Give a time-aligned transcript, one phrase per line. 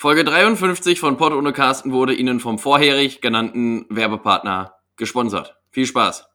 [0.00, 5.56] Folge 53 von Pod ohne Carsten wurde Ihnen vom vorherig genannten Werbepartner gesponsert.
[5.72, 6.28] Viel Spaß.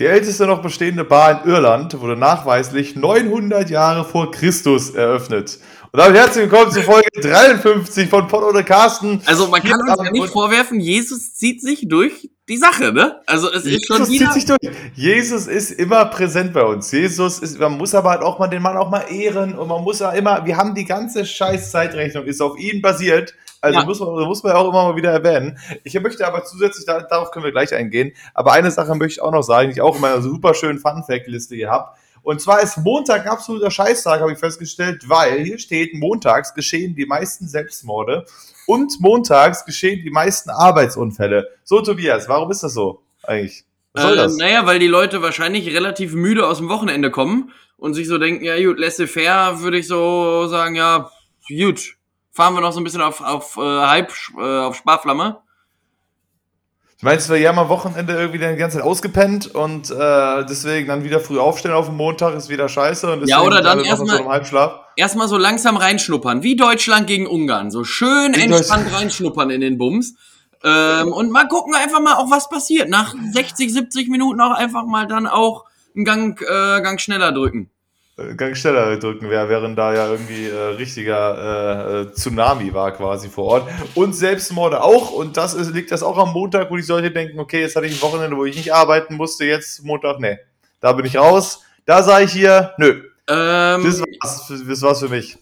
[0.00, 5.58] Die älteste noch bestehende Bar in Irland wurde nachweislich 900 Jahre vor Christus eröffnet.
[5.92, 9.20] Und damit herzlich willkommen zur Folge 53 von Pod oder Carsten.
[9.26, 13.20] Also man kann uns ja nicht vorwerfen, Jesus zieht sich durch die Sache, ne?
[13.26, 14.30] Also es ist Jesus schon wieder...
[14.30, 14.60] zieht sich durch.
[14.94, 16.92] Jesus ist immer präsent bei uns.
[16.92, 19.82] Jesus ist, man muss aber halt auch mal den Mann auch mal ehren und man
[19.82, 23.34] muss ja immer, wir haben die ganze scheiß Zeitrechnung ist auf ihn basiert.
[23.60, 23.84] Also Ja.
[23.84, 25.58] muss, man, muss man auch immer mal wieder erwähnen.
[25.82, 29.22] Ich möchte aber zusätzlich, da, darauf können wir gleich eingehen, aber eine Sache möchte ich
[29.22, 31.90] auch noch sagen, die ich auch in meiner super schönen Fun-Fact-Liste hier habe.
[32.22, 36.94] Und zwar ist Montag ein absoluter Scheißtag, habe ich festgestellt, weil hier steht, montags geschehen
[36.94, 38.26] die meisten Selbstmorde
[38.66, 41.48] und montags geschehen die meisten Arbeitsunfälle.
[41.64, 43.64] So, Tobias, warum ist das so eigentlich?
[43.92, 44.36] Was soll Äh, das?
[44.36, 48.44] naja, weil die Leute wahrscheinlich relativ müde aus dem Wochenende kommen und sich so denken,
[48.44, 51.10] ja gut, laissez-faire, würde ich so sagen, ja,
[51.48, 51.96] gut,
[52.30, 55.40] fahren wir noch so ein bisschen auf, auf äh, Hype, äh, auf Sparflamme.
[57.00, 61.02] Du meinst, wir haben am Wochenende irgendwie die ganze Zeit ausgepennt und äh, deswegen dann
[61.02, 64.22] wieder früh aufstehen auf dem Montag ist wieder scheiße und Ja, oder dann erstmal- so
[64.22, 64.80] einem Halbschlaf.
[64.96, 69.78] Erstmal so langsam reinschnuppern, wie Deutschland gegen Ungarn, so schön Wie entspannt reinschnuppern in den
[69.78, 70.14] Bums.
[70.62, 72.90] Ähm, und mal gucken einfach mal auch, was passiert.
[72.90, 75.64] Nach 60, 70 Minuten auch einfach mal dann auch
[75.96, 77.70] einen Gang, äh, Gang schneller drücken.
[78.20, 82.92] Äh, Gang schneller drücken wäre, während da ja irgendwie äh, richtiger äh, äh, Tsunami war
[82.92, 83.68] quasi vor Ort.
[83.94, 85.10] Und Selbstmorde auch.
[85.10, 87.86] Und das ist, liegt das auch am Montag, wo die Leute denken, okay, jetzt hatte
[87.86, 90.38] ich ein Wochenende, wo ich nicht arbeiten musste, jetzt Montag, nee.
[90.80, 91.62] Da bin ich raus.
[91.84, 95.38] Da sage ich hier, nö, Ähm, das war's, das war's für mich.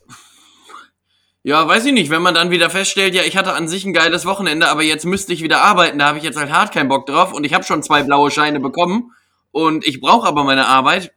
[1.43, 3.93] Ja, weiß ich nicht, wenn man dann wieder feststellt, ja, ich hatte an sich ein
[3.95, 6.89] geiles Wochenende, aber jetzt müsste ich wieder arbeiten, da habe ich jetzt halt hart keinen
[6.89, 9.13] Bock drauf und ich habe schon zwei blaue Scheine bekommen
[9.51, 11.13] und ich brauche aber meine Arbeit.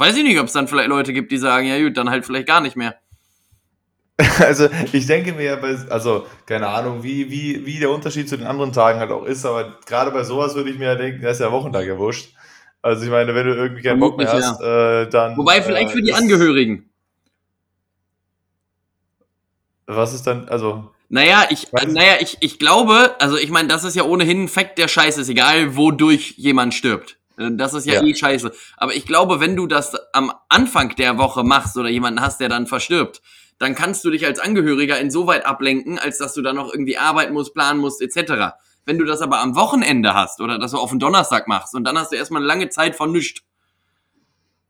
[0.00, 2.24] Weiß ich nicht, ob es dann vielleicht Leute gibt, die sagen, ja gut, dann halt
[2.24, 2.94] vielleicht gar nicht mehr.
[4.38, 8.72] Also ich denke mir, also keine Ahnung, wie, wie, wie der Unterschied zu den anderen
[8.72, 11.40] Tagen halt auch ist, aber gerade bei sowas würde ich mir ja denken, das ist
[11.40, 12.34] ja Wochentag ja wurscht.
[12.80, 15.36] Also ich meine, wenn du irgendwie keinen Bock mehr hast, äh, dann...
[15.36, 16.88] Wobei vielleicht äh, für die ist- Angehörigen.
[19.86, 20.90] Was ist dann, also...
[21.10, 24.78] Naja, ich, naja, ich, ich glaube, also ich meine, das ist ja ohnehin ein Fakt
[24.78, 27.19] der Scheiße, ist egal, wodurch jemand stirbt.
[27.40, 28.02] Äh, Das ist ja, Ja.
[28.04, 28.52] eh scheiße.
[28.76, 32.48] Aber ich glaube, wenn du das am Anfang der Woche machst oder jemanden hast, der
[32.48, 33.22] dann verstirbt,
[33.58, 37.34] dann kannst du dich als Angehöriger insoweit ablenken, als dass du dann noch irgendwie arbeiten
[37.34, 38.54] musst, planen musst, etc.
[38.86, 41.84] Wenn du das aber am Wochenende hast oder das so auf den Donnerstag machst und
[41.84, 43.42] dann hast du erstmal eine lange Zeit von nichts,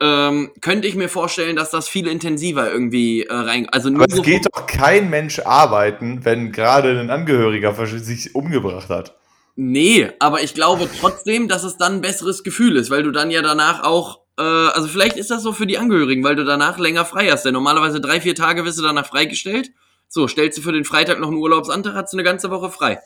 [0.01, 3.69] ähm, könnte ich mir vorstellen, dass das viel intensiver irgendwie äh, rein.
[3.71, 8.35] Also nur Aber es so geht doch kein Mensch arbeiten, wenn gerade ein Angehöriger sich
[8.35, 9.15] umgebracht hat.
[9.57, 13.31] Nee, aber ich glaube trotzdem, dass es dann ein besseres Gefühl ist, weil du dann
[13.31, 16.79] ja danach auch, äh, also vielleicht ist das so für die Angehörigen, weil du danach
[16.79, 17.45] länger frei hast.
[17.45, 19.71] Denn normalerweise drei, vier Tage wirst du danach freigestellt.
[20.09, 22.99] So, stellst du für den Freitag noch einen Urlaubsantrag, hast du eine ganze Woche frei.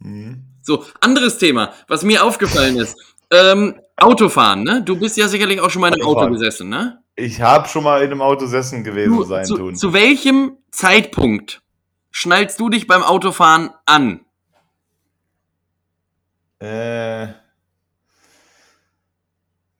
[0.00, 0.44] Mhm.
[0.62, 2.96] So, anderes Thema, was mir aufgefallen ist.
[3.30, 4.82] Ähm, Autofahren, ne?
[4.82, 6.98] Du bist ja sicherlich auch schon mal in einem Auto gesessen, ne?
[7.16, 9.76] Ich habe schon mal in einem Auto sessen gewesen Du, sein zu, tun.
[9.76, 11.62] zu welchem Zeitpunkt
[12.10, 14.20] schnallst du dich beim Autofahren an?
[16.60, 17.28] Äh,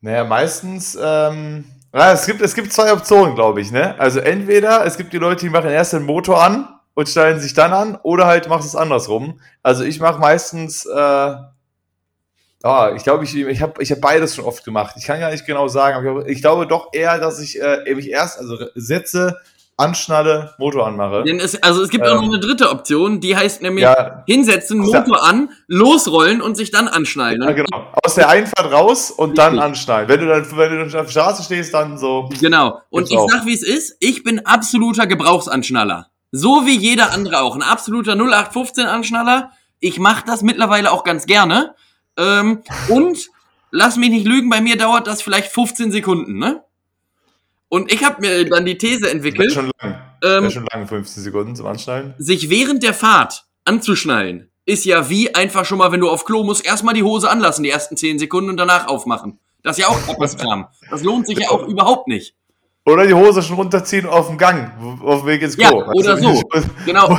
[0.00, 3.98] naja, meistens, ähm, ja, es gibt, es gibt zwei Optionen, glaube ich, ne?
[3.98, 7.52] Also entweder es gibt die Leute, die machen erst den Motor an und stellen sich
[7.52, 9.40] dann an, oder halt machst es andersrum.
[9.62, 11.34] Also ich mache meistens, äh,
[12.62, 14.94] ah, ich glaube, ich, ich habe ich hab beides schon oft gemacht.
[14.96, 17.94] Ich kann ja nicht genau sagen, aber ich, ich glaube doch eher, dass ich äh,
[17.94, 19.38] mich erst, also setze,
[19.80, 21.24] anschnalle, Motor anmache.
[21.24, 22.16] Denn es, also es gibt auch Ähm.
[22.18, 26.88] noch eine dritte Option, die heißt nämlich Ja, hinsetzen, Motor an, losrollen und sich dann
[26.88, 27.42] anschnallen.
[27.42, 27.86] Ja, genau.
[28.04, 30.08] Aus der Einfahrt raus und dann anschnallen.
[30.08, 32.28] Wenn du dann, wenn du auf der Straße stehst, dann so.
[32.40, 32.80] Genau.
[32.90, 33.28] Und ich auch.
[33.28, 36.08] sag, wie es ist, ich bin absoluter Gebrauchsanschnaller.
[36.32, 37.56] So wie jeder andere auch.
[37.56, 39.50] Ein absoluter 0815-Anschnaller.
[39.80, 41.74] Ich mache das mittlerweile auch ganz gerne.
[42.16, 43.28] Ähm, und
[43.70, 46.62] lass mich nicht lügen, bei mir dauert das vielleicht 15 Sekunden, ne?
[47.70, 50.02] Und ich habe mir dann die These entwickelt, schon lang.
[50.22, 52.14] ähm, schon lang, 15 Sekunden zum Anschnallen.
[52.18, 56.42] sich während der Fahrt anzuschnallen, ist ja wie einfach schon mal, wenn du auf Klo
[56.42, 59.38] musst, erstmal die Hose anlassen, die ersten 10 Sekunden und danach aufmachen.
[59.62, 60.66] Das ist ja auch Kram.
[60.90, 62.34] Das lohnt sich ja auch überhaupt nicht.
[62.86, 64.72] Oder die Hose schon runterziehen auf dem Gang,
[65.02, 65.80] auf dem Weg ins Klo.
[65.80, 66.42] Ja, oder so.
[66.86, 67.08] Genau.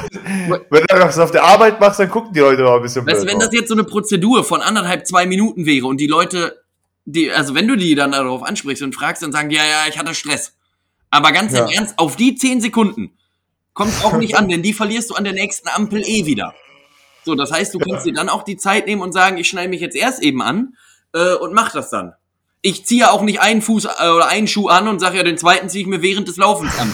[0.69, 3.25] Wenn du das auf der Arbeit machst, dann gucken die Leute noch ein bisschen Weißt
[3.27, 6.61] wenn das jetzt so eine Prozedur von anderthalb, zwei Minuten wäre und die Leute,
[7.05, 9.85] die, also wenn du die dann darauf ansprichst und fragst, dann sagen die, ja, ja,
[9.89, 10.55] ich hatte Stress.
[11.09, 11.71] Aber ganz im Ja.
[11.73, 13.17] Ernst, auf die zehn Sekunden
[13.73, 16.53] kommt es auch nicht an, denn die verlierst du an der nächsten Ampel eh wieder.
[17.23, 19.69] So, das heißt, du kannst dir dann auch die Zeit nehmen und sagen, ich schneide
[19.69, 20.75] mich jetzt erst eben an
[21.13, 22.13] äh, und mach das dann.
[22.63, 25.37] Ich ziehe auch nicht einen Fuß äh, oder einen Schuh an und sage ja, den
[25.37, 26.93] zweiten ziehe ich mir während des Laufens an.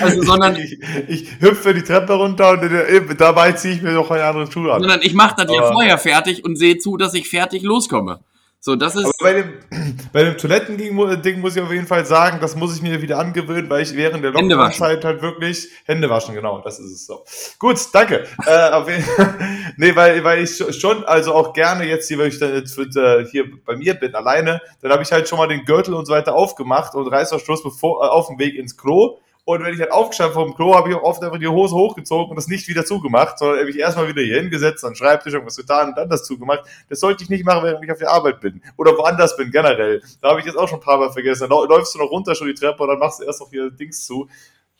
[0.00, 0.78] Also, sondern, Ich,
[1.08, 4.70] ich hüpfe die Treppe runter und äh, dabei ziehe ich mir noch einen anderen Schuh
[4.70, 4.80] an.
[4.80, 8.20] sondern ich mache das ja vorher fertig und sehe zu, dass ich fertig loskomme.
[8.64, 9.04] So, das ist.
[9.06, 9.54] Aber bei dem,
[10.12, 13.02] bei dem Toilettending mu- Ding muss ich auf jeden Fall sagen, das muss ich mir
[13.02, 14.30] wieder angewöhnen, weil ich während der.
[14.30, 17.24] Lockdown-Zeit halt wirklich Hände waschen, genau, das ist es so.
[17.58, 18.24] Gut, danke.
[18.46, 18.80] äh,
[19.76, 22.78] nee, weil, weil ich scho- schon, also auch gerne jetzt hier, weil ich dann jetzt
[22.78, 25.94] mit, äh, hier bei mir bin, alleine, dann habe ich halt schon mal den Gürtel
[25.94, 29.18] und so weiter aufgemacht und Reißverschluss bevor, äh, auf dem Weg ins Klo.
[29.44, 32.30] Und wenn ich halt aufgestanden vom Klo, habe ich auch oft einfach die Hose hochgezogen
[32.30, 35.56] und das nicht wieder zugemacht, sondern habe ich erstmal wieder hier hingesetzt, an Schreibtisch, irgendwas
[35.56, 36.60] getan und dann das zugemacht.
[36.88, 38.62] Das sollte ich nicht machen, während ich auf der Arbeit bin.
[38.76, 40.00] Oder woanders bin, generell.
[40.20, 41.48] Da habe ich jetzt auch schon ein paar Mal vergessen.
[41.48, 43.70] Dann läufst du noch runter schon die Treppe und dann machst du erst noch hier
[43.70, 44.28] Dings zu.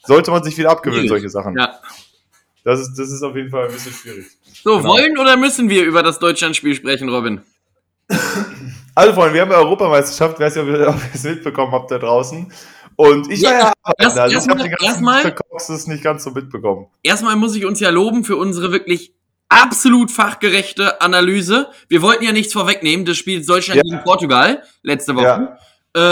[0.05, 1.57] Sollte man sich wieder abgewöhnen, solche Sachen.
[1.57, 1.81] Ja.
[2.65, 4.27] Das, ist, das ist auf jeden Fall ein bisschen schwierig.
[4.63, 4.89] So, Genau.
[4.91, 7.41] wollen oder müssen wir über das Deutschlandspiel sprechen, Robin?
[8.95, 12.53] Also, Freunde, wir haben ja Europameisterschaft, weiß nicht, ob ihr es mitbekommen habt da draußen.
[12.97, 16.87] Und ich war Ja, erst- also ich erstmal- ganzen erstmal- Verkorkstes nicht ganz so mitbekommen.
[17.03, 19.15] Erstmal muss ich uns ja loben für unsere wirklich
[19.49, 21.69] absolut fachgerechte Analyse.
[21.89, 23.83] Wir wollten ja nichts vorwegnehmen des Spiels Deutschland Ja.
[23.83, 25.25] gegen Portugal letzte Woche.
[25.27, 25.59] Ja.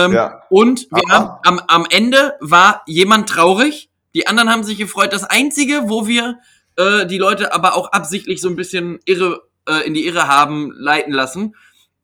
[0.07, 0.43] Ähm, Ja.
[0.51, 5.13] Und haben, am, am Ende war jemand traurig, die anderen haben sich gefreut.
[5.13, 6.39] Das Einzige, wo wir
[6.77, 10.73] äh, die Leute aber auch absichtlich so ein bisschen irre, äh, in die Irre haben
[10.77, 11.55] leiten lassen,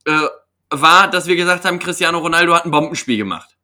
[0.06, 0.12] äh,
[0.70, 3.55] war, dass wir gesagt haben, Cristiano Ronaldo hat ein Bombenspiel gemacht.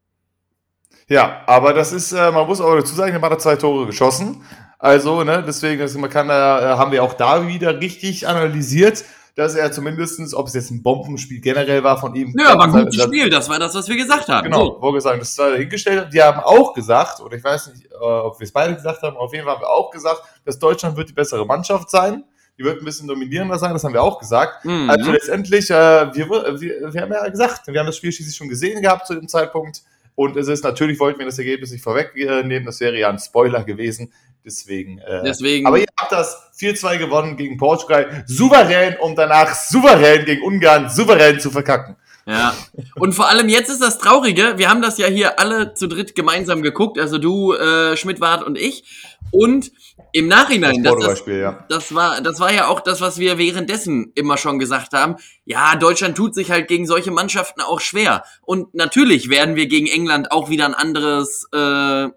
[1.12, 4.42] Ja, aber das ist, äh, man muss auch dazu sagen, er hat zwei Tore geschossen.
[4.78, 9.04] Also, ne, deswegen, also man kann da, äh, haben wir auch da wieder richtig analysiert,
[9.34, 12.34] dass er zumindestens, ob es jetzt ein Bombenspiel generell war von ihm.
[12.38, 14.44] Ja, aber ein gutes das- Spiel, das war das, was wir gesagt haben.
[14.44, 14.78] Genau, So.
[14.80, 16.08] wo gesagt, das war hingestellt.
[16.14, 19.16] Die haben auch gesagt, oder ich weiß nicht, äh, ob wir es beide gesagt haben,
[19.18, 22.24] auf jeden Fall haben wir auch gesagt, dass Deutschland wird die bessere Mannschaft sein.
[22.58, 24.64] Die wird ein bisschen dominierender sein, das haben wir auch gesagt.
[24.64, 24.88] Mhm.
[24.88, 26.28] Also letztendlich, äh, wir,
[26.58, 29.28] wir, wir haben ja gesagt, wir haben das Spiel schließlich schon gesehen gehabt zu dem
[29.28, 29.82] Zeitpunkt.
[30.14, 33.64] Und es ist natürlich, wollten wir das Ergebnis nicht vorwegnehmen, das wäre ja ein Spoiler
[33.64, 34.12] gewesen.
[34.44, 34.98] Deswegen.
[34.98, 35.66] Äh, Deswegen.
[35.66, 41.38] aber ihr habt das 4-2 gewonnen gegen Portugal, souverän, um danach souverän gegen Ungarn souverän
[41.38, 41.96] zu verkacken.
[42.26, 42.54] Ja.
[42.96, 46.14] Und vor allem jetzt ist das Traurige, wir haben das ja hier alle zu dritt
[46.14, 48.84] gemeinsam geguckt, also du, äh, Schmidtwart und ich.
[49.30, 49.72] Und
[50.12, 51.64] im Nachhinein, das, das, Portugal-Spiel, ja.
[51.70, 55.16] das, war, das war ja auch das, was wir währenddessen immer schon gesagt haben.
[55.46, 58.22] Ja, Deutschland tut sich halt gegen solche Mannschaften auch schwer.
[58.42, 62.10] Und natürlich werden wir gegen England auch wieder ein anderes, äh, äh,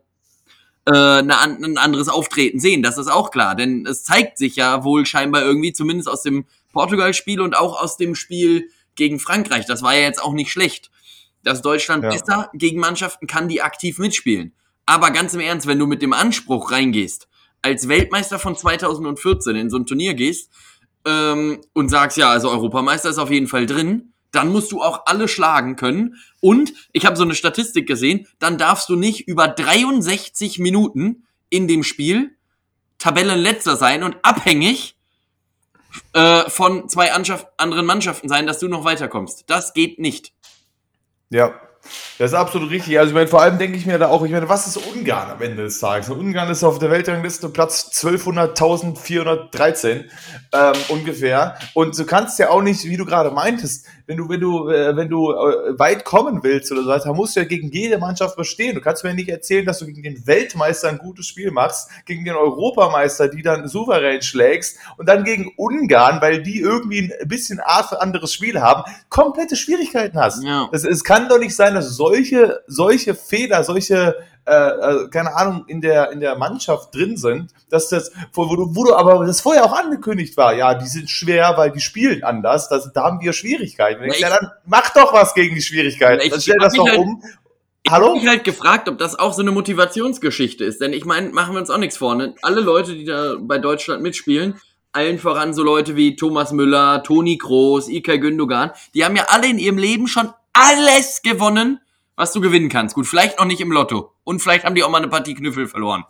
[0.86, 2.83] eine ein anderes Auftreten sehen.
[2.83, 6.45] Das ist auch klar, denn es zeigt sich ja wohl scheinbar irgendwie, zumindest aus dem
[6.74, 9.65] Portugal-Spiel und auch aus dem Spiel gegen Frankreich.
[9.65, 10.92] Das war ja jetzt auch nicht schlecht,
[11.44, 12.09] dass Deutschland Ja.
[12.09, 14.53] besser gegen Mannschaften kann, die aktiv mitspielen.
[14.86, 17.30] Aber ganz im Ernst, wenn du mit dem Anspruch reingehst,
[17.62, 20.52] als Weltmeister von 2014 in so ein Turnier gehst
[21.06, 25.06] ähm, und sagst, ja, also Europameister ist auf jeden Fall drin, dann musst du auch
[25.06, 26.16] alle schlagen können.
[26.42, 31.68] Und ich habe so eine Statistik gesehen, dann darfst du nicht über 63 Minuten in
[31.68, 32.35] dem Spiel
[32.97, 34.97] Tabellenletzter sein und abhängig
[36.14, 39.45] äh, von zwei Anschaft anderen Mannschaften sein, dass du noch weiterkommst.
[39.47, 40.33] Das geht nicht.
[41.30, 41.59] Ja,
[42.18, 42.97] das ist absolut richtig.
[42.97, 45.31] Also ich meine, vor allem denke ich mir da auch, ich meine, was ist Ungarn
[45.31, 46.09] am Ende des Tages?
[46.09, 50.06] Ungarn ist auf der Weltrangliste Platz 1200.413
[50.54, 51.57] ähm, ungefähr.
[51.73, 54.95] Und du kannst ja auch nicht, wie du gerade meintest, wenn du, wenn du, äh,
[54.95, 58.35] wenn du äh, weit kommen willst oder so weiter, musst du ja gegen jede Mannschaft
[58.35, 58.76] bestehen.
[58.76, 62.24] Du kannst mir nicht erzählen, dass du gegen den Weltmeister ein gutes Spiel machst, gegen
[62.24, 67.59] den Europameister, die dann souverän schlägst und dann gegen Ungarn, weil die irgendwie ein bisschen
[67.59, 70.44] Art für anderes Spiel haben, komplette Schwierigkeiten hast.
[70.44, 70.69] Ja.
[70.71, 75.66] Das, es kann doch nicht sein, dass solche, solche Fehler, solche, äh, äh, keine Ahnung,
[75.68, 79.42] in der, in der Mannschaft drin sind, dass das, wo, du, wo du aber das
[79.42, 83.21] vorher auch angekündigt war, ja, die sind schwer, weil die spielen anders, das, da haben
[83.21, 84.04] wir Schwierigkeiten.
[84.06, 86.18] Na, ich- ja, dann mach doch was gegen die Schwierigkeiten.
[86.19, 87.23] Na, ich- dann stell ich das doch halt- um.
[87.87, 88.07] Ich Hallo?
[88.07, 90.81] habe mich halt gefragt, ob das auch so eine Motivationsgeschichte ist.
[90.81, 92.16] Denn ich meine, machen wir uns auch nichts vor.
[92.16, 92.33] Ne?
[92.42, 94.59] Alle Leute, die da bei Deutschland mitspielen,
[94.92, 99.47] allen voran so Leute wie Thomas Müller, Toni Kroos, Ilkay Gündogan, die haben ja alle
[99.47, 101.80] in ihrem Leben schon alles gewonnen,
[102.16, 102.95] was du gewinnen kannst.
[102.95, 104.14] Gut, vielleicht noch nicht im Lotto.
[104.25, 106.03] Und vielleicht haben die auch mal eine Partie Knüffel verloren.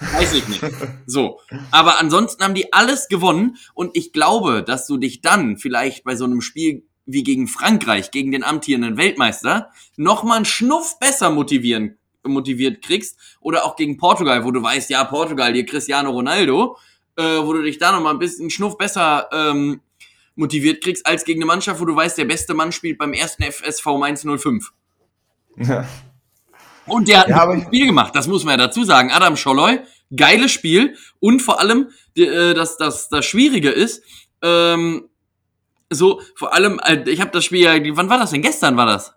[0.00, 0.64] Weiß ich nicht.
[1.06, 1.38] So.
[1.70, 3.56] Aber ansonsten haben die alles gewonnen.
[3.74, 8.10] Und ich glaube, dass du dich dann vielleicht bei so einem Spiel wie gegen Frankreich,
[8.10, 13.18] gegen den amtierenden Weltmeister, noch mal einen Schnuff besser motivieren motiviert kriegst.
[13.40, 16.76] Oder auch gegen Portugal, wo du weißt, ja, Portugal, hier Cristiano Ronaldo,
[17.16, 19.80] äh, wo du dich da nochmal ein bisschen Schnuff besser ähm,
[20.34, 23.42] motiviert kriegst, als gegen eine Mannschaft, wo du weißt, der beste Mann spielt beim ersten
[23.42, 24.72] FSV Mainz 05.
[25.56, 25.86] Ja.
[26.86, 29.10] Und der hat Ja, ein Spiel gemacht, das muss man ja dazu sagen.
[29.10, 29.80] Adam Scholloy,
[30.14, 30.96] geiles Spiel.
[31.20, 34.02] Und vor allem, äh, das, das, das Schwierige ist,
[34.42, 35.08] ähm,
[35.90, 38.42] so, vor allem, äh, ich habe das Spiel ja, wann war das denn?
[38.42, 39.06] Gestern war das?
[39.06, 39.14] Das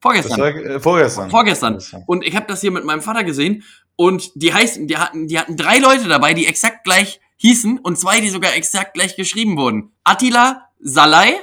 [0.00, 0.40] Vorgestern.
[0.40, 1.30] war äh, vorgestern.
[1.30, 1.78] Vorgestern.
[2.06, 3.62] Und ich habe das hier mit meinem Vater gesehen
[3.94, 7.98] und die heißen, die hatten, die hatten drei Leute dabei, die exakt gleich hießen und
[7.98, 9.92] zwei, die sogar exakt gleich geschrieben wurden.
[10.02, 11.34] Attila Salai,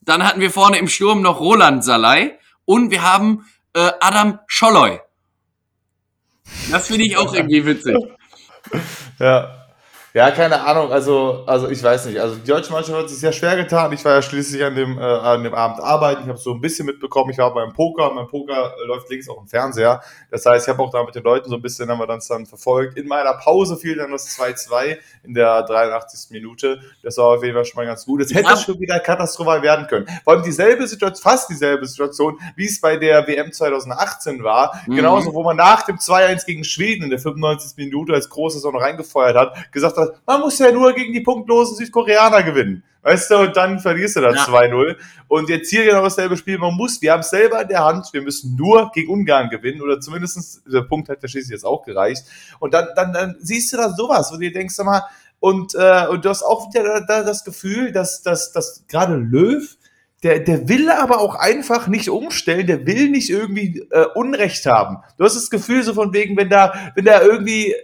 [0.00, 5.00] dann hatten wir vorne im Sturm noch Roland Salai und wir haben äh, Adam Scholloy.
[6.70, 7.96] Das finde ich auch irgendwie witzig.
[9.18, 9.59] Ja.
[10.12, 12.18] Ja, keine Ahnung, also, also ich weiß nicht.
[12.18, 13.92] Also die deutsche Mannschaft hat sich sehr schwer getan.
[13.92, 16.22] Ich war ja schließlich an dem, äh, an dem Abend arbeiten.
[16.22, 17.30] Ich habe so ein bisschen mitbekommen.
[17.30, 18.10] Ich war beim Poker.
[18.12, 20.02] Mein Poker äh, läuft links auch im Fernseher.
[20.32, 22.20] Das heißt, ich habe auch da mit den Leuten so ein bisschen, haben wir dann,
[22.28, 22.98] dann verfolgt.
[22.98, 26.30] In meiner Pause fiel dann das 2-2 in der 83.
[26.32, 26.80] Minute.
[27.04, 28.20] Das war auf jeden Fall schon mal ganz gut.
[28.20, 28.56] Es hätte Ja.
[28.56, 30.08] schon wieder katastrophal werden können.
[30.24, 34.74] Vor allem dieselbe Situation, fast dieselbe Situation, wie es bei der WM 2018 war.
[34.88, 34.96] Mhm.
[34.96, 37.76] Genauso, wo man nach dem 2-1 gegen Schweden in der 95.
[37.76, 41.20] Minute als großes auch noch reingefeuert hat, gesagt hat, man muss ja nur gegen die
[41.20, 42.82] punktlosen Südkoreaner gewinnen.
[43.02, 44.44] Weißt du, und dann verlierst du dann Ja.
[44.44, 44.96] 2-0.
[45.26, 46.58] Und jetzt hier genau dasselbe Spiel.
[46.58, 49.80] Man muss, wir haben es selber in der Hand, wir müssen nur gegen Ungarn gewinnen.
[49.80, 52.24] Oder zumindest, der Punkt hat ja schließlich jetzt auch gereicht.
[52.58, 55.02] Und dann, dann, dann siehst du da sowas, wo du dir denkst, sag mal,
[55.38, 59.16] und, äh, und du hast auch wieder da, da das Gefühl, dass, dass, dass gerade
[59.16, 59.76] Löw,
[60.22, 64.98] der, der will aber auch einfach nicht umstellen, der will nicht irgendwie äh, Unrecht haben.
[65.16, 67.74] Du hast das Gefühl so von wegen, wenn da, wenn da irgendwie,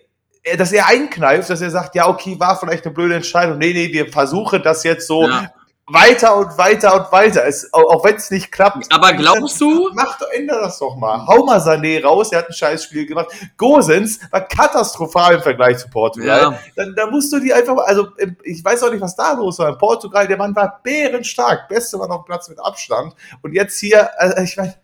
[0.57, 3.59] dass er einkneift, dass er sagt, ja, okay, war vielleicht eine blöde Entscheidung.
[3.59, 5.50] Nee, nee, wir versuchen das jetzt so Ja.
[5.88, 7.45] weiter und weiter und weiter.
[7.47, 8.93] Es, auch auch wenn es nicht klappt.
[8.93, 11.26] Aber glaubst du, Mach doch, änder das doch mal.
[11.26, 13.29] Hau mal Sané raus, der hat ein scheiß Spiel gemacht.
[13.57, 16.41] Gosens war katastrophal im Vergleich zu Portugal.
[16.53, 16.59] Ja.
[16.76, 18.09] Dann, dann musst du die einfach, mal- also
[18.45, 19.69] ich weiß auch nicht, was da los war.
[19.71, 21.69] In Portugal, der Mann war bärenstark.
[21.69, 23.15] Beste Mann auf dem Platz mit Abstand.
[23.43, 24.75] Und jetzt hier, äh, ich meine,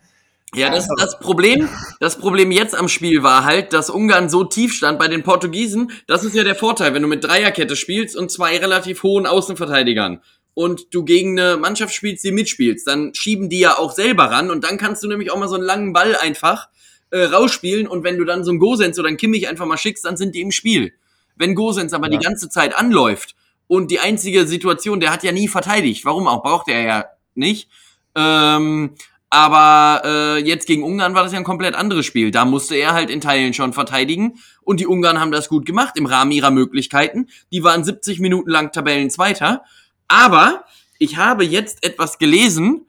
[0.54, 1.68] Ja, das, das Problem,
[1.98, 5.92] das Problem jetzt am Spiel war halt, dass Ungarn so tief stand bei den Portugiesen.
[6.06, 10.20] Das ist ja der Vorteil, wenn du mit Dreierkette spielst und zwei relativ hohen Außenverteidigern
[10.52, 14.50] und du gegen eine Mannschaft spielst, die mitspielst, dann schieben die ja auch selber ran
[14.50, 16.68] und dann kannst du nämlich auch mal so einen langen Ball einfach
[17.08, 20.04] äh, rausspielen und wenn du dann so einen Gosens oder einen Kimmich einfach mal schickst,
[20.04, 20.92] dann sind die im Spiel.
[21.36, 22.18] Wenn Gosens aber Ja.
[22.18, 23.34] die ganze Zeit anläuft
[23.68, 27.04] und die einzige Situation, der hat ja nie verteidigt, warum auch, braucht er ja
[27.34, 27.70] nicht.
[28.14, 28.96] Ähm,
[29.32, 32.30] aber äh, jetzt gegen Ungarn war das ja ein komplett anderes Spiel.
[32.30, 34.34] Da musste er halt in Teilen schon verteidigen.
[34.60, 37.28] Und die Ungarn haben das gut gemacht im Rahmen ihrer Möglichkeiten.
[37.50, 39.64] Die waren 70 Minuten lang Tabellenzweiter.
[40.06, 40.66] Aber
[40.98, 42.84] ich habe jetzt etwas gelesen.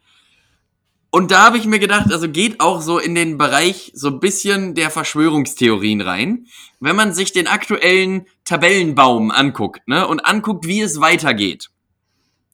[1.11, 4.19] Und da habe ich mir gedacht, also geht auch so in den Bereich so ein
[4.19, 6.47] bisschen der Verschwörungstheorien rein.
[6.81, 11.69] Wenn man sich den aktuellen Tabellenbaum anguckt, ne, und anguckt, wie es weitergeht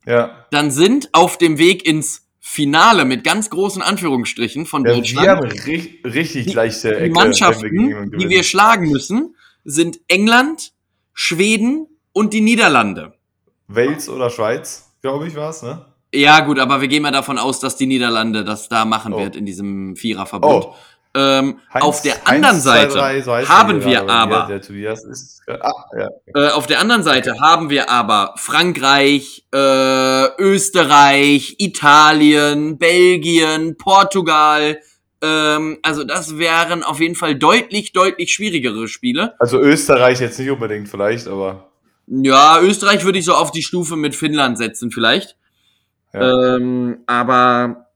[0.05, 0.45] ja.
[0.51, 5.27] dann sind auf dem Weg ins Finale mit ganz großen Anführungsstrichen von ja wir Deutschland
[5.27, 9.99] haben ri richtig Die- leichte die Ecke, wir Mannschaften, jemanden die wir schlagen müssen, sind
[10.07, 10.71] England,
[11.13, 13.13] Schweden und die Niederlande.
[13.67, 15.85] Wales oder Schweiz, glaube ich, war es, ne?
[16.11, 19.19] Ja gut, aber wir gehen mal davon aus, dass die Niederlande das da machen Oh.
[19.19, 20.65] wird in diesem Viererverbund.
[20.65, 20.75] Oh.
[21.15, 24.47] Ähm, Heinz- auf der Heinz anderen Seite 2-3, so heißt haben der wir gerade aber
[24.47, 25.41] Der Tobias ist.
[25.47, 26.09] Ah, ja.
[26.35, 34.79] Äh, auf der anderen Seite haben wir aber Frankreich, äh, Österreich, Italien, Belgien, Portugal.
[35.21, 39.33] Ähm, also das wären auf jeden Fall deutlich, deutlich schwierigere Spiele.
[39.39, 41.71] Also Österreich jetzt nicht unbedingt vielleicht, aber.
[42.05, 45.35] Ja, Österreich würde ich so auf die Stufe mit Finnland setzen vielleicht.
[46.13, 46.55] Ja.
[46.55, 47.88] Ähm, aber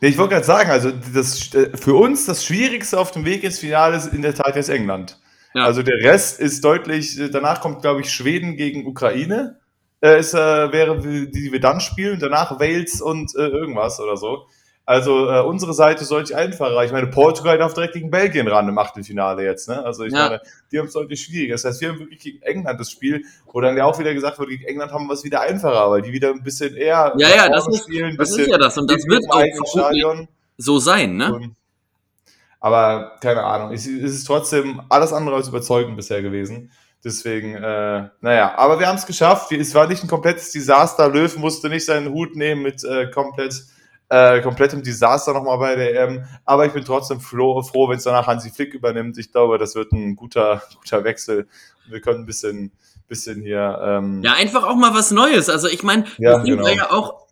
[0.00, 3.44] Nee, ich wollte gerade sagen, also das, äh, für uns das Schwierigste auf dem Weg
[3.44, 5.18] ins Finale ist in der Tat jetzt England.
[5.54, 5.64] Ja.
[5.64, 9.60] Also der Rest ist deutlich, äh, danach kommt, glaube ich, Schweden gegen Ukraine.
[10.00, 14.16] Äh, ist, äh, wäre, die, die wir dann spielen, danach Wales und äh, irgendwas oder
[14.16, 14.46] so.
[14.92, 16.84] Also äh, unsere Seite deutlich einfacher.
[16.84, 19.68] Ich meine, Portugal darf direkt gegen Belgien ran im Achtelfinale jetzt.
[19.68, 19.82] Ne?
[19.84, 20.28] Also ich Ja.
[20.28, 21.54] meine, die haben es deutlich schwieriger.
[21.54, 24.38] Das heißt, wir haben wirklich gegen England das Spiel, wo dann ja auch wieder gesagt
[24.38, 27.28] wird, gegen England haben wir es wieder einfacher, weil die wieder ein bisschen eher Ja,
[27.28, 30.26] ja, das ist- spielen, das ist ja das und das wird auch
[30.58, 31.32] so sein, ne?
[31.34, 31.56] Und-
[32.60, 36.70] Aber keine Ahnung, es es ist trotzdem alles andere als überzeugend bisher gewesen.
[37.04, 39.50] Deswegen, äh, naja, aber wir haben es geschafft.
[39.50, 41.08] Es war nicht ein komplettes Desaster.
[41.08, 43.64] Löw musste nicht seinen Hut nehmen mit äh, komplett,
[44.12, 46.24] äh, komplettem Desaster nochmal bei der EM.
[46.44, 49.16] Aber ich bin trotzdem froh, froh wenn es danach Hansi Flick übernimmt.
[49.16, 51.48] Ich glaube, das wird ein guter, guter Wechsel.
[51.86, 52.72] Wir können ein bisschen,
[53.08, 53.80] bisschen hier.
[53.82, 55.48] Ähm, Ja, einfach auch mal was Neues.
[55.48, 56.68] Also ich meine, Ja, das genau.
[56.68, 57.22] ja auch,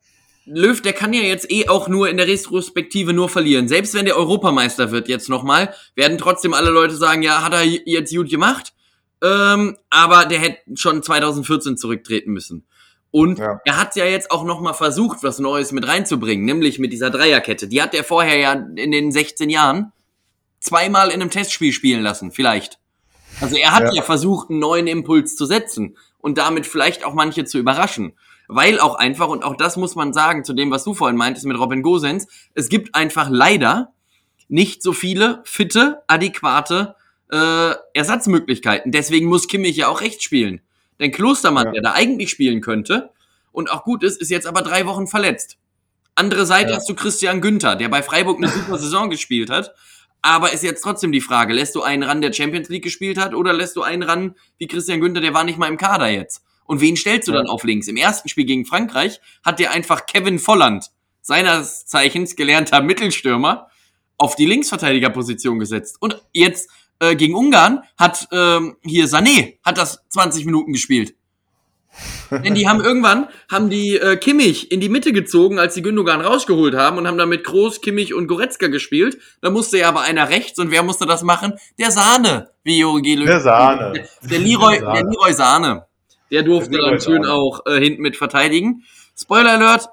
[0.47, 3.69] Löw, der kann ja jetzt eh auch nur in der Retrospektive nur verlieren.
[3.69, 7.63] Selbst wenn der Europameister wird jetzt nochmal, werden trotzdem alle Leute sagen, ja, hat er
[7.63, 8.73] jetzt gut gemacht.
[9.23, 12.65] Ähm, aber der hätte schon 2014 zurücktreten müssen.
[13.11, 13.61] Und ja.
[13.65, 17.67] er hat ja jetzt auch nochmal versucht, was Neues mit reinzubringen, nämlich mit dieser Dreierkette.
[17.67, 19.93] Die hat er vorher ja in den 16 Jahren
[20.61, 22.79] zweimal in einem Testspiel spielen lassen, vielleicht.
[23.41, 27.15] Also er hat ja, ja versucht, einen neuen Impuls zu setzen und damit vielleicht auch
[27.15, 28.13] manche zu überraschen.
[28.47, 31.47] Weil auch einfach, und auch das muss man sagen, zu dem, was du vorhin meintest
[31.47, 33.93] mit Robin Gosens, es gibt einfach leider
[34.49, 36.97] nicht so viele fitte, adäquate
[37.31, 38.91] äh, Ersatzmöglichkeiten.
[38.91, 40.61] Deswegen muss Kimmich ja auch rechts spielen.
[41.01, 41.73] Denn Klostermann, ja.
[41.73, 43.11] der da eigentlich spielen könnte
[43.51, 45.59] und auch gut ist, ist jetzt aber drei Wochen verletzt.
[46.15, 46.77] Andere Seite ja.
[46.77, 49.75] hast du Christian Günther, der bei Freiburg eine super Saison gespielt hat.
[50.23, 53.35] Aber ist jetzt trotzdem die Frage, lässt du einen ran, der Champions League gespielt hat,
[53.35, 56.45] oder lässt du einen ran wie Christian Günther, der war nicht mal im Kader jetzt?
[56.67, 57.39] Und wen stellst du ja.
[57.39, 57.89] dann auf links?
[57.89, 60.91] Im ersten Spiel gegen Frankreich hat dir einfach Kevin Volland,
[61.23, 63.71] seines Zeichens gelernter Mittelstürmer,
[64.19, 65.97] auf die Linksverteidigerposition gesetzt.
[66.01, 66.69] Und jetzt
[67.01, 71.15] äh, gegen Ungarn hat ähm, hier Sané hat das 20 Minuten gespielt.
[72.31, 76.21] Denn die haben irgendwann, haben die äh, Kimmich in die Mitte gezogen, als die Gündogan
[76.21, 79.19] rausgeholt haben und haben damit Groß, Kimmich und Goretzka gespielt.
[79.41, 81.55] Da musste ja aber einer rechts und wer musste das machen?
[81.79, 83.27] Der Sahne, wie Jogi Löw.
[83.27, 83.93] Der Sahne.
[83.93, 84.95] Der, der, Leroy, der, Sahne.
[84.95, 85.87] der Leroy Sahne.
[86.31, 88.85] Der durfte der dann schön auch äh, hinten mit verteidigen.
[89.19, 89.89] Spoiler Alert,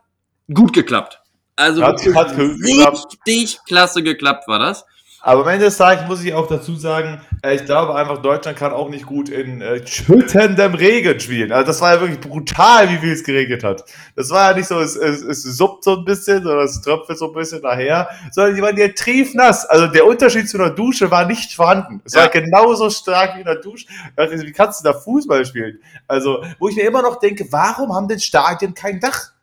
[0.53, 1.19] gut geklappt.
[1.55, 4.85] Also hat, hat richtig klasse geklappt war das.
[5.27, 8.57] Aber am Ende des Tages muss ich auch dazu sagen, äh, ich glaube einfach, Deutschland
[8.57, 11.51] kann auch nicht gut in äh, schüttendem Regen spielen.
[11.51, 13.83] Also das war ja wirklich brutal, wie viel es geregnet hat.
[14.15, 17.19] Das war ja nicht so, es, es, es suppt so ein bisschen oder es tröpfelt
[17.19, 19.65] so ein bisschen nachher, sondern die waren ja triefnass.
[19.65, 22.01] Also der Unterschied zu einer Dusche war nicht vorhanden.
[22.05, 22.21] Es ja.
[22.21, 23.85] war genauso stark wie in der Dusche.
[24.15, 25.81] Wie kannst du da Fußball spielen?
[26.07, 29.33] Also, wo ich mir immer noch denke, warum haben denn Stadien kein Dach?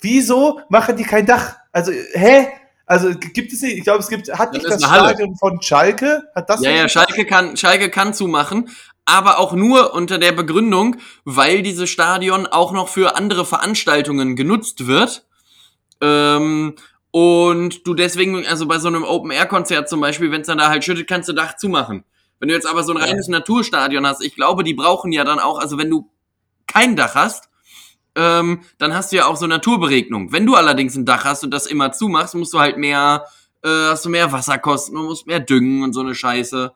[0.00, 1.56] Wieso machen die kein Dach?
[1.72, 2.48] Also, hä?
[2.90, 6.24] Also gibt es nicht, ich glaube, es gibt, hat nicht das, das Stadion von Schalke?
[6.34, 8.68] Hat das ja, ja, Schalke kann, Schalke kann zumachen,
[9.04, 14.88] aber auch nur unter der Begründung, weil dieses Stadion auch noch für andere Veranstaltungen genutzt
[14.88, 15.24] wird.
[16.00, 16.74] Ähm,
[17.12, 20.84] und du deswegen, also bei so einem Open-Air-Konzert zum Beispiel, wenn es dann da halt
[20.84, 22.02] schüttet, kannst du Dach zumachen.
[22.40, 25.38] Wenn du jetzt aber so ein reines Naturstadion hast, ich glaube, die brauchen ja dann
[25.38, 26.10] auch, also wenn du
[26.66, 27.49] kein Dach hast,
[28.20, 30.30] ähm, dann hast du ja auch so Naturberegnung.
[30.30, 33.24] Wenn du allerdings ein Dach hast und das immer zumachst, musst du halt mehr,
[33.64, 36.70] äh, hast du mehr Wasserkosten und musst mehr düngen und so eine Scheiße.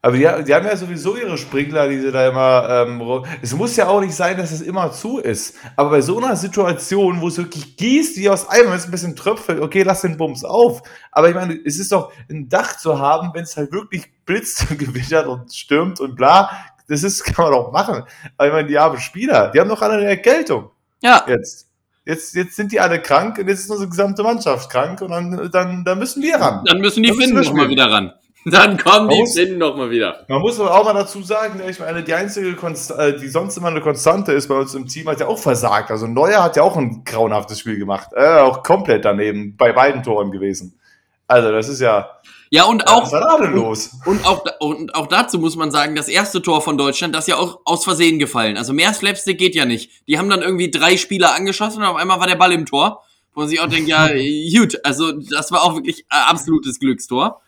[0.00, 2.86] Aber die, die, haben ja sowieso ihre Sprinkler, die sie da immer.
[2.86, 5.56] Ähm, es muss ja auch nicht sein, dass es immer zu ist.
[5.74, 8.92] Aber bei so einer Situation, wo es wirklich gießt, wie aus einem, wenn es ein
[8.92, 10.82] bisschen tröpfelt, okay, lass den Bums auf.
[11.10, 14.70] Aber ich meine, es ist doch ein Dach zu haben, wenn es halt wirklich blitzt
[14.70, 16.50] und gewittert und stürmt und bla,
[16.88, 18.04] das ist, kann man doch machen.
[18.36, 20.70] Aber ich meine, die haben Spieler, die haben doch alle eine Erkältung.
[21.02, 21.24] Ja.
[21.26, 21.66] Jetzt.
[22.04, 25.50] Jetzt, jetzt sind die alle krank und jetzt ist unsere gesamte Mannschaft krank und dann,
[25.50, 26.64] dann, dann müssen wir ran.
[26.64, 28.12] Dann müssen die Finnen nochmal wieder ran.
[28.48, 30.24] Dann kommen die Finnen nochmal wieder.
[30.28, 33.56] Man muss aber auch mal dazu sagen, ich meine, die einzige, Konst äh, die sonst
[33.56, 35.90] immer eine Konstante ist bei uns im Team, hat ja auch versagt.
[35.90, 38.10] Also Neuer hat ja auch ein grauenhaftes Spiel gemacht.
[38.14, 40.78] Äh, auch komplett daneben, bei beiden Toren gewesen.
[41.26, 42.20] Also das ist ja,
[42.50, 43.10] ja, und auch,
[43.50, 43.90] los?
[44.04, 47.28] Und, auch, und auch dazu muss man sagen, das erste Tor von Deutschland, das ist
[47.28, 48.56] ja auch aus Versehen gefallen.
[48.56, 49.90] Also mehr Slapstick geht ja nicht.
[50.06, 53.02] Die haben dann irgendwie drei Spieler angeschossen und auf einmal war der Ball im Tor.
[53.34, 54.08] Wo man sich auch denkt, ja,
[54.56, 57.42] gut, also das war auch wirklich absolutes Glückstor.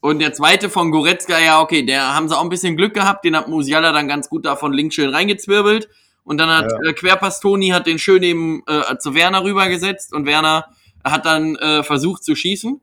[0.00, 3.24] Und der zweite von Goretzka, ja, okay, der haben sie auch ein bisschen Glück gehabt,
[3.24, 5.88] den hat Musiala dann ganz gut davon links schön reingezwirbelt.
[6.22, 6.90] Und dann hat ja.
[6.90, 10.66] äh, Querpastoni hat den schön eben äh, zu Werner rübergesetzt und Werner
[11.04, 12.80] hat dann äh, versucht zu schießen.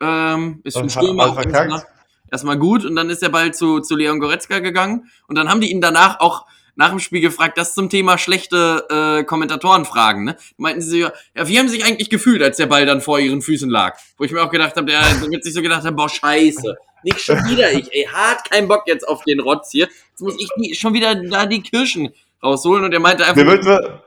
[0.00, 1.82] Ähm, ist für Stürmer erstmal,
[2.30, 5.60] erstmal gut und dann ist der Ball zu, zu Leon Goretzka gegangen und dann haben
[5.60, 10.36] die ihn danach auch nach dem Spiel gefragt, das zum Thema schlechte äh, Kommentatorenfragen, ne?
[10.56, 13.42] Meinten sie ja, wie haben sie sich eigentlich gefühlt, als der Ball dann vor ihren
[13.42, 13.96] Füßen lag?
[14.16, 16.76] Wo ich mir auch gedacht habe, der wird sich so gedacht haben, boah, scheiße.
[17.04, 19.88] Nicht schon wieder ich, ey, hart kein Bock jetzt auf den Rotz hier.
[20.10, 23.44] Jetzt muss ich die, schon wieder da die Kirschen rausholen und er meinte einfach.
[23.44, 24.02] Wir,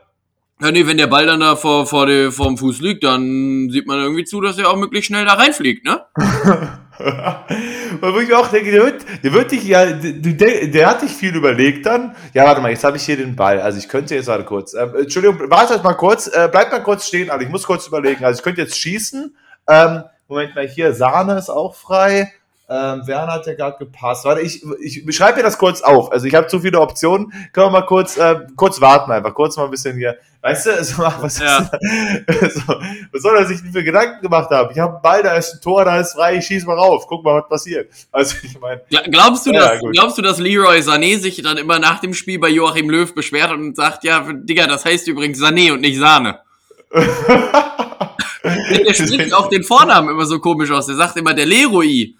[0.60, 3.68] ja, nee, wenn der Ball dann da vor, vor, der, vor dem Fuß liegt, dann
[3.70, 6.04] sieht man irgendwie zu, dass er auch möglichst schnell da reinfliegt, ne?
[8.00, 11.34] Wo ich auch denke, der wird, der wird dich ja, der, der hat dich viel
[11.36, 12.16] überlegt dann.
[12.34, 13.60] Ja, warte mal, jetzt habe ich hier den Ball.
[13.60, 14.74] Also ich könnte jetzt warte kurz.
[14.74, 18.24] Äh, Entschuldigung, warte mal kurz, äh, bleibt mal kurz stehen, also ich muss kurz überlegen.
[18.24, 19.36] Also ich könnte jetzt schießen.
[19.68, 22.32] Ähm, Moment mal, hier, Sahne ist auch frei.
[22.70, 24.26] Ähm, Werner hat ja gerade gepasst.
[24.26, 26.12] Warte, ich, ich schreibe mir das kurz auf.
[26.12, 27.32] Also ich habe zu viele Optionen.
[27.54, 29.32] Können wir mal kurz, äh, kurz warten einfach.
[29.32, 30.18] Kurz mal ein bisschen hier.
[30.42, 31.62] Weißt du, also, was, ja.
[31.62, 32.74] so,
[33.12, 34.68] was soll er sich für Gedanken gemacht haben?
[34.70, 37.06] Ich habe einen Ball, da ist ein Tor, da ist frei, ich schieße mal rauf.
[37.08, 37.90] Guck mal, was passiert.
[38.12, 38.82] Also ich meine.
[39.10, 42.38] Glaubst du, ja, dass, glaubst du, dass Leroy Sané sich dann immer nach dem Spiel
[42.38, 46.40] bei Joachim Löw beschwert und sagt, ja, Digga, das heißt übrigens Sané und nicht Sahne?
[46.92, 50.84] der spricht auch den Vornamen immer so komisch aus.
[50.84, 52.14] Der sagt immer der Leroy.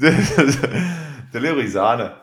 [1.32, 2.14] der Leroy Sahne.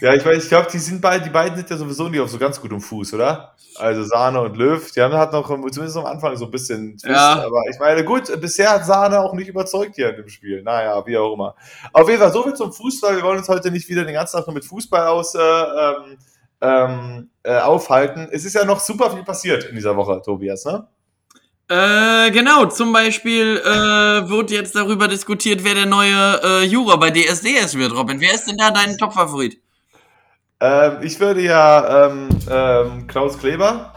[0.00, 2.30] Ja, ich weiß, ich glaube, die sind beide, die beiden sind ja sowieso nicht auf
[2.30, 3.54] so ganz gutem Fuß, oder?
[3.76, 7.12] Also Sahne und Löw, die haben halt noch zumindest am Anfang so ein bisschen Twist,
[7.12, 7.44] ja.
[7.44, 10.62] aber ich meine, gut, bisher hat Sahne auch nicht überzeugt hier in dem Spiel.
[10.62, 11.56] Naja, wie auch immer.
[11.92, 13.16] Auf jeden Fall, so viel zum Fußball.
[13.16, 16.18] Wir wollen uns heute nicht wieder den ganzen Tag nur mit Fußball aus äh, ähm,
[16.60, 18.28] ähm, äh, aufhalten.
[18.30, 20.86] Es ist ja noch super viel passiert in dieser Woche, Tobias, ne?
[21.68, 27.10] Äh, genau, zum Beispiel äh, wird jetzt darüber diskutiert, wer der neue äh, Jura bei
[27.10, 28.20] DSDS wird, Robin.
[28.20, 29.58] Wer ist denn da dein Top-Favorit?
[30.60, 33.94] Ähm, ich würde ja ähm, ähm, Klaus Kleber.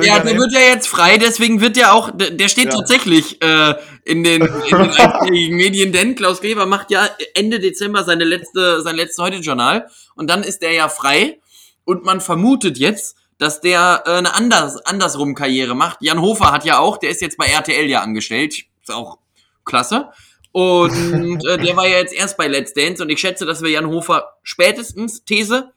[0.00, 2.72] Ja, der wird ja jetzt frei, deswegen wird der auch, der steht ja.
[2.72, 8.24] tatsächlich äh, in den, in den Medien, denn Klaus Kleber macht ja Ende Dezember seine
[8.24, 11.38] letzte, sein letztes Heute-Journal und dann ist der ja frei
[11.84, 15.98] und man vermutet jetzt, dass der äh, eine anders, andersrum Karriere macht.
[16.02, 18.54] Jan Hofer hat ja auch, der ist jetzt bei RTL ja angestellt.
[18.82, 19.18] Ist auch
[19.64, 20.10] klasse.
[20.52, 23.70] Und äh, der war ja jetzt erst bei Let's Dance und ich schätze, dass wir
[23.70, 25.72] Jan Hofer spätestens, These,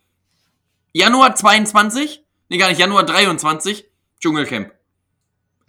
[0.94, 3.86] Januar 22, nee gar nicht, Januar 23,
[4.20, 4.72] Dschungelcamp.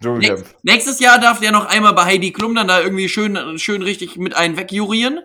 [0.01, 0.39] Dschungelcamp.
[0.39, 3.83] Nächst, nächstes Jahr darf der noch einmal bei Heidi Klum dann da irgendwie schön, schön
[3.83, 5.19] richtig mit einen wegjurieren.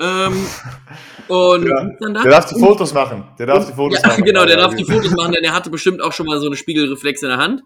[0.00, 0.46] Ähm,
[1.28, 3.24] und ja, der darf die Fotos machen.
[3.38, 4.24] Der darf die Fotos ja, machen.
[4.30, 6.56] Genau, der darf die Fotos machen, denn er hatte bestimmt auch schon mal so eine
[6.56, 7.62] Spiegelreflex in der Hand.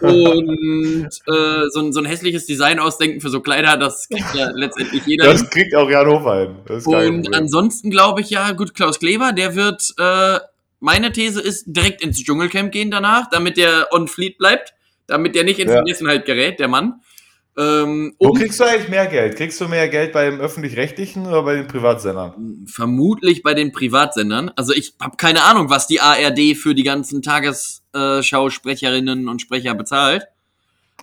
[0.00, 4.50] Und äh, so, ein, so ein hässliches Design ausdenken für so Kleider, das kriegt ja
[4.52, 5.24] letztendlich jeder.
[5.24, 6.84] Das kriegt auch Jan Hofer hin.
[6.84, 10.38] Und ansonsten glaube ich ja, gut, Klaus Kleber, der wird, äh,
[10.80, 14.74] meine These ist, direkt ins Dschungelcamp gehen danach, damit der on fleet bleibt,
[15.06, 15.74] damit der nicht in ja.
[15.74, 17.00] Vergessenheit gerät, der Mann.
[17.58, 19.36] Ähm, Wo kriegst du eigentlich mehr Geld?
[19.36, 22.66] Kriegst du mehr Geld beim öffentlich-rechtlichen oder bei den Privatsendern?
[22.66, 24.50] Vermutlich bei den Privatsendern.
[24.56, 30.26] Also ich habe keine Ahnung, was die ARD für die ganzen Tagesschausprecherinnen und Sprecher bezahlt.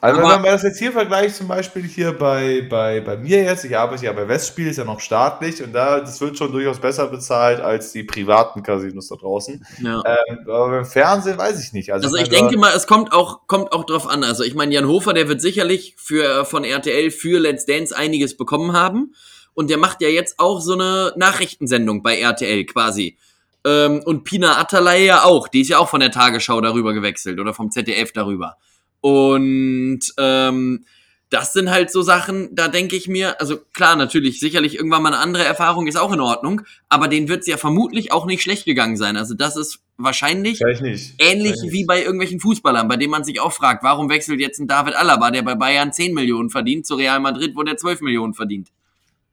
[0.03, 3.41] Also aber, wenn man das jetzt hier vergleicht, zum Beispiel hier bei, bei, bei mir
[3.41, 6.51] jetzt, ich arbeite ja bei Westspiel, ist ja noch staatlich und da, das wird schon
[6.51, 9.65] durchaus besser bezahlt als die privaten Casinos da draußen.
[9.81, 10.03] Ja.
[10.05, 11.93] Ähm, aber beim Fernsehen weiß ich nicht.
[11.93, 14.25] Also, also ich, ich denke mal, es kommt auch, kommt auch drauf an.
[14.25, 18.35] Also ich meine, Jan Hofer, der wird sicherlich für, von RTL für Let's Dance einiges
[18.35, 19.15] bekommen haben.
[19.53, 23.17] Und der macht ja jetzt auch so eine Nachrichtensendung bei RTL quasi.
[23.65, 25.47] Ähm, und Pina Atalay ja auch.
[25.47, 28.57] Die ist ja auch von der Tagesschau darüber gewechselt oder vom ZDF darüber.
[29.03, 30.85] Und ähm,
[31.29, 35.09] das sind halt so Sachen, da denke ich mir, also klar, natürlich, sicherlich irgendwann mal
[35.09, 38.41] eine andere Erfahrung ist auch in Ordnung, aber denen wird es ja vermutlich auch nicht
[38.41, 39.17] schlecht gegangen sein.
[39.17, 43.51] Also das ist wahrscheinlich ähnlich Vielleicht wie bei irgendwelchen Fußballern, bei denen man sich auch
[43.51, 47.19] fragt, warum wechselt jetzt ein David Alaba, der bei Bayern 10 Millionen verdient, zu Real
[47.19, 48.69] Madrid, wo der 12 Millionen verdient.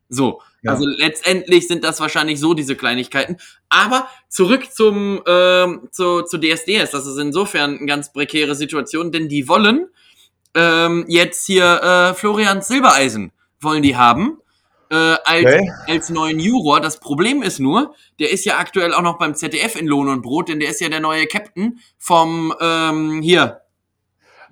[0.08, 0.72] So, ja.
[0.72, 3.36] also letztendlich sind das wahrscheinlich so diese Kleinigkeiten.
[3.68, 9.28] Aber zurück zum ähm, zu, zu DSDS, das ist insofern eine ganz prekäre Situation, denn
[9.28, 9.86] die wollen
[10.54, 14.38] ähm, jetzt hier äh, Florian Silbereisen wollen die haben
[14.90, 15.70] äh, als, okay.
[15.86, 16.80] als neuen Juror.
[16.80, 20.22] Das Problem ist nur, der ist ja aktuell auch noch beim ZDF in Lohn und
[20.22, 23.60] Brot, denn der ist ja der neue Captain vom ähm, hier.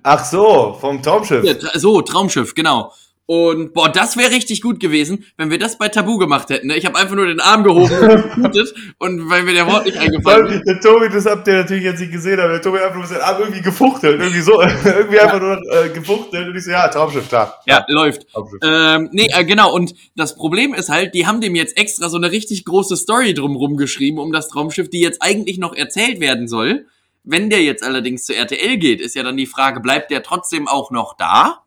[0.01, 1.43] Ach so, vom Traumschiff.
[1.43, 2.93] Ja, so, Traumschiff, genau.
[3.29, 6.65] Und boah, das wäre richtig gut gewesen, wenn wir das bei Tabu gemacht hätten.
[6.65, 6.77] Ne?
[6.77, 9.99] Ich habe einfach nur den Arm gehoben und geputet und weil mir der Wort nicht
[9.99, 10.63] eingefallen ist.
[10.65, 13.21] Der Tobi, das habt ihr natürlich jetzt nicht gesehen, aber der Tobi einfach nur seinen
[13.21, 14.19] Arm irgendwie gefuchtelt.
[14.19, 15.25] Irgendwie so, irgendwie ja.
[15.25, 17.61] einfach nur äh, gefuchtelt und ich so, ja, Traumschiff, klar.
[17.67, 18.25] Ja, ja läuft.
[18.63, 19.75] Ähm, nee, äh, genau.
[19.75, 23.35] Und das Problem ist halt, die haben dem jetzt extra so eine richtig große Story
[23.35, 26.87] drumrum geschrieben, um das Traumschiff, die jetzt eigentlich noch erzählt werden soll.
[27.23, 30.67] Wenn der jetzt allerdings zu RTL geht, ist ja dann die Frage, bleibt der trotzdem
[30.67, 31.61] auch noch da?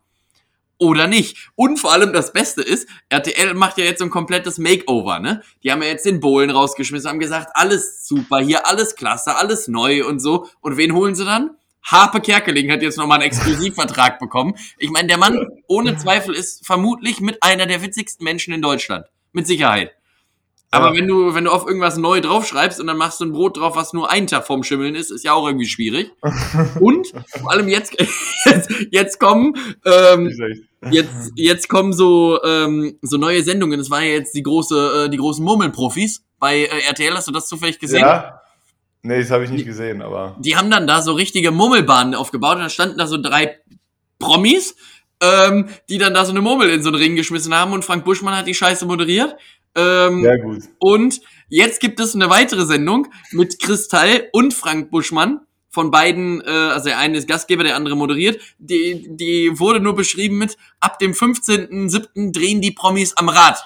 [0.83, 1.49] Oder nicht.
[1.55, 5.41] Und vor allem das Beste ist, RTL macht ja jetzt so ein komplettes Makeover, ne?
[5.63, 9.67] Die haben ja jetzt den Bohlen rausgeschmissen, haben gesagt, alles super hier, alles klasse, alles
[9.67, 10.47] neu und so.
[10.61, 11.51] Und wen holen sie dann?
[11.83, 14.55] Harpe Kerkeling hat jetzt nochmal einen Exklusivvertrag bekommen.
[14.77, 19.05] Ich meine, der Mann ohne Zweifel ist vermutlich mit einer der witzigsten Menschen in Deutschland.
[19.33, 19.91] Mit Sicherheit.
[20.73, 20.95] Aber ja.
[20.95, 23.75] wenn du, wenn du auf irgendwas neu draufschreibst und dann machst du ein Brot drauf,
[23.75, 26.11] was nur einen Tag vorm Schimmeln ist, ist ja auch irgendwie schwierig.
[26.79, 27.95] und vor allem jetzt,
[28.45, 29.53] jetzt, jetzt kommen,
[29.85, 30.57] ähm,
[30.89, 33.79] jetzt, jetzt kommen so, ähm, so neue Sendungen.
[33.79, 37.13] Es war ja jetzt die große, äh, die großen Murmelprofis bei äh, RTL.
[37.13, 38.01] Hast du das zufällig gesehen?
[38.01, 38.41] Ja.
[39.03, 40.35] Nee, das habe ich nicht gesehen, aber.
[40.39, 43.59] Die haben dann da so richtige Murmelbahnen aufgebaut und da standen da so drei
[44.17, 44.75] Promis,
[45.21, 48.05] ähm, die dann da so eine Murmel in so einen Ring geschmissen haben und Frank
[48.05, 49.35] Buschmann hat die Scheiße moderiert.
[49.75, 50.63] Ähm, Sehr gut.
[50.79, 55.41] Und jetzt gibt es eine weitere Sendung mit Kristall und Frank Buschmann.
[55.69, 58.39] Von beiden, äh, also der eine ist Gastgeber, der andere moderiert.
[58.59, 62.31] Die, die wurde nur beschrieben mit, ab dem 15.07.
[62.31, 63.63] drehen die Promis am Rad.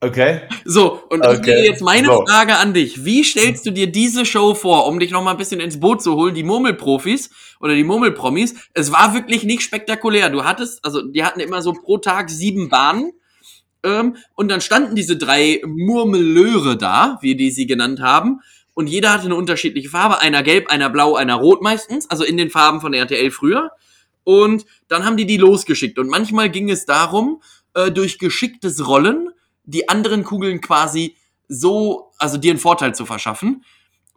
[0.00, 0.42] Okay.
[0.66, 1.46] So, und ich Okay.
[1.46, 2.24] wäre jetzt meine So.
[2.26, 3.06] Frage an dich.
[3.06, 6.02] Wie stellst du dir diese Show vor, um dich noch mal ein bisschen ins Boot
[6.02, 6.34] zu holen?
[6.34, 7.30] Die Murmelprofis
[7.60, 8.54] oder die Murmelpromis.
[8.74, 10.28] Es war wirklich nicht spektakulär.
[10.28, 13.12] Du hattest, also die hatten immer so pro Tag sieben Bahnen.
[13.82, 18.40] Ähm, und dann standen diese drei Murmeleure da, wie die sie genannt haben.
[18.74, 20.20] Und jeder hatte eine unterschiedliche Farbe.
[20.20, 22.10] Einer gelb, einer blau, einer rot meistens.
[22.10, 23.70] Also in den Farben von RTL früher.
[24.24, 25.98] Und dann haben die die losgeschickt.
[25.98, 27.42] Und manchmal ging es darum,
[27.74, 29.30] äh, durch geschicktes Rollen
[29.64, 31.16] die anderen Kugeln quasi
[31.48, 33.64] so, also dir einen Vorteil zu verschaffen.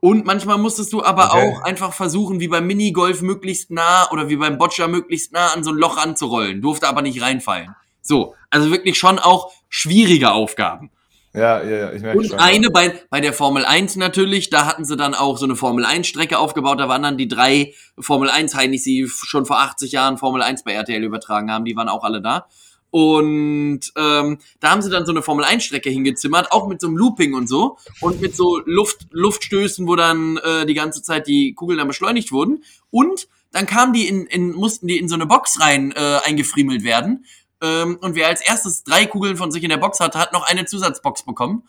[0.02, 1.52] Und manchmal musstest du aber Okay.
[1.54, 5.64] auch einfach versuchen, wie beim Minigolf möglichst nah oder wie beim Boccia möglichst nah an
[5.64, 6.62] so ein Loch anzurollen.
[6.62, 7.76] Durfte aber nicht reinfallen.
[8.10, 10.90] So, also wirklich schon auch schwierige Aufgaben.
[11.36, 12.40] Ja, ja, ja, ich merke Und schon.
[12.40, 15.86] eine bei, bei der Formel 1 natürlich, da hatten sie dann auch so eine Formel
[15.86, 19.60] 1 Strecke aufgebaut, da waren dann die drei Formel 1 Heinis, die f- schon vor
[19.60, 22.48] 80 Jahren Formel 1 bei RTL übertragen haben, die waren auch alle da.
[22.90, 26.88] Und ähm, da haben sie dann so eine Formel 1 Strecke hingezimmert, auch mit so
[26.88, 31.28] einem Looping und so und mit so Luft, Luftstößen, wo dann äh, die ganze Zeit
[31.28, 32.64] die Kugeln dann beschleunigt wurden.
[32.90, 36.84] Und dann kamen die in, in mussten die in so eine Box rein äh, eingefriemelt
[36.84, 37.26] werden.
[37.62, 40.48] Ähm, und wer als erstes drei Kugeln von sich in der Box hatte, hat noch
[40.48, 41.64] eine Zusatzbox bekommen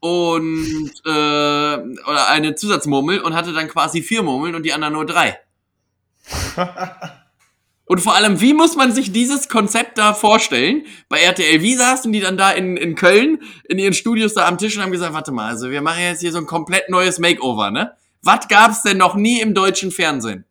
[0.00, 5.06] und äh, oder eine Zusatzmurmel und hatte dann quasi vier Murmeln und die anderen nur
[5.06, 5.38] drei.
[7.90, 10.86] Und vor allem, wie muss man sich dieses Konzept da vorstellen?
[11.08, 14.58] Bei RTL, wie saßen die dann da in, in Köln in ihren Studios da am
[14.58, 17.18] Tisch und haben gesagt, warte mal, also wir machen jetzt hier so ein komplett neues
[17.18, 17.96] Makeover, ne?
[18.22, 20.44] Was gab's denn noch nie im deutschen Fernsehen?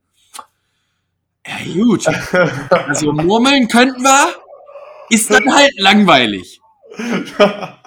[1.47, 2.05] Ja, gut.
[2.69, 4.35] Also murmeln könnten wir,
[5.09, 6.59] ist dann halt langweilig.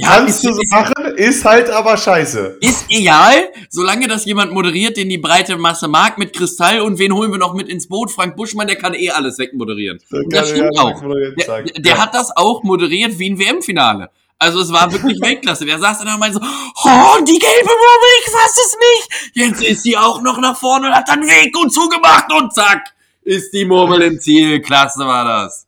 [0.00, 2.58] Ja, Kannst du ist- so machen, ist halt aber scheiße.
[2.60, 7.12] Ist egal, solange das jemand moderiert, den die breite Masse mag, mit Kristall und wen
[7.12, 8.12] holen wir noch mit ins Boot?
[8.12, 9.98] Frank Buschmann, der kann eh alles wegmoderieren.
[10.12, 11.00] Und das stimmt ja auch.
[11.02, 11.98] Der, der Ja.
[11.98, 14.08] hat das auch moderiert wie ein WM-Finale.
[14.38, 15.66] Also es war wirklich Weltklasse.
[15.66, 19.34] Der saß dann meinte so, oh, die gelbe Murmel, ich fass es nicht.
[19.34, 22.84] Jetzt ist sie auch noch nach vorne und hat dann Weg und zugemacht und zack,
[23.24, 24.60] ist die Murmel im Ziel.
[24.62, 25.66] Klasse war das.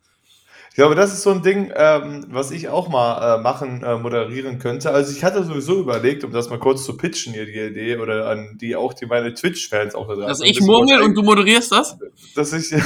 [0.80, 3.98] Ich glaube, das ist so ein Ding, ähm, was ich auch mal äh, machen, äh,
[3.98, 4.90] moderieren könnte.
[4.92, 8.30] Also ich hatte sowieso überlegt, um das mal kurz zu pitchen, hier die Idee, oder
[8.30, 10.26] an die auch die meine Twitch-Fans auch da.
[10.26, 11.98] Dass ich murmel und du moderierst das?
[12.34, 12.70] dass ich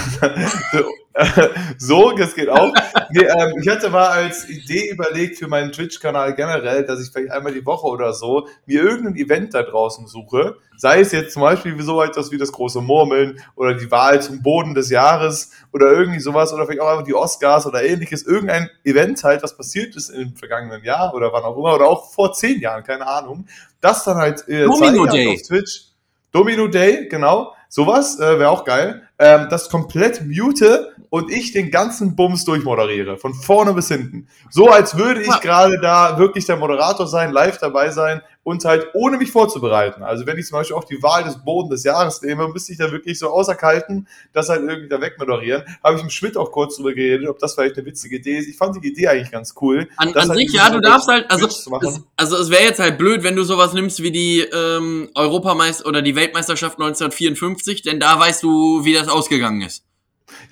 [1.78, 2.74] so, das geht auch.
[3.10, 7.30] Nee, ähm, ich hatte mal als Idee überlegt für meinen Twitch-Kanal generell, dass ich vielleicht
[7.30, 10.56] einmal die Woche oder so mir irgendein Event da draußen suche.
[10.76, 14.42] Sei es jetzt zum Beispiel so etwas wie das große Murmeln oder die Wahl zum
[14.42, 18.24] Boden des Jahres oder irgendwie sowas oder vielleicht auch einfach die Oscars oder ähnliches.
[18.26, 22.10] Irgendein Event halt, was passiert ist im vergangenen Jahr oder wann auch immer oder auch
[22.12, 23.46] vor zehn Jahren, keine Ahnung.
[23.80, 25.34] Das dann halt äh, Domino Day.
[25.34, 25.84] auf Twitch.
[26.32, 27.54] Domino Day, genau.
[27.74, 29.02] Sowas äh, wäre auch geil.
[29.18, 33.16] Ähm, das komplett mute und ich den ganzen Bums durchmoderiere.
[33.16, 34.28] Von vorne bis hinten.
[34.48, 38.88] So als würde ich gerade da wirklich der Moderator sein, live dabei sein und halt
[38.94, 40.02] ohne mich vorzubereiten.
[40.02, 42.78] Also wenn ich zum Beispiel auch die Wahl des Boden des Jahres nehme, müsste ich
[42.78, 45.64] da wirklich so außerkalten, das halt irgendwie da wegmoderieren.
[45.82, 48.48] Habe ich mit Schmidt auch kurz drüber geredet, ob das vielleicht eine witzige Idee ist.
[48.48, 49.88] Ich fand die Idee eigentlich ganz cool.
[49.96, 51.68] An, an halt sich, ja, du darfst halt, also, es,
[52.16, 56.02] also es wäre jetzt halt blöd, wenn du sowas nimmst wie die ähm, Europameister oder
[56.02, 59.84] die Weltmeisterschaft 1954, denn da weißt du, wie das ausgegangen ist.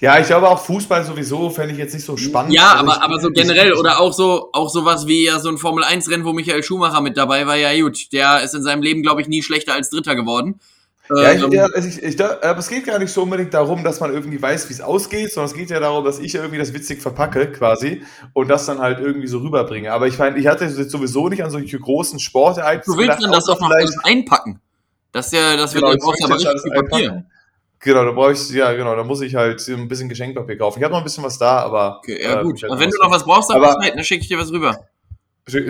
[0.03, 2.53] Ja, ich glaube auch Fußball sowieso fände ich jetzt nicht so spannend.
[2.53, 5.49] Ja, Also aber, ich- aber so generell oder auch so, auch sowas wie ja so
[5.49, 8.65] ein Formel 1 Rennen, wo Michael Schumacher mit dabei war, ja gut, der ist in
[8.65, 10.59] seinem Leben, glaube ich, nie schlechter als Dritter geworden.
[11.09, 13.85] Ja, ich, Ähm, ja, also ich, ich, aber es geht gar nicht so unbedingt darum,
[13.85, 16.59] dass man irgendwie weiß, wie es ausgeht, sondern es geht ja darum, dass ich irgendwie
[16.59, 19.93] das witzig verpacke quasi und das dann halt irgendwie so rüberbringe.
[19.93, 23.23] Aber ich meine, ich hatte jetzt sowieso nicht an solche großen Sportereignisse du willst gedacht,
[23.25, 24.61] dann das doch noch alles einpacken.
[25.13, 27.11] Das ist ja, das wird Genau, ja brauchst ja aber jetzt richtig viel Papier.
[27.13, 27.27] einpacken.
[27.85, 30.79] Genau, da brauche ich, ja genau, da muss ich halt ein bisschen Geschenkpapier kaufen.
[30.79, 31.99] Ich habe noch ein bisschen was da, aber.
[31.99, 32.63] Okay, ja äh, gut.
[32.63, 34.77] werd Aber wenn du noch was brauchst, dann Bescheid, dann schicke ich dir was rüber.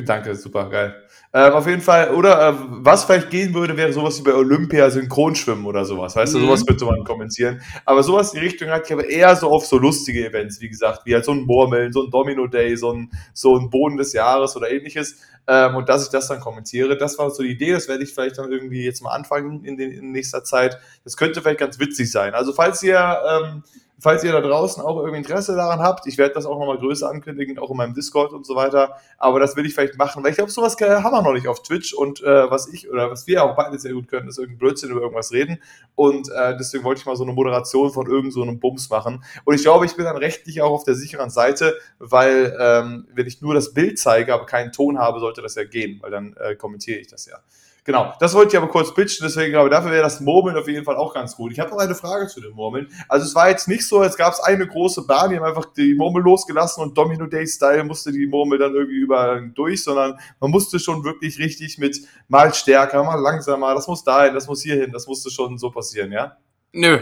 [0.05, 0.95] Danke, super, geil.
[1.35, 4.91] Ähm, auf jeden Fall, oder äh, was vielleicht gehen würde, wäre sowas wie bei Olympia
[4.91, 6.15] Synchronschwimmen oder sowas.
[6.15, 6.43] Weißt du, Mhm.
[6.45, 7.63] sowas könnte man kommentieren.
[7.87, 10.69] Aber sowas in die Richtung hatte ich aber eher so auf so lustige Events, wie
[10.69, 13.97] gesagt, wie halt so ein Murmeln, so ein Domino Day, so ein, so ein Boden
[13.97, 15.23] des Jahres oder ähnliches.
[15.49, 18.15] Ähm, und dass ich das dann kommentiere, das war so die Idee, das werde ich
[18.15, 20.79] vielleicht dann irgendwie jetzt mal anfangen in, den, in nächster Zeit.
[21.05, 22.35] Das könnte vielleicht ganz witzig sein.
[22.35, 23.65] Also falls ihr, ähm,
[24.03, 27.09] falls ihr da draußen auch irgendwie Interesse daran habt, ich werde das auch nochmal größer
[27.09, 28.97] ankündigen, auch in meinem Discord und so weiter.
[29.17, 31.63] Aber das will ich vielleicht machen, weil ich glaube, sowas haben wir noch nicht auf
[31.63, 34.59] Twitch und äh, was ich oder was wir auch beide sehr gut können, ist irgendein
[34.59, 35.63] Blödsinn über irgendwas reden.
[35.95, 39.23] Und äh, deswegen wollte ich mal so eine Moderation von irgend so einem Bums machen.
[39.45, 43.29] Und ich glaube, ich bin dann rechtlich auch auf der sicheren Seite, weil ähm, wenn
[43.29, 46.35] ich nur das Bild zeige, aber keinen Ton habe, sollte das ja gehen, weil dann
[46.41, 47.39] äh, kommentiere ich das ja.
[47.85, 50.85] Genau, das wollte ich aber kurz pitchen, deswegen, aber dafür wäre das Murmeln auf jeden
[50.85, 51.51] Fall auch ganz gut.
[51.51, 52.89] Ich habe noch eine Frage zu dem Murmeln.
[53.09, 55.65] Also es war jetzt nicht so, als gab es eine große Bahn, die haben einfach
[55.75, 60.17] die Murmel losgelassen und Domino Day Style musste die Murmel dann irgendwie überall durch, sondern
[60.39, 64.63] man musste schon wirklich richtig mit mal stärker, mal langsamer, das muss dahin, das muss
[64.63, 66.37] hier hin, das musste schon so passieren, ja?
[66.71, 67.01] Nö.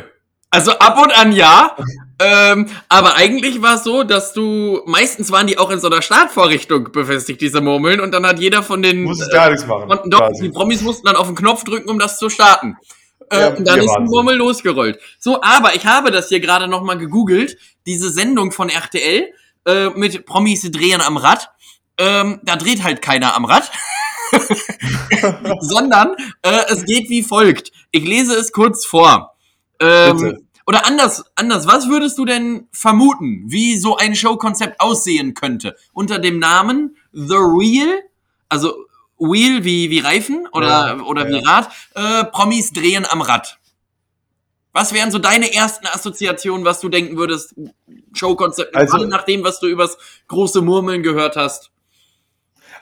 [0.50, 1.76] Also ab und an ja,
[2.20, 6.02] ähm, aber eigentlich war es so, dass du, meistens waren die auch in so einer
[6.02, 9.04] Startvorrichtung befestigt, diese Murmeln, und dann hat jeder von den...
[9.04, 9.90] Muss es gar nichts machen.
[9.90, 10.42] Und doch, quasi.
[10.42, 12.76] die Promis mussten dann auf den Knopf drücken, um das zu starten.
[13.30, 14.04] Äh, Ja, und dann ja, ist die.
[14.04, 14.98] Murmel losgerollt.
[15.18, 19.32] So, aber ich habe das hier gerade nochmal gegoogelt, diese Sendung von RTL
[19.66, 21.50] äh, mit Promis drehen am Rad.
[21.96, 23.70] Ähm, da dreht halt keiner am Rad.
[25.60, 27.72] Sondern äh, es geht wie folgt.
[27.92, 29.36] Ich lese es kurz vor.
[29.80, 35.74] Ähm, oder anders, anders, was würdest du denn vermuten, wie so ein Showkonzept aussehen könnte?
[35.92, 38.00] Unter dem Namen The Real,
[38.48, 38.86] also
[39.18, 41.36] Wheel wie, wie Reifen oder, Ja, oder ja.
[41.40, 43.58] wie Rad, äh, Promis drehen am Rad.
[44.72, 47.54] Was wären so deine ersten Assoziationen, was du denken würdest,
[48.12, 51.70] Showkonzept, Also- nach dem, was du übers große Murmeln gehört hast?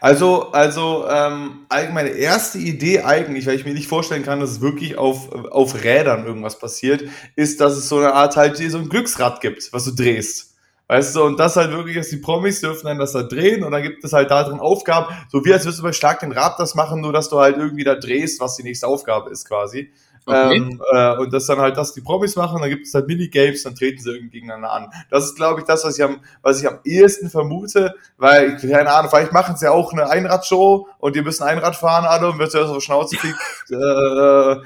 [0.01, 4.61] Also, also ähm, meine erste Idee eigentlich, weil ich mir nicht vorstellen kann, dass es
[4.61, 8.89] wirklich auf, auf Rädern irgendwas passiert, ist, dass es so eine Art halt so ein
[8.89, 10.55] Glücksrad gibt, was du drehst.
[10.87, 13.73] Weißt du, und das halt wirklich, dass die Promis dürfen dann das da drehen und
[13.73, 16.33] dann gibt es halt da drin Aufgaben, so wie als würdest du bei Schlag den
[16.33, 19.47] Rad das machen, nur dass du halt irgendwie da drehst, was die nächste Aufgabe ist
[19.47, 19.93] quasi.
[20.29, 20.57] Okay.
[20.57, 23.63] Ähm, äh, und das dann halt, dass die Promis machen, dann gibt es halt Minigames,
[23.63, 24.91] dann treten sie irgendwie gegeneinander an.
[25.11, 28.71] Das ist, glaube ich, das, was ich am, was ich am ehesten vermute, weil, ich-
[28.71, 32.29] keine Ahnung, vielleicht machen sie ja auch eine Einradshow und die müssen Einrad fahren alle
[32.31, 33.37] und wird zuerst auf die Schnauze kriegt,
[33.71, 34.57] äh,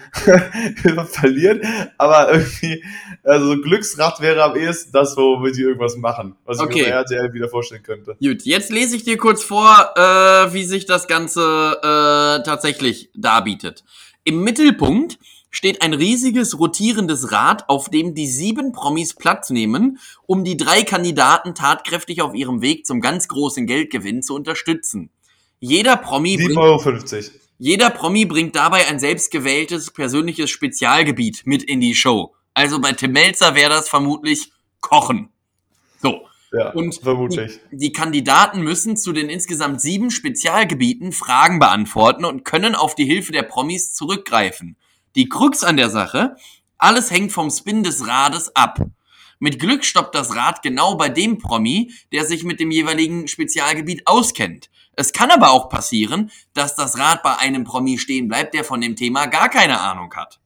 [1.07, 1.61] verlieren.
[1.99, 2.85] Aber irgendwie,
[3.23, 6.79] also so Glücksrad wäre am ehesten das, womit die irgendwas machen, was ich Okay.
[6.83, 8.17] mir bei RTL wieder vorstellen könnte.
[8.21, 13.85] Gut, jetzt lese ich dir kurz vor, äh, wie sich das Ganze äh, tatsächlich darbietet.
[14.25, 15.19] Im Mittelpunkt
[15.53, 20.83] steht ein riesiges rotierendes Rad, auf dem die sieben Promis Platz nehmen, um die drei
[20.83, 25.11] Kandidaten tatkräftig auf ihrem Weg zum ganz großen Geldgewinn zu unterstützen.
[25.61, 27.23] Jeder Promi, 7,50 bringt, Euro.
[27.59, 32.35] jeder Promi bringt dabei ein selbstgewähltes persönliches Spezialgebiet mit in die Show.
[32.55, 35.29] Also bei Tim Melzer wäre das vermutlich Kochen.
[36.01, 36.23] So.
[36.55, 37.61] Ja, Und vermutlich.
[37.71, 43.33] Die Kandidaten müssen zu den insgesamt sieben Spezialgebieten Fragen beantworten und können auf die Hilfe
[43.33, 44.77] der Promis zurückgreifen.
[45.15, 46.37] Die Krux an der Sache,
[46.79, 48.81] alles hängt vom Spin des Rades ab.
[49.39, 54.07] Mit Glück stoppt das Rad genau bei dem Promi, der sich mit dem jeweiligen Spezialgebiet
[54.07, 54.71] auskennt.
[54.95, 58.81] Es kann aber auch passieren, dass das Rad bei einem Promi stehen bleibt, der von
[58.81, 60.41] dem Thema gar keine Ahnung hat.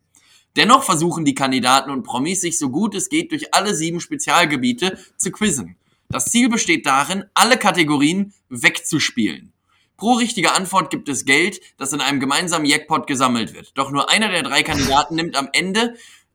[0.57, 4.99] Dennoch versuchen die Kandidaten und Promis sich so gut es geht durch alle sieben Spezialgebiete
[5.17, 5.77] zu quizzen.
[6.09, 9.53] Das Ziel besteht darin, alle Kategorien wegzuspielen.
[9.97, 13.73] Pro richtige Antwort gibt es Geld, das in einem gemeinsamen Jackpot gesammelt wird.
[13.79, 15.95] Doch nur einer der drei Kandidaten nimmt am Ende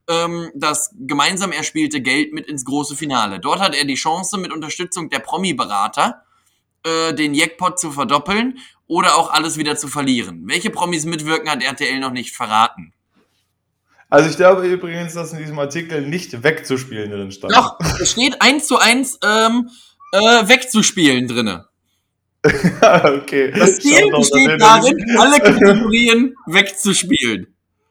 [0.10, 3.40] ähm, das gemeinsam erspielte Geld mit ins große Finale.
[3.40, 6.24] Dort hat er die Chance, mit Unterstützung der Promi-Berater
[6.84, 10.44] äh, den Jackpot zu verdoppeln oder auch alles wieder zu verlieren.
[10.48, 12.94] Welche Promis mitwirken, hat RTL noch nicht verraten.
[14.10, 17.54] Also ich glaube übrigens, dass in diesem Artikel nicht wegzuspielen drin stand.
[17.56, 19.70] Doch, es steht eins zu eins ähm,
[20.12, 21.70] äh, wegzuspielen drinne.
[23.04, 23.52] okay.
[23.56, 27.48] Das Ziel besteht darin, alle Kategorien wegzuspielen.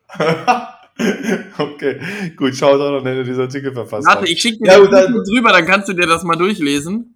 [1.58, 2.00] okay,
[2.36, 4.86] gut, schau doch noch, wenn du diesen Artikel verfasst Warte, ich schicke dir Ja, das
[4.88, 7.14] gut, dann- kurz rüber, dann kannst du dir das mal durchlesen.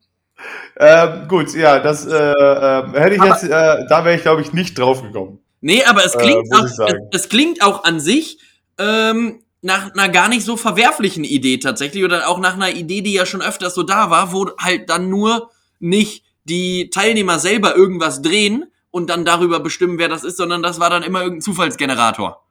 [0.78, 3.48] Ähm, gut, ja, das äh, äh, hätte ich Aber- jetzt, äh,
[3.88, 5.38] da wäre ich glaube ich nicht drauf gekommen.
[5.60, 6.78] Nee, aber es Äh, klingt, auch, es,
[7.12, 8.38] es klingt auch an sich
[8.78, 13.12] ähm, nach einer gar nicht so verwerflichen Idee tatsächlich oder auch nach einer Idee, die
[13.14, 18.22] ja schon öfters so da war, wo halt dann nur nicht die Teilnehmer selber irgendwas
[18.22, 22.44] drehen und dann darüber bestimmen, wer das ist, sondern das war dann immer irgendein Zufallsgenerator.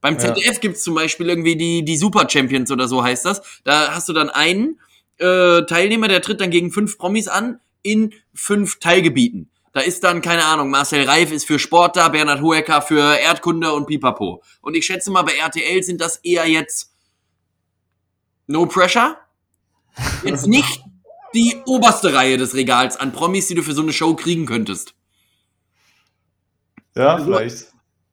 [0.00, 0.20] Beim Ja.
[0.34, 3.42] ZDF gibt's zum Beispiel irgendwie die, die Super Champions oder so heißt das.
[3.64, 4.80] Da hast du dann einen
[5.18, 9.50] äh, Teilnehmer, der tritt dann gegen fünf Promis an in fünf Teilgebieten.
[9.72, 13.72] Da ist dann, keine Ahnung, Marcel Reif ist für Sport da, Bernhard Hoeker für Erdkunde
[13.72, 14.42] und Pipapo.
[14.62, 16.94] Und ich schätze mal, bei RTL sind das eher jetzt
[18.46, 19.18] No Pressure.
[20.24, 20.80] Jetzt nicht
[21.36, 24.94] die oberste Reihe des Regals an Promis, die du für so eine Show kriegen könntest.
[26.96, 27.66] Ja, Also- vielleicht.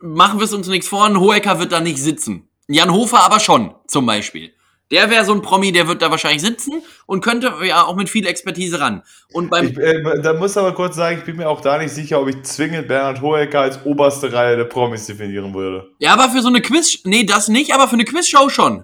[0.06, 2.50] Machen wir es uns nichts vor, ein Hoeker wird da nicht sitzen.
[2.68, 4.52] Jan Hofer aber schon, zum Beispiel.
[4.92, 8.10] Der wäre so ein Promi, der wird da wahrscheinlich sitzen und könnte ja auch mit
[8.10, 9.02] viel Expertise ran.
[9.32, 11.94] Und beim Ich, äh, da muss aber kurz sagen, ich bin mir auch da nicht
[11.94, 15.90] sicher, ob ich zwingend Bernhard Hoeker als oberste Reihe der Promis definieren würde.
[16.00, 18.84] Ja, aber für so eine Quiz, nee, das nicht, aber für eine Quizshow schon.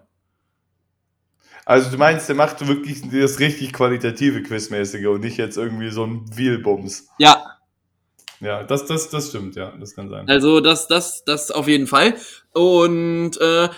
[1.69, 6.03] Also du meinst, der macht wirklich das richtig qualitative Quizmäßige und nicht jetzt irgendwie so
[6.03, 7.09] ein Wheelbums.
[7.19, 7.45] Ja.
[8.39, 10.27] Ja, das, das, das stimmt, ja, das kann sein.
[10.27, 12.15] Also das, das, das auf jeden Fall.
[12.53, 13.69] Und äh,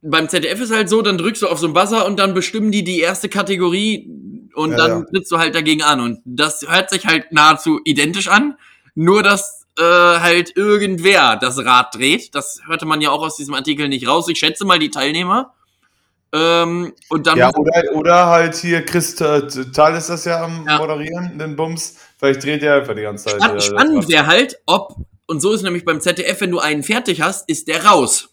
[0.00, 2.70] beim ZDF ist halt so, dann drückst du auf so einen Buzzer und dann bestimmen
[2.70, 4.08] die die erste Kategorie
[4.54, 5.04] und Ja, dann ja.
[5.06, 5.98] trittst du halt dagegen an.
[5.98, 8.54] Und das hört sich halt nahezu identisch an,
[8.94, 12.32] nur dass äh, halt irgendwer das Rad dreht.
[12.36, 14.28] Das hörte man ja auch aus diesem Artikel nicht raus.
[14.28, 15.52] Ich schätze mal die Teilnehmer.
[16.32, 20.64] Ähm, und dann Ja, oder, oder halt hier Chris T- Tal ist das ja am
[20.66, 20.78] Ja.
[20.78, 21.96] Moderieren, den Bums.
[22.18, 23.42] Vielleicht dreht er einfach die ganze Zeit.
[23.42, 26.82] Spann äh, spannend wäre halt, ob, und so ist nämlich beim ZDF, wenn du einen
[26.82, 28.28] fertig hast, ist der raus.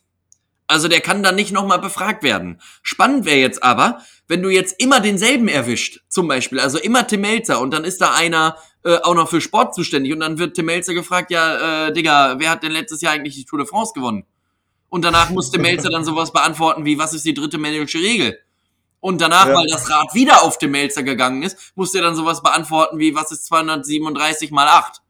[0.67, 2.59] Also der kann dann nicht nochmal befragt werden.
[2.83, 7.21] Spannend wäre jetzt aber, wenn du jetzt immer denselben erwischt, zum Beispiel, also immer Tim
[7.21, 10.55] Melzer und dann ist da einer äh, auch noch für Sport zuständig und dann wird
[10.55, 13.67] Tim Melzer gefragt, ja, äh, Digga, wer hat denn letztes Jahr eigentlich die Tour de
[13.67, 14.25] France gewonnen?
[14.89, 18.39] Und danach muss Tim Melzer dann sowas beantworten wie, was ist die dritte Manuelsche Regel?
[18.99, 19.53] Und danach, Ja.
[19.55, 23.13] weil das Rad wieder auf Tim Melzer gegangen ist, muss der dann sowas beantworten wie,
[23.15, 25.01] was ist 237 mal 8?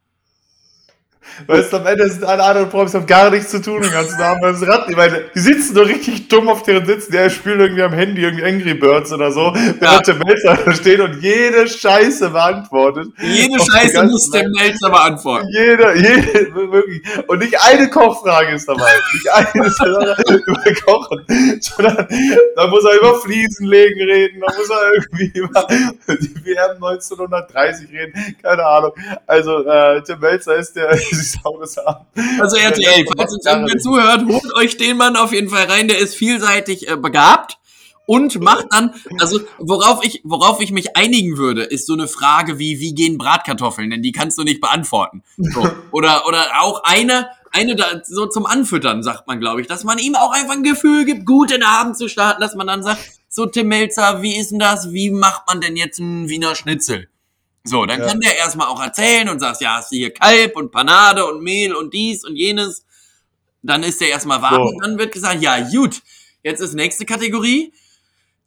[1.45, 4.19] Weißt du, am Ende sind alle anderen Profis haben gar nichts zu tun den ganzen
[4.19, 4.43] Abend.
[4.43, 7.11] Das Rad, ich meine, die sitzen nur richtig dumm auf deren Sitzen.
[7.11, 9.53] Der spielt irgendwie am Handy irgendwie Angry Birds oder so.
[9.79, 13.09] Während der Melzer da steht und jede Scheiße beantwortet.
[13.21, 15.47] Jede Scheiße muss Tim Melzer beantworten.
[15.49, 17.01] Jede, jede, wirklich.
[17.27, 18.91] Und nicht eine Kochfrage ist dabei.
[19.13, 21.25] Nicht eine ist über Kochen.
[21.59, 22.07] Sondern
[22.55, 24.41] da muss er über Fliesenlegen reden.
[24.41, 28.35] Da muss er irgendwie über die WM 1930 reden.
[28.41, 28.91] Keine Ahnung.
[29.25, 30.97] Also, äh, Tim Melzer ist der,
[31.59, 32.05] das an.
[32.39, 35.88] Also RTL, falls uns irgendwer zuhört, holt euch den Mann auf jeden Fall rein.
[35.88, 37.57] Der ist vielseitig äh, begabt
[38.07, 42.57] und macht dann, also worauf ich, worauf ich mich einigen würde, ist so eine Frage
[42.57, 43.89] wie, wie gehen Bratkartoffeln?
[43.89, 45.23] Denn die kannst du nicht beantworten.
[45.38, 45.67] So.
[45.91, 49.97] Oder, oder auch eine, eine da, so zum Anfüttern, sagt man, glaube ich, dass man
[49.97, 52.84] ihm auch einfach ein Gefühl gibt, gut in den Abend zu starten, dass man dann
[52.84, 52.99] sagt,
[53.30, 54.91] so Tim Melzer, wie ist denn das?
[54.91, 57.09] Wie macht man denn jetzt einen Wiener Schnitzel?
[57.68, 58.07] So, dann Ja.
[58.07, 61.41] kann der erstmal auch erzählen und sagt, ja, hast du hier Kalb und Panade und
[61.43, 62.86] Mehl und dies und jenes.
[63.63, 64.61] Dann ist der erstmal warm So.
[64.70, 66.01] und dann wird gesagt, ja, gut,
[66.43, 67.74] jetzt ist nächste Kategorie.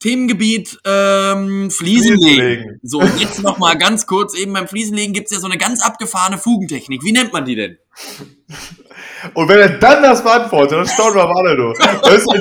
[0.00, 2.80] Themengebiet ähm, Fliesenlegen.
[2.82, 5.82] So, und jetzt noch mal ganz kurz, eben beim Fliesenlegen gibt's ja so eine ganz
[5.82, 7.04] abgefahrene Fugentechnik.
[7.04, 7.76] Wie nennt man die denn?
[9.34, 11.74] Und wenn er dann das beantwortet, dann staunen wir alle nur.
[12.02, 12.40] Das ist ein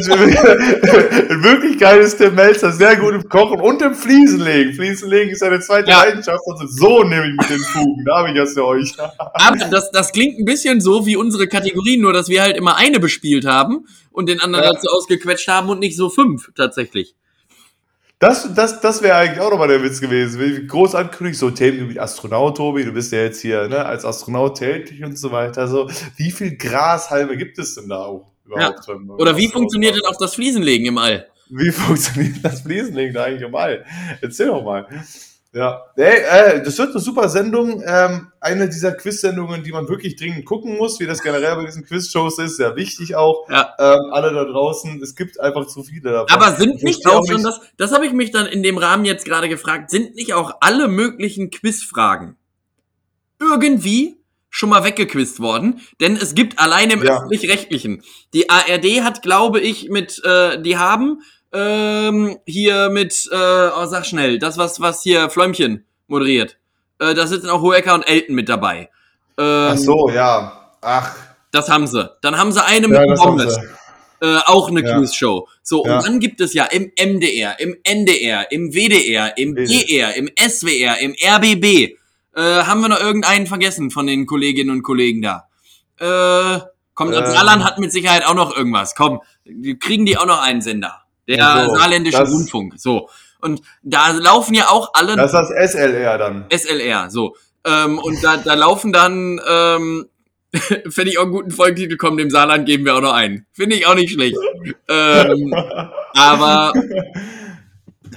[1.30, 4.74] ein wirklich geiles Tim Melzer, sehr gut im Kochen und im Fliesenlegen.
[4.74, 6.04] Fliesenlegen ist seine zweite Ja.
[6.04, 6.40] Leidenschaft.
[6.50, 8.06] Also so nehme ich mit den Fugen.
[8.06, 8.94] Da habe ich das für euch.
[9.18, 12.78] Aber das, das klingt ein bisschen so wie unsere Kategorien, nur dass wir halt immer
[12.78, 14.72] eine bespielt haben und den anderen Ja.
[14.72, 17.16] dazu ausgequetscht haben und nicht so fünf tatsächlich.
[18.20, 20.68] Das, das, das wäre eigentlich auch nochmal der Witz gewesen.
[20.68, 24.58] Groß ankündigt, so Themen wie Astronaut, Tobi, du bist ja jetzt hier ne, als Astronaut
[24.58, 25.70] tätig und so weiter.
[25.70, 28.86] So, wie viel Grashalme gibt es denn da auch überhaupt?
[28.90, 31.28] wenn- Oder wie funktioniert denn auch das Fliesenlegen im All?
[31.50, 33.86] Wie funktioniert das Fliesenlegen da eigentlich im All?
[34.22, 34.86] Erzähl doch mal.
[35.52, 37.82] Ja, hey, äh, das wird eine super Sendung.
[37.84, 41.86] Ähm, eine dieser Quiz-Sendungen, die man wirklich dringend gucken muss, wie das generell bei diesen
[41.86, 42.58] Quiz-Shows ist.
[42.58, 43.50] Sehr wichtig auch.
[43.50, 43.74] Ja.
[43.80, 46.30] Ähm, alle da draußen, es gibt einfach zu viele davon.
[46.30, 49.06] Aber sind Ich nicht auch schon das, das habe ich mich dann in dem Rahmen
[49.06, 52.36] jetzt gerade gefragt, sind nicht auch alle möglichen Quizfragen
[53.40, 54.18] irgendwie
[54.52, 55.82] schon mal weggequizt worden?
[56.00, 57.18] Denn es gibt allein im Ja.
[57.18, 58.04] öffentlich-rechtlichen.
[58.34, 61.22] Die ARD hat, glaube ich, mit, äh, die haben
[61.54, 63.36] ähm, hier mit, äh,
[63.76, 66.58] oh, sag schnell, das was, was hier Fläumchen moderiert.
[67.00, 68.90] Äh, da sitzen auch Hoeker und Elton mit dabei.
[69.38, 70.70] Ähm, Ach so, ja.
[70.82, 71.16] Ach,
[71.52, 72.10] Das haben sie.
[72.22, 74.28] Dann haben sie eine ja, mit Bommes sie.
[74.28, 74.98] äh, auch eine Ja.
[75.00, 75.48] Quizshow.
[75.64, 75.98] So, Ja.
[75.98, 79.56] und dann gibt es ja im MDR, im NDR, im WDR, im.
[79.56, 81.96] DR, im SWR, im RBB.
[82.36, 85.48] Äh, haben wir noch irgendeinen vergessen von den Kolleginnen und Kollegen da?
[86.00, 86.60] Äh,
[86.94, 87.26] komm, Ähm.
[87.26, 88.94] Saarland hat mit Sicherheit auch noch irgendwas.
[88.96, 89.22] Komm,
[89.80, 90.99] kriegen die auch noch einen Sender.
[91.38, 92.74] Der so, saarländische das- Rundfunk.
[92.78, 93.10] So.
[93.42, 96.46] Und da laufen ja auch alle Das ist das SLR dann.
[96.50, 97.36] SLR, so.
[97.66, 100.08] Ähm, und da, da laufen dann, ähm,
[100.90, 103.46] finde ich auch einen guten Folgetitel, komm, dem Saarland geben wir auch noch einen.
[103.54, 104.36] Finde ich auch nicht schlecht.
[104.88, 105.54] ähm,
[106.16, 106.74] aber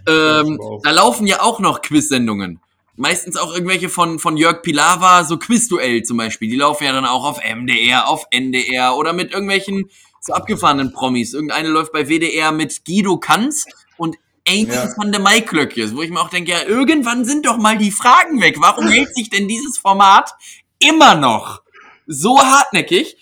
[0.08, 2.60] ähm, da laufen ja auch noch Quiz-Sendungen.
[2.96, 6.48] Meistens auch irgendwelche von, von Jörg Pilawa, so Quizduell zum Beispiel.
[6.48, 9.88] Die laufen ja dann auch auf MDR, auf NDR oder mit irgendwelchen
[10.22, 11.34] so abgefahrenen Promis.
[11.34, 13.66] Irgendeine läuft bei WDR mit Guido Kanz
[13.96, 14.16] und
[14.48, 14.88] Amy Ja.
[14.96, 18.40] van der Maiklöckjes, wo ich mir auch denke, ja, irgendwann sind doch mal die Fragen
[18.40, 18.56] weg.
[18.60, 20.30] Warum hält sich denn dieses Format
[20.78, 21.62] immer noch
[22.06, 23.16] so hartnäckig?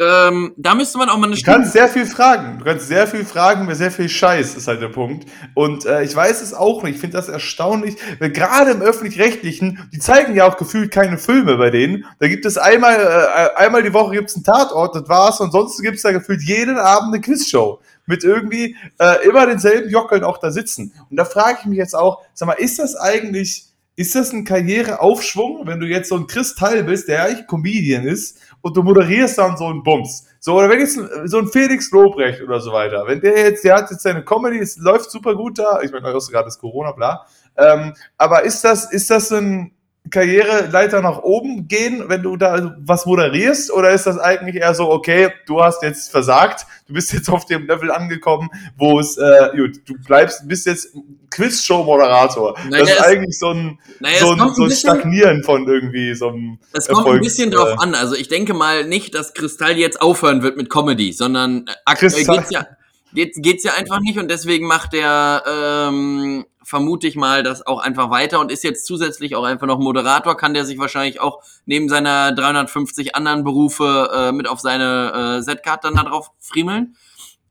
[0.00, 2.58] Ähm, da müsste man auch mal eine Du kannst sehr viel fragen.
[2.58, 5.28] Du kannst sehr viel fragen, mit sehr viel Scheiß ist halt der Punkt.
[5.54, 6.96] Und äh, ich weiß es auch nicht.
[6.96, 11.56] Ich finde das erstaunlich, weil gerade im öffentlich-rechtlichen, die zeigen ja auch gefühlt keine Filme
[11.58, 12.06] bei denen.
[12.18, 15.40] Da gibt es einmal, äh, einmal die Woche gibt's einen Tatort, das war's.
[15.40, 17.80] Und sonst gibt's da gefühlt jeden Abend eine Quizshow.
[18.06, 20.92] Mit irgendwie äh, immer denselben Jockeln auch da sitzen.
[21.08, 23.66] Und da frage ich mich jetzt auch, sag mal, ist das eigentlich
[23.96, 28.38] ist das ein Karriereaufschwung, wenn du jetzt so ein Kristall bist, der eigentlich Comedian ist
[28.64, 30.26] und du moderierst dann so einen Bums?
[30.40, 33.76] So, oder wenn jetzt so ein Felix Lobrecht oder so weiter, wenn der jetzt, der
[33.76, 37.26] hat jetzt seine Comedy, es läuft super gut da, ich meine, gerade ist Corona, bla,
[37.58, 39.73] ähm, aber ist das, ist das ein,
[40.10, 43.72] Karriereleiter nach oben gehen, wenn du da was moderierst?
[43.72, 47.46] Oder ist das eigentlich eher so, okay, du hast jetzt versagt, du bist jetzt auf
[47.46, 50.94] dem Level angekommen, wo es, äh, gut, du bleibst, bist jetzt
[51.30, 52.56] Quiz-Show-Moderator.
[52.68, 55.66] Naja, das ist es, eigentlich so ein, naja, so, ein, so ein bisschen, Stagnieren von
[55.66, 56.58] irgendwie so einem.
[56.72, 57.94] Es kommt Erfolgs, ein bisschen drauf äh, an.
[57.94, 62.50] Also ich denke mal nicht, dass Kristall jetzt aufhören wird mit Comedy, sondern aktuell geht's
[62.50, 62.66] ja,
[63.14, 67.78] geht's, geht's ja einfach nicht und deswegen macht der, ähm, vermute ich mal, das auch
[67.80, 71.42] einfach weiter und ist jetzt zusätzlich auch einfach noch Moderator, kann der sich wahrscheinlich auch
[71.66, 76.96] neben seiner 350 anderen Berufe äh, mit auf seine äh, Z-Card dann da drauf friemeln.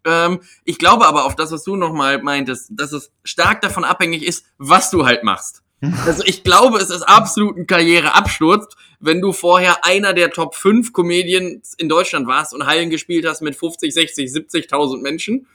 [0.06, 4.24] Ähm, ich glaube aber auf das, was du nochmal meintest, dass es stark davon abhängig
[4.24, 5.63] ist, was du halt machst.
[6.06, 10.94] Also ich glaube, es ist absolut ein Karriereabsturz, wenn du vorher einer der Top 5
[10.94, 15.48] Comedians in Deutschland warst und Hallen gespielt hast mit 50, 60, 70.000 Menschen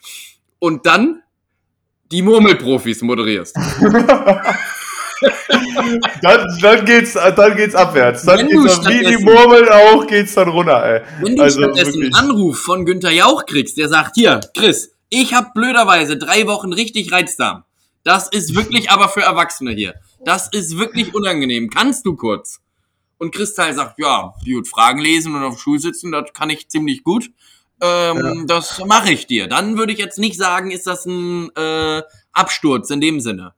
[0.59, 1.23] und dann
[2.11, 3.57] die Murmelprofis moderierst.
[6.23, 8.25] dann, dann, geht's, dann geht's abwärts.
[8.25, 11.03] Dann Wenn geht's wie die Murmeln auch, geht's dann runter, ey.
[11.23, 15.35] Wenn du also, stattdessen einen Anruf von Günther Jauch kriegst, der sagt, hier, Chris, ich
[15.35, 17.65] hab blöderweise drei Wochen richtig Reizdarm.
[18.05, 19.95] Das ist wirklich aber für Erwachsene hier.
[20.25, 21.71] Das ist wirklich unangenehm.
[21.71, 22.61] Kannst du kurz?
[23.19, 27.03] Und Kristall sagt, ja, gut, Fragen lesen und auf Schul sitzen, das kann ich ziemlich
[27.03, 27.31] gut
[27.81, 28.45] ähm, ja.
[28.47, 29.47] das mache ich dir.
[29.47, 33.55] Dann würde ich jetzt nicht sagen, ist das ein äh, Absturz in dem Sinne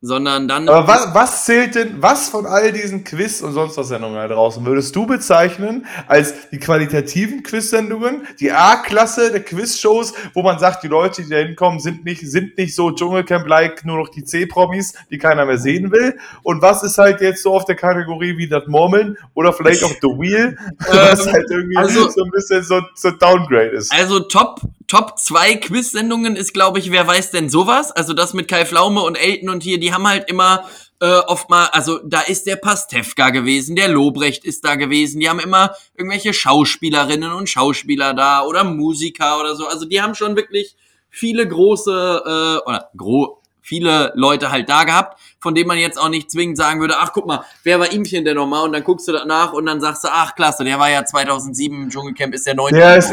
[0.00, 0.68] sondern dann.
[0.68, 4.28] Aber was, was zählt denn, was von all diesen Quiz- und sonst was Sendungen da
[4.28, 10.84] draußen würdest du bezeichnen als die qualitativen Quiz-Sendungen, die A-Klasse der Quiz-Shows, wo man sagt,
[10.84, 14.94] die Leute, die da hinkommen, sind nicht, sind nicht so Dschungelcamp-like, nur noch die C-Promis,
[15.10, 16.16] die keiner mehr sehen will?
[16.44, 19.90] Und was ist halt jetzt so auf der Kategorie wie das Murmeln oder vielleicht auch
[20.00, 23.92] The Wheel, was ähm, halt irgendwie also, so ein bisschen so, so Downgrade ist?
[23.92, 27.92] Also Top, Top 2 Quiz-Sendungen ist, glaube ich, wer weiß denn sowas?
[27.92, 30.64] Also das mit Kai Flaume und Elton und hier, die haben halt immer
[31.00, 35.28] äh, oft mal, also da ist der Pastewka gewesen, der Lobrecht ist da gewesen, die
[35.28, 39.68] haben immer irgendwelche Schauspielerinnen und Schauspieler da oder Musiker oder so.
[39.68, 40.74] Also die haben schon wirklich
[41.10, 46.08] viele große äh, oder gro viele Leute halt da gehabt, von denen man jetzt auch
[46.08, 48.64] nicht zwingend sagen würde, ach guck mal, wer war ihmchen denn nochmal?
[48.64, 51.84] Und dann guckst du danach und dann sagst du, ach klasse, der war ja 2007
[51.84, 52.76] im Dschungelcamp, ist der neunte.
[52.76, 53.10] Der ist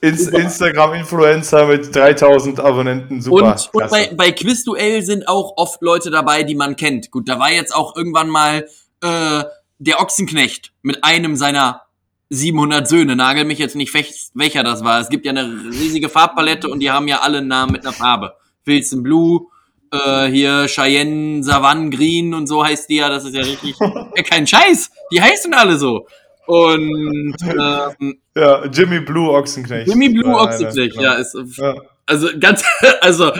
[0.00, 3.44] ins Instagram-Influencer mit 3000 Abonnenten, super.
[3.44, 7.10] Und, und bei, bei Quizduell sind auch oft Leute dabei, die man kennt.
[7.10, 8.66] Gut, da war jetzt auch irgendwann mal
[9.00, 9.44] äh,
[9.78, 11.82] der Ochsenknecht mit einem seiner
[12.28, 13.16] 700 Söhne.
[13.16, 15.00] Nagel mich jetzt nicht fest, welcher das war.
[15.00, 17.92] Es gibt ja eine riesige Farbpalette und die haben ja alle einen Namen mit einer
[17.92, 18.34] Farbe.
[18.64, 19.48] Wilson Blue,
[19.92, 23.76] äh, hier Cheyenne Savanne Green und so heißt die ja, das ist ja richtig.
[23.80, 26.06] ja, kein Scheiß, die heißen alle so.
[26.46, 29.88] Und ähm, ja, Jimmy Blue Ochsenknecht.
[29.88, 31.74] Jimmy Blue Ochsenknecht, ja, ist ja.
[32.06, 32.64] also ganz
[33.00, 33.30] also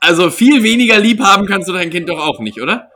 [0.00, 2.90] also viel weniger lieb haben kannst du dein Kind doch auch nicht, oder?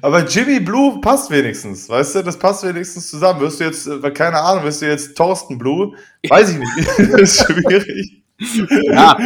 [0.00, 3.40] Aber Jimmy Blue passt wenigstens, weißt du, das passt wenigstens zusammen.
[3.40, 5.94] Wirst du jetzt, äh, keine Ahnung, wirst du jetzt Thorsten Blue?
[6.28, 6.88] Weiß ich nicht.
[7.12, 8.17] das ist schwierig.
[8.38, 9.18] Ja.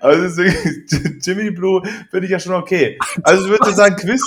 [0.00, 0.42] also
[1.22, 2.98] Jimmy Blue finde ich ja schon okay.
[3.22, 4.22] Also ich würde sagen, Quiz.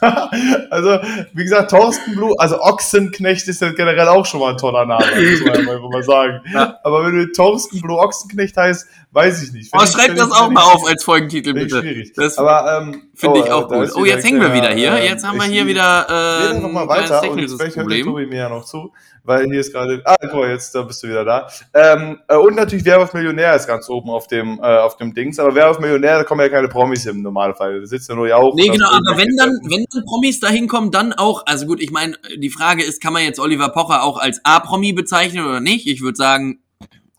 [0.70, 0.98] also,
[1.32, 5.04] wie gesagt, Thorsten Blue, also Ochsenknecht ist ja generell auch schon mal ein toller Name,
[5.30, 6.40] muss man ja mal sagen.
[6.52, 6.78] Ja.
[6.82, 9.70] Aber wenn du Thorsten Blue Ochsenknecht heißt, weiß ich nicht.
[9.72, 11.80] Oh, schreib das auch mal auf als Folgentitel, bitte.
[11.80, 12.12] Schwierig.
[12.14, 13.90] Das Aber, ähm, finde oh, ich auch gut.
[13.94, 15.02] Oh, jetzt hängen wir wieder hier.
[15.02, 18.38] Jetzt haben wir hier wieder, äh, noch mal weiter und vielleicht hört der Tobi mir
[18.38, 18.92] ja noch zu
[19.24, 21.48] weil hier ist gerade, ah, guck mal, jetzt da bist du wieder da.
[21.74, 25.14] Ähm, äh, und natürlich Wer auf Millionär ist ganz oben auf dem, äh, auf dem
[25.14, 28.14] Dings, aber Wer auf Millionär, da kommen ja keine Promis im Normalfall, da sitzt ja
[28.14, 28.54] nur Jauch.
[28.54, 31.90] Nee, genau, aber wenn dann, wenn dann Promis da hinkommen, dann auch, also gut, ich
[31.90, 35.86] meine, die Frage ist, kann man jetzt Oliver Pocher auch als A-Promi bezeichnen oder nicht?
[35.86, 36.60] Ich würde sagen,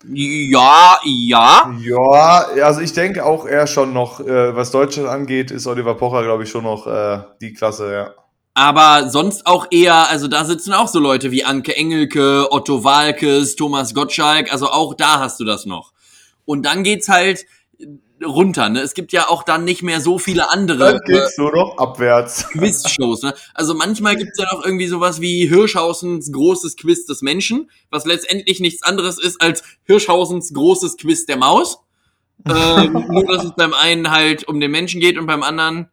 [0.05, 1.71] ja, ja.
[1.81, 6.23] Ja, also ich denke auch eher schon noch, äh, was Deutschland angeht, ist Oliver Pocher,
[6.23, 8.13] glaube ich, schon noch äh, die Klasse, ja.
[8.55, 13.55] Aber sonst auch eher, also da sitzen auch so Leute wie Anke Engelke, Otto Walkes,
[13.55, 15.93] Thomas Gottschalk, also auch da hast du das noch.
[16.45, 17.45] Und dann geht's halt
[18.25, 18.81] runter, ne?
[18.81, 20.93] Es gibt ja auch dann nicht mehr so viele andere.
[20.93, 22.47] Dann geht's äh, nur noch abwärts.
[22.49, 23.33] Quiz-Shows, ne?
[23.53, 28.59] Also manchmal gibt's ja noch irgendwie sowas wie Hirschhausens großes Quiz des Menschen, was letztendlich
[28.59, 31.79] nichts anderes ist als Hirschhausens großes Quiz der Maus.
[32.45, 35.89] ähm, nur, dass es beim einen halt um den Menschen geht und beim anderen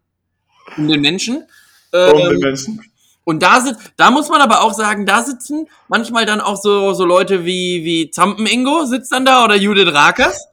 [0.76, 1.44] um den Menschen.
[1.92, 2.70] Ähm,
[3.24, 6.94] und da sind, da muss man aber auch sagen, da sitzen manchmal dann auch so,
[6.94, 10.48] so Leute wie, wie Zampen Ingo sitzt dann da oder Judith Rakers.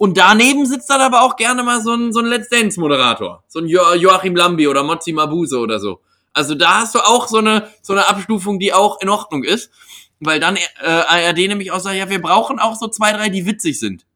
[0.00, 3.44] Und daneben sitzt dann aber auch gerne mal so ein, so ein Let's Dance-Moderator.
[3.48, 6.00] So ein jo Joachim Lambi oder Mozzi Mabuse oder so.
[6.32, 9.70] Also da hast du auch so eine, so eine Abstufung, die auch in Ordnung ist.
[10.18, 13.44] Weil dann äh, ARD nämlich auch sagt, ja, wir brauchen auch so zwei, drei, die
[13.44, 14.06] witzig sind.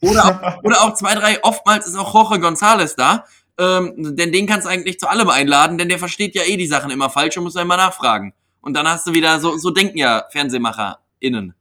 [0.00, 3.24] Oder auch, oder auch zwei, drei, oftmals ist auch Jorge González da.
[3.56, 6.66] Ähm, denn den kannst du eigentlich zu allem einladen, denn der versteht ja eh die
[6.66, 8.34] Sachen immer falsch und muss dann immer nachfragen.
[8.62, 11.54] Und dann hast du wieder, so, so denken ja FernsehmacherInnen.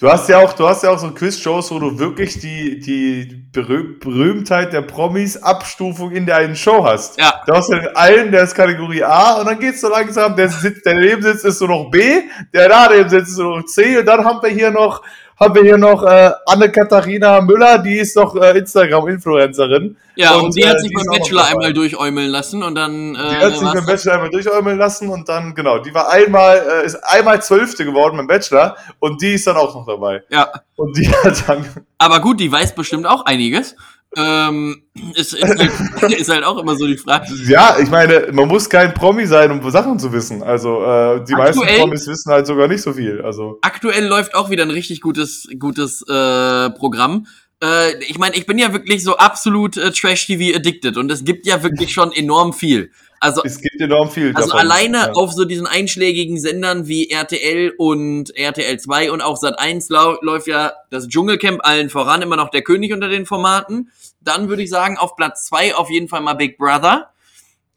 [0.00, 3.44] Du hast ja auch, du hast ja auch so Quiz-Shows, wo du wirklich die, die
[3.52, 7.20] Berüh Berühmtheit der Promis Abstufung in der einen Show hast.
[7.20, 7.42] Ja.
[7.46, 10.48] Du hast ja den einen, der ist Kategorie A und dann geht's so langsam, der
[10.48, 12.22] Sitz, der daneben sitzt, ist so noch B,
[12.54, 15.02] der da daneben sitzt, ist so noch C und dann haben wir hier noch,
[15.40, 19.96] haben wir hier noch äh, Anne-Katharina Müller, die ist doch äh, Instagram-Influencerin.
[20.14, 23.14] Ja, und, und die äh, hat sich die beim Bachelor einmal durchäumeln lassen und dann.
[23.14, 26.82] Äh, Die hat sich beim Bachelor einmal durchäumeln lassen und dann, genau, die war einmal,
[26.82, 30.22] äh, ist einmal Zwölfte geworden beim Bachelor und die ist dann auch noch dabei.
[30.28, 31.64] Ja, Und die hat dann,
[31.96, 33.76] aber gut, die weiß bestimmt auch einiges.
[34.16, 34.82] Ähm,
[35.14, 37.26] ist, ist, halt, ist halt auch immer so die Frage.
[37.46, 40.42] ja, ich meine, man muss kein Promi sein, um Sachen zu wissen.
[40.42, 43.20] Also, äh, die meisten Aktuell- Promis wissen halt sogar nicht so viel.
[43.22, 47.26] Also, Aktuell läuft auch wieder ein richtig gutes, gutes äh, Programm.
[47.62, 51.46] Äh, ich meine, ich bin ja wirklich so absolut äh, Trash-TV addicted und es gibt
[51.46, 52.90] ja wirklich schon enorm viel.
[53.22, 54.60] Also es gibt enorm viel Also davon.
[54.60, 55.12] alleine ja.
[55.12, 60.46] auf so diesen einschlägigen Sendern wie RTL und RTL 2 und auch Sat1 lau läuft
[60.46, 63.92] ja das Dschungelcamp allen voran, immer noch der König unter den Formaten.
[64.22, 67.12] Dann würde ich sagen, auf Platz 2 auf jeden Fall mal Big Brother.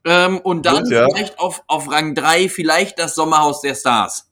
[0.06, 1.06] Ähm, und dann Gut, ja.
[1.12, 4.30] vielleicht auf, auf Rang 3 vielleicht das Sommerhaus der Stars.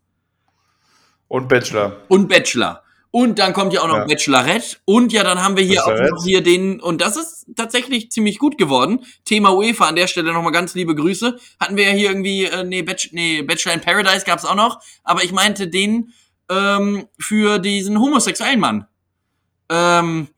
[1.29, 1.97] Und Bachelor.
[2.09, 2.83] Und Bachelor.
[3.13, 4.07] Und dann kommt ja auch noch Ja.
[4.07, 4.79] Bachelorette.
[4.87, 8.39] Und ja, dann haben wir hier auch noch hier den, und das ist tatsächlich ziemlich
[8.39, 9.05] gut geworden.
[9.27, 11.39] Thema UEFA, an der Stelle nochmal ganz liebe Grüße.
[11.61, 14.81] Hatten wir ja hier irgendwie, äh, nee, Bach nee, Bachelor in Paradise gab's auch noch.
[15.05, 16.15] Aber ich meinte den
[16.51, 18.87] ähm, für diesen homosexuellen Mann.
[19.69, 20.29] Ähm,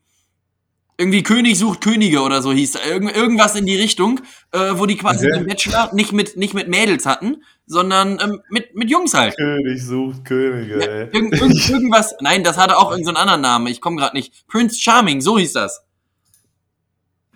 [0.97, 2.75] irgendwie König sucht Könige oder so hieß.
[2.89, 4.21] Irgend, irgendwas in die Richtung,
[4.53, 5.39] äh, wo die quasi Okay.
[5.39, 9.35] den Bachelor nicht mit, nicht mit Mädels hatten, sondern ähm, mit, mit Jungs halt.
[9.35, 11.09] König sucht Könige, ey.
[11.11, 13.67] Irgend, irgend, irgendwas, nein, das hatte auch irgendeinen so anderen Namen.
[13.67, 14.47] Ich komme gerade nicht.
[14.47, 15.81] Prince Charming, so hieß das.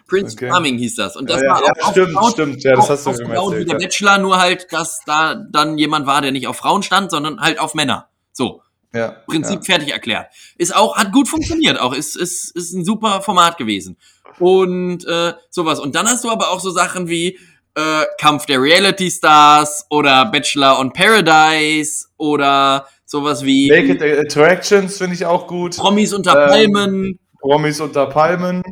[0.08, 0.50] Prince Okay.
[0.50, 1.16] Charming hieß das.
[1.16, 2.64] Und das ja, war ja, auch stimmt, aufgebaut- stimmt.
[2.64, 3.68] Ja, das auch hast du mir aufgebaut wie erzählt.
[3.70, 3.86] der Ja.
[3.88, 7.60] Bachelor, nur halt, dass da dann jemand war, der nicht auf Frauen stand, sondern halt
[7.60, 8.10] auf Männer.
[8.32, 8.62] So,
[8.94, 10.28] Ja, Prinzip fertig erklärt.
[10.58, 11.94] Ist auch, hat gut funktioniert auch.
[11.94, 13.98] Ist, ist, ist ein super Format gewesen.
[14.40, 15.80] Und äh, sowas.
[15.80, 17.38] Und dann hast du aber auch so Sachen wie
[17.76, 23.82] äh, Kampf der Reality Stars oder Bachelor on Paradise oder sowas wie ja.
[23.82, 25.78] Naked Attractions finde ich auch gut.
[25.78, 27.20] Promis unter Ähm, Palmen.
[27.40, 28.64] Promis unter Palmen.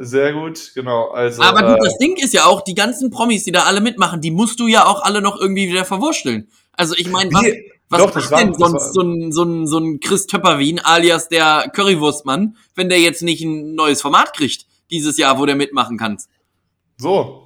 [0.00, 1.08] Sehr gut, genau.
[1.08, 3.80] Also, Aber gut, äh, das Ding ist ja auch, die ganzen Promis, die da alle
[3.80, 6.48] mitmachen, die musst du ja auch alle noch irgendwie wieder verwursteln.
[6.72, 7.44] Also ich meine, was,
[7.88, 11.28] was doch, macht war- denn sonst so ein, so, ein, so ein Chris Töpperwien alias
[11.28, 15.98] der Currywurstmann, wenn der jetzt nicht ein neues Format kriegt dieses Jahr, wo der mitmachen
[15.98, 16.18] kann?
[16.96, 17.44] so.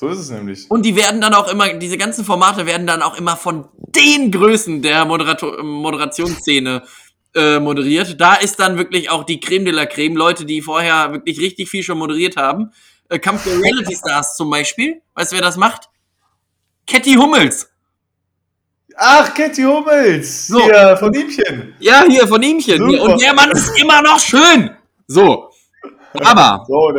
[0.00, 0.70] So ist es nämlich.
[0.70, 4.30] Und die werden dann auch immer, diese ganzen Formate werden dann auch immer von den
[4.30, 6.84] Größen der Moderator Moderationsszene
[7.34, 8.20] äh, moderiert.
[8.20, 11.68] Da ist dann wirklich auch die Creme de la Creme, Leute, die vorher wirklich richtig
[11.68, 12.70] viel schon moderiert haben.
[13.08, 15.02] Äh, Kampf der Reality Stars zum Beispiel.
[15.14, 15.88] Weißt du, wer das macht?
[16.86, 17.68] Ketty Hummels.
[19.00, 20.48] Ach, Katie Hummels.
[20.48, 20.60] So.
[20.60, 21.74] Hier, von Ihmchen.
[21.78, 22.78] Ja, hier von ihmchen.
[22.78, 23.02] Super.
[23.02, 24.70] Und der Mann ist immer noch schön.
[25.06, 25.50] So.
[26.14, 26.90] Aber So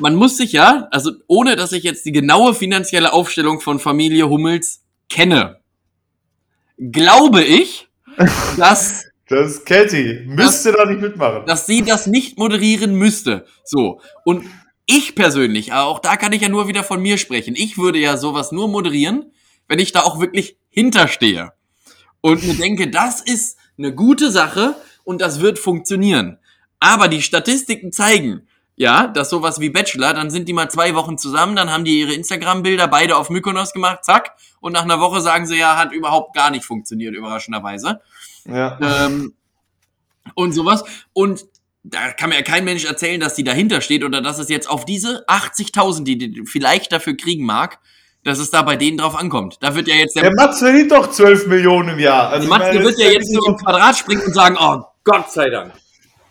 [0.00, 4.28] man muss sich ja, also ohne dass ich jetzt die genaue finanzielle Aufstellung von Familie
[4.28, 5.60] Hummels kenne,
[6.90, 7.88] glaube ich,
[8.56, 10.24] dass, Das ist Katie.
[10.26, 11.44] Müsste da nicht mitmachen.
[11.46, 13.46] dass sie das nicht moderieren müsste.
[13.64, 14.00] So.
[14.24, 14.44] Und
[14.86, 17.54] ich persönlich, auch da kann ich ja nur wieder von mir sprechen.
[17.56, 19.32] Ich würde ja sowas nur moderieren,
[19.68, 21.52] wenn ich da auch wirklich hinterstehe.
[22.20, 26.38] Und mir denke, das ist eine gute Sache und das wird funktionieren.
[26.80, 31.18] Aber die Statistiken zeigen, ja, dass sowas wie Bachelor, dann sind die mal zwei Wochen
[31.18, 35.20] zusammen, dann haben die ihre Instagram-Bilder beide auf Mykonos gemacht, zack, und nach einer Woche
[35.20, 38.00] sagen sie ja, hat überhaupt gar nicht funktioniert, überraschenderweise.
[38.44, 38.78] Ja.
[38.80, 39.34] Ähm,
[40.34, 40.84] und sowas.
[41.12, 41.46] Und
[41.82, 44.68] da kann mir ja kein Mensch erzählen, dass die dahinter steht oder dass es jetzt
[44.68, 47.80] auf diese 80.000, die die vielleicht dafür kriegen mag,
[48.28, 49.56] dass es da bei denen drauf ankommt.
[49.60, 52.30] Da wird ja jetzt der, Der Mats verdient doch 12 Millionen im Jahr.
[52.30, 54.82] Also, Matze meine, wird das ja jetzt nicht so im Quadrat springen und sagen, oh
[55.04, 55.72] Gott sei Dank.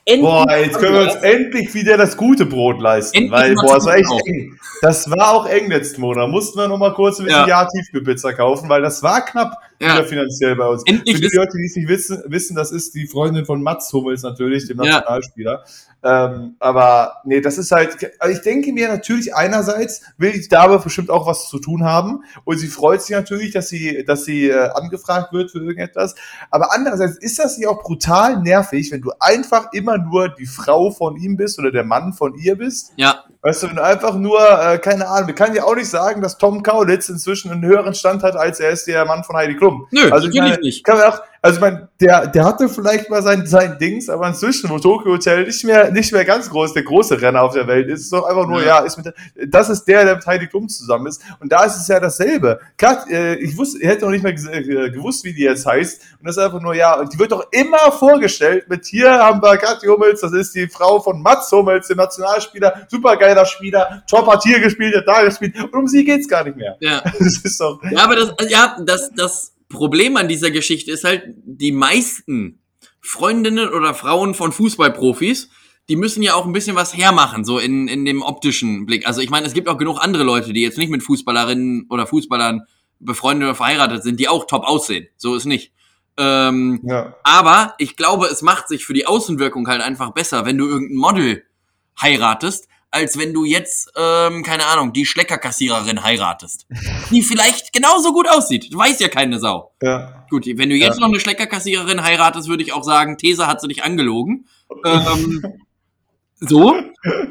[0.06, 1.24] Endlich Boah, jetzt können wir uns das.
[1.24, 3.18] endlich wieder das gute Brot leisten.
[3.18, 4.22] Endlich weil, boah, es war echt auch.
[4.26, 4.58] eng.
[4.82, 6.30] Das war auch eng letzten Monat.
[6.30, 7.64] Mussten wir noch mal kurz ein bisschen Ja.
[7.64, 7.68] ja.
[7.68, 9.58] Tiefkühlpizza kaufen, weil das war knapp.
[9.82, 9.96] ja.
[9.96, 10.84] wieder finanziell bei uns.
[10.86, 13.92] Endlich Für die Leute, die es nicht wissen, wissen, das ist die Freundin von Mats
[13.92, 15.64] Hummels natürlich, dem Nationalspieler.
[15.66, 15.72] Ja.
[16.04, 20.78] Ähm, aber nee, das ist halt, also ich denke mir natürlich einerseits will die Dame
[20.78, 24.50] bestimmt auch was zu tun haben und sie freut sich natürlich, dass sie, dass sie
[24.50, 26.16] äh, angefragt wird für irgendetwas.
[26.52, 30.92] Aber andererseits ist das nicht auch brutal nervig, wenn du einfach immer nur die Frau
[30.92, 32.94] von ihm bist oder der Mann von ihr bist.
[32.96, 33.26] Ja.
[33.48, 36.22] Weißt du, wenn du einfach nur, äh, keine Ahnung, wir können ja auch nicht sagen,
[36.22, 39.56] dass Tom Kaulitz inzwischen einen höheren Stand hat, als er ist der Mann von Heidi
[39.56, 39.88] Klum.
[39.90, 40.84] Nö, also natürlich meine, nicht.
[40.84, 44.28] Kann man auch, also ich meine, der, der hatte vielleicht mal sein, sein Dings, aber
[44.28, 47.68] inzwischen, wo Tokyo Hotel nicht mehr, nicht mehr ganz groß, der große Renner auf der
[47.68, 49.14] Welt ist, ist doch einfach nur, ja, ja ist mit,
[49.48, 51.22] das ist der, der mit Heidi Klum zusammen ist.
[51.40, 52.60] Und da ist es ja dasselbe.
[52.78, 56.02] Klar, äh, ich wusste, ich hätte noch nicht mal äh, gewusst, wie die jetzt heißt.
[56.20, 59.42] Und das ist einfach nur, ja, und die wird doch immer vorgestellt mit hier haben
[59.42, 64.28] wir Katja Hummels, das ist die Frau von Mats Hummels, dem Nationalspieler, supergeiler Spieler, top
[64.28, 65.56] hat hier gespielt, hat da gespielt.
[65.62, 66.78] Und um sie geht's gar nicht mehr.
[66.80, 67.04] Ja.
[67.20, 67.82] Das ist doch.
[67.92, 72.62] Ja, aber das, ja, das, das, Problem an dieser Geschichte ist halt, die meisten
[73.02, 75.50] Freundinnen oder Frauen von Fußballprofis,
[75.90, 79.08] die müssen ja auch ein bisschen was hermachen, so in, in dem optischen Blick.
[79.08, 82.08] Also ich meine, es gibt auch genug andere Leute, die jetzt nicht mit Fußballerinnen oder
[82.08, 82.64] Fußballern
[83.00, 85.08] befreundet oder verheiratet sind, die auch top aussehen.
[85.18, 85.72] So ist nicht.
[86.18, 87.16] Ähm, ja.
[87.24, 90.98] Aber ich glaube, es macht sich für die Außenwirkung halt einfach besser, wenn du irgendein
[90.98, 91.44] Model
[92.02, 96.68] heiratest, als wenn du jetzt, ähm, keine Ahnung, die Schleckerkassiererin heiratest.
[97.12, 98.74] Die vielleicht genauso gut aussieht.
[98.74, 99.74] Du weißt ja keine Sau.
[99.82, 100.26] Ja.
[100.30, 101.02] Gut, wenn du jetzt ja.
[101.02, 104.48] noch eine Schleckerkassiererin heiratest, würde ich auch sagen, Tesa hat sie dich angelogen.
[104.86, 105.44] Ähm,
[106.40, 106.76] so,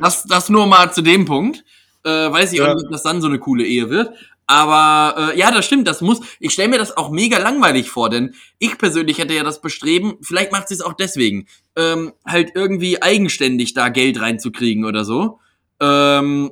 [0.00, 1.64] das, das nur mal zu dem Punkt.
[2.04, 2.70] Äh, weiß ich ja.
[2.70, 4.14] auch nicht, ob das dann so eine coole Ehe wird.
[4.46, 6.20] Aber äh, ja, das stimmt, das muss.
[6.38, 10.18] Ich stelle mir das auch mega langweilig vor, denn ich persönlich hätte ja das Bestreben,
[10.22, 15.40] vielleicht macht sie es auch deswegen, ähm, halt irgendwie eigenständig da Geld reinzukriegen oder so
[15.80, 16.50] ähm,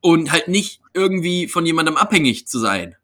[0.00, 2.96] und halt nicht irgendwie von jemandem abhängig zu sein.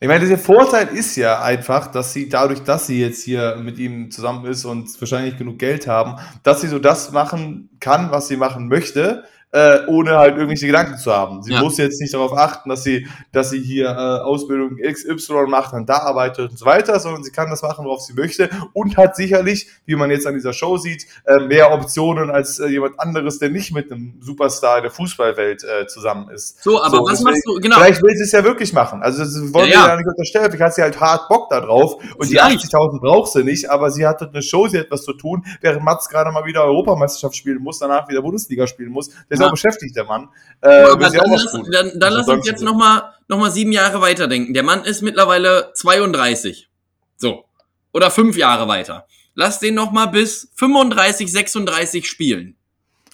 [0.00, 3.78] Ich meine, der Vorteil ist ja einfach, dass sie dadurch, dass sie jetzt hier mit
[3.78, 8.28] ihm zusammen ist und wahrscheinlich genug Geld haben, dass sie so das machen kann, was
[8.28, 11.42] sie machen möchte äh, ohne halt irgendwelche Gedanken zu haben.
[11.42, 11.62] Sie ja.
[11.62, 15.88] muss jetzt nicht darauf achten, dass sie, dass sie hier äh, Ausbildung XY macht und
[15.88, 19.16] da arbeitet und so weiter, sondern sie kann das machen, worauf sie möchte und hat
[19.16, 23.38] sicherlich, wie man jetzt an dieser Show sieht, äh, mehr Optionen als äh, jemand anderes,
[23.38, 26.62] der nicht mit einem Superstar der Fußballwelt äh, zusammen ist.
[26.62, 27.76] So, aber so, was machst du, genau.
[27.76, 29.02] Vielleicht will sie es ja wirklich machen.
[29.02, 31.60] Also das wollen ja, wir ja nicht unterstellen, vielleicht hat sie halt hart Bock da
[31.62, 32.64] drauf und vielleicht.
[32.64, 35.46] die 80.000 braucht sie nicht, aber sie hat eine Show, sie hat was zu tun,
[35.62, 39.08] während Mats gerade mal wieder Europameisterschaft spielen muss, danach wieder Bundesliga spielen muss.
[39.30, 40.28] Der ist auch beschäftigt, der Mann.
[40.60, 44.54] Äh, ja, dann, lass, dann, dann lass uns jetzt nochmal noch mal sieben Jahre weiterdenken.
[44.54, 46.68] Der Mann ist mittlerweile 32.
[47.16, 47.44] So.
[47.92, 49.06] Oder fünf Jahre weiter.
[49.34, 52.56] Lass den nochmal bis 35, 36 spielen.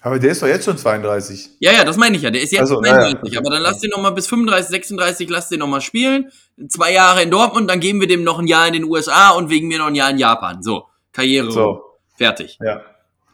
[0.01, 1.49] Aber der ist doch jetzt schon 32.
[1.59, 2.29] Ja, ja, das meine ich ja.
[2.29, 3.33] Der ist jetzt also, 32.
[3.33, 3.39] Ja.
[3.39, 6.31] Aber dann lass den nochmal bis 35, 36, lass den nochmal spielen.
[6.67, 9.49] Zwei Jahre in Dortmund, dann geben wir dem noch ein Jahr in den USA und
[9.49, 10.61] wegen mir noch ein Jahr in Japan.
[10.61, 11.51] So, Karriere.
[11.51, 11.81] So.
[12.15, 12.57] Fertig.
[12.63, 12.81] Ja.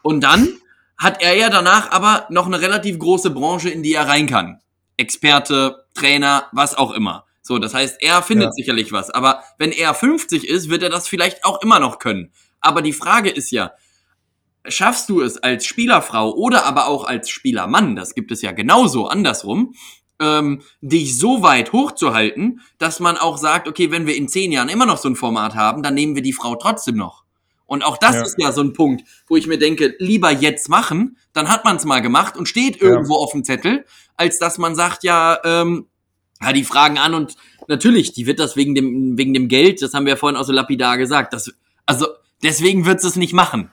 [0.02, 0.48] Und dann
[1.02, 4.60] hat er ja danach aber noch eine relativ große Branche, in die er rein kann.
[4.97, 7.26] Experte, Trainer, was auch immer.
[7.41, 8.52] So, das heißt, er findet ja.
[8.52, 9.10] sicherlich was.
[9.10, 12.32] Aber wenn er 50 ist, wird er das vielleicht auch immer noch können.
[12.60, 13.72] Aber die Frage ist ja,
[14.68, 19.08] schaffst du es als Spielerfrau oder aber auch als Spielermann, das gibt es ja genauso
[19.08, 19.74] andersrum,
[20.20, 24.70] ähm, dich so weit hochzuhalten, dass man auch sagt, okay, wenn wir in zehn Jahren
[24.70, 27.24] immer noch so ein Format haben, dann nehmen wir die Frau trotzdem noch.
[27.72, 28.22] Und auch das ja.
[28.24, 31.78] ist ja so ein Punkt, wo ich mir denke, lieber jetzt machen, dann hat man
[31.78, 33.20] es mal gemacht und steht irgendwo ja.
[33.22, 33.86] auf dem Zettel,
[34.18, 35.86] als dass man sagt, ja, ähm,
[36.42, 37.38] ja, die fragen an und
[37.70, 40.44] natürlich, die wird das wegen dem, wegen dem Geld, das haben wir ja vorhin auch
[40.44, 41.54] so lapidar gesagt, das,
[41.86, 42.08] also
[42.44, 43.72] deswegen wird es nicht machen.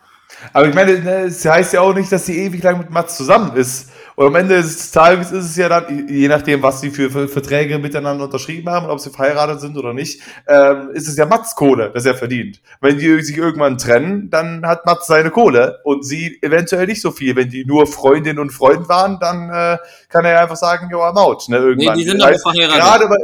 [0.53, 3.57] Aber ich meine, es heißt ja auch nicht, dass sie ewig lang mit Mats zusammen
[3.57, 3.91] ist.
[4.19, 7.29] Und am Ende des Tages ist es ja dann, je nachdem, was sie für, für
[7.29, 11.55] Verträge miteinander unterschrieben haben, ob sie verheiratet sind oder nicht, ähm, ist es ja Mats
[11.55, 12.61] Kohle, das er verdient.
[12.81, 17.12] Wenn die sich irgendwann trennen, dann hat Mats seine Kohle und sie eventuell nicht so
[17.12, 17.37] viel.
[17.37, 21.12] Wenn die nur Freundin und Freund waren, dann äh, kann er ja einfach sagen, ja,
[21.12, 21.95] Maut, ne, irgendwann.
[21.95, 22.75] Nee, die sind doch verheiratet.
[22.75, 23.16] Gerade bei,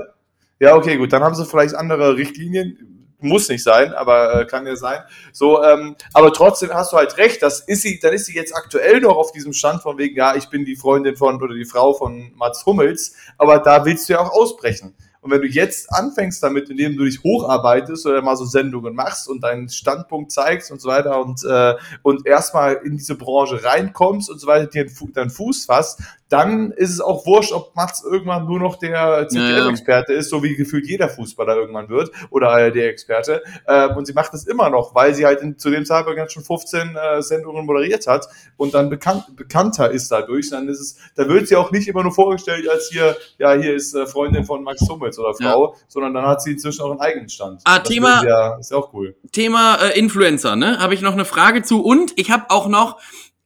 [0.61, 4.66] ja, okay, gut, dann haben sie vielleicht andere Richtlinien muss nicht sein, aber äh, kann
[4.66, 5.00] ja sein.
[5.32, 8.54] So, ähm, aber trotzdem hast du halt recht, das ist sie, dann ist sie jetzt
[8.54, 11.64] aktuell noch auf diesem Stand von wegen, ja, ich bin die Freundin von oder die
[11.64, 14.94] Frau von Mats Hummels, aber da willst du ja auch ausbrechen.
[15.24, 19.26] Und wenn du jetzt anfängst damit, indem du dich hocharbeitest oder mal so Sendungen machst
[19.26, 24.28] und deinen Standpunkt zeigst und so weiter und, äh, und erstmal in diese Branche reinkommst
[24.28, 26.02] und so weiter, dir deinen Fuß fasst,
[26.35, 30.57] dann ist es auch wurscht, ob Mats irgendwann nur noch der ZDF-Experte ist, so wie
[30.57, 33.41] gefühlt jeder Fußballer irgendwann wird oder ARD-Experte.
[33.66, 36.32] Äh, und sie macht das immer noch, weil sie halt in, zu dem Zeitpunkt ganz
[36.32, 38.26] schon 15 äh, Sendungen moderiert hat
[38.57, 40.51] und dann bekannt, bekannter ist dadurch.
[40.51, 43.72] Dann ist es, da wird sie auch nicht immer nur vorgestellt als hier, ja, hier
[43.72, 45.80] ist äh, Freundin von Max Hummels oder Frau, ja.
[45.87, 47.61] sondern dann hat sie inzwischen auch einen eigenen Stand.
[47.62, 49.14] Ah, das Thema, ja, ist ja auch cool.
[49.30, 50.80] Thema äh, Influencer, ne?
[50.80, 52.99] Habe ich noch eine Frage zu und ich habe auch noch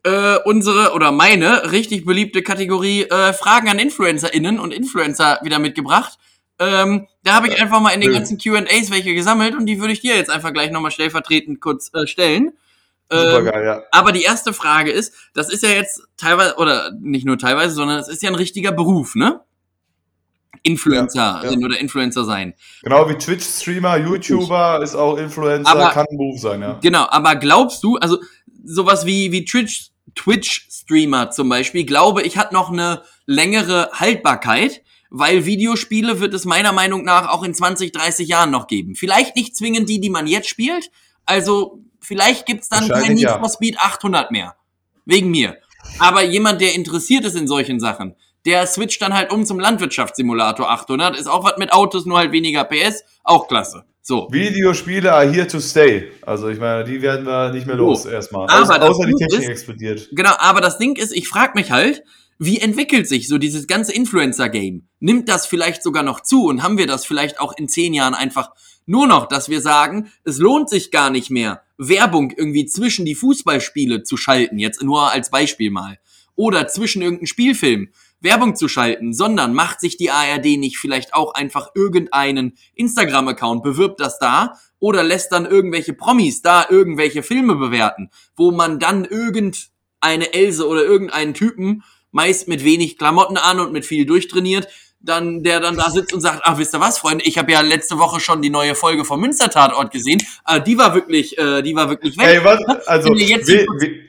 [0.09, 6.19] äh, unsere oder meine richtig beliebte Kategorie äh, Fragen an InfluencerInnen und Influencer wieder mitgebracht.
[6.59, 9.93] Ähm, da habe ich einfach mal in den ganzen QAs welche gesammelt und die würde
[9.93, 12.53] ich dir jetzt einfach gleich nochmal stellvertretend kurz äh, stellen.
[13.11, 13.83] Super ähm, geil, ja.
[13.91, 17.99] Aber die erste Frage ist, das ist ja jetzt teilweise, oder nicht nur teilweise, sondern
[17.99, 19.41] es ist ja ein richtiger Beruf, ne?
[20.63, 21.65] Influencer ja, ja.
[21.65, 22.55] oder Influencer sein.
[22.83, 26.79] Genau wie Twitch-Streamer, YouTuber ist auch Influencer, aber, kann ein Beruf sein, ja.
[26.83, 28.19] Genau, aber glaubst du, also
[28.65, 35.47] sowas wie, wie Twitch, Twitch-Streamer zum Beispiel, glaube ich, hat noch eine längere Haltbarkeit, weil
[35.47, 38.95] Videospiele wird es meiner Meinung nach auch in 20, 30 Jahren noch geben.
[38.95, 40.91] Vielleicht nicht zwingend die, die man jetzt spielt,
[41.25, 44.57] also vielleicht gibt's dann kein Need for Speed 800 mehr.
[45.05, 45.57] Wegen mir.
[45.99, 50.71] Aber jemand, der interessiert ist in solchen Sachen, der switcht dann halt um zum Landwirtschaftssimulator
[50.71, 51.17] 800.
[51.17, 53.05] Ist auch was mit Autos, nur halt weniger PS.
[53.25, 53.85] Auch klasse.
[54.09, 54.27] So.
[54.31, 56.11] Videospiele are here to stay.
[56.23, 58.09] Also ich meine, die werden wir nicht mehr los so.
[58.09, 58.49] erstmal.
[58.49, 60.09] Aber außer, außer die Technik ist, explodiert.
[60.13, 62.03] Genau, aber das Ding ist, ich frage mich halt,
[62.39, 64.89] wie entwickelt sich so dieses ganze Influencer-Game?
[65.01, 68.15] Nimmt das vielleicht sogar noch zu und haben wir das vielleicht auch in zehn Jahren
[68.15, 68.53] einfach
[68.87, 73.15] nur noch, dass wir sagen, es lohnt sich gar nicht mehr, Werbung irgendwie zwischen die
[73.15, 75.99] Fußballspiele zu schalten, jetzt nur als Beispiel mal.
[76.35, 77.91] Oder zwischen irgendeinem Spielfilm
[78.21, 84.01] Werbung zu schalten, sondern macht sich die ARD nicht vielleicht auch einfach irgendeinen Instagram-Account, bewirbt
[84.01, 90.33] das da oder lässt dann irgendwelche Promis da irgendwelche Filme bewerten, wo man dann irgendeine
[90.33, 94.69] Else oder irgendeinen Typen, meist mit wenig Klamotten an und mit viel durchtrainiert,
[95.01, 97.61] dann der dann da sitzt und sagt, ach, wisst ihr was, Freunde, ich habe ja
[97.61, 101.75] letzte Woche schon die neue Folge vom Münster-Tatort gesehen, äh, die war wirklich, äh, die
[101.75, 102.27] war wirklich weg.
[102.27, 102.61] Ey, was?
[102.87, 104.01] Also, jetzt we, we,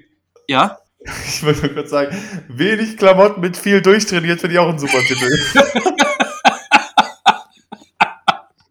[0.47, 0.79] ja?
[1.28, 2.16] Ich wollte nur kurz sagen,
[2.50, 5.30] wenig Klamotten mit viel durchtrainiert finde ich auch ein super Titel.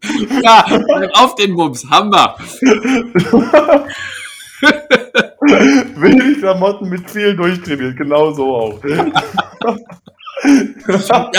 [0.42, 0.64] ja,
[1.14, 2.36] auf den Bums, Hammer.
[5.96, 8.84] wenig Klamotten mit viel durchtrainiert, genau so auch.
[8.84, 9.02] ja,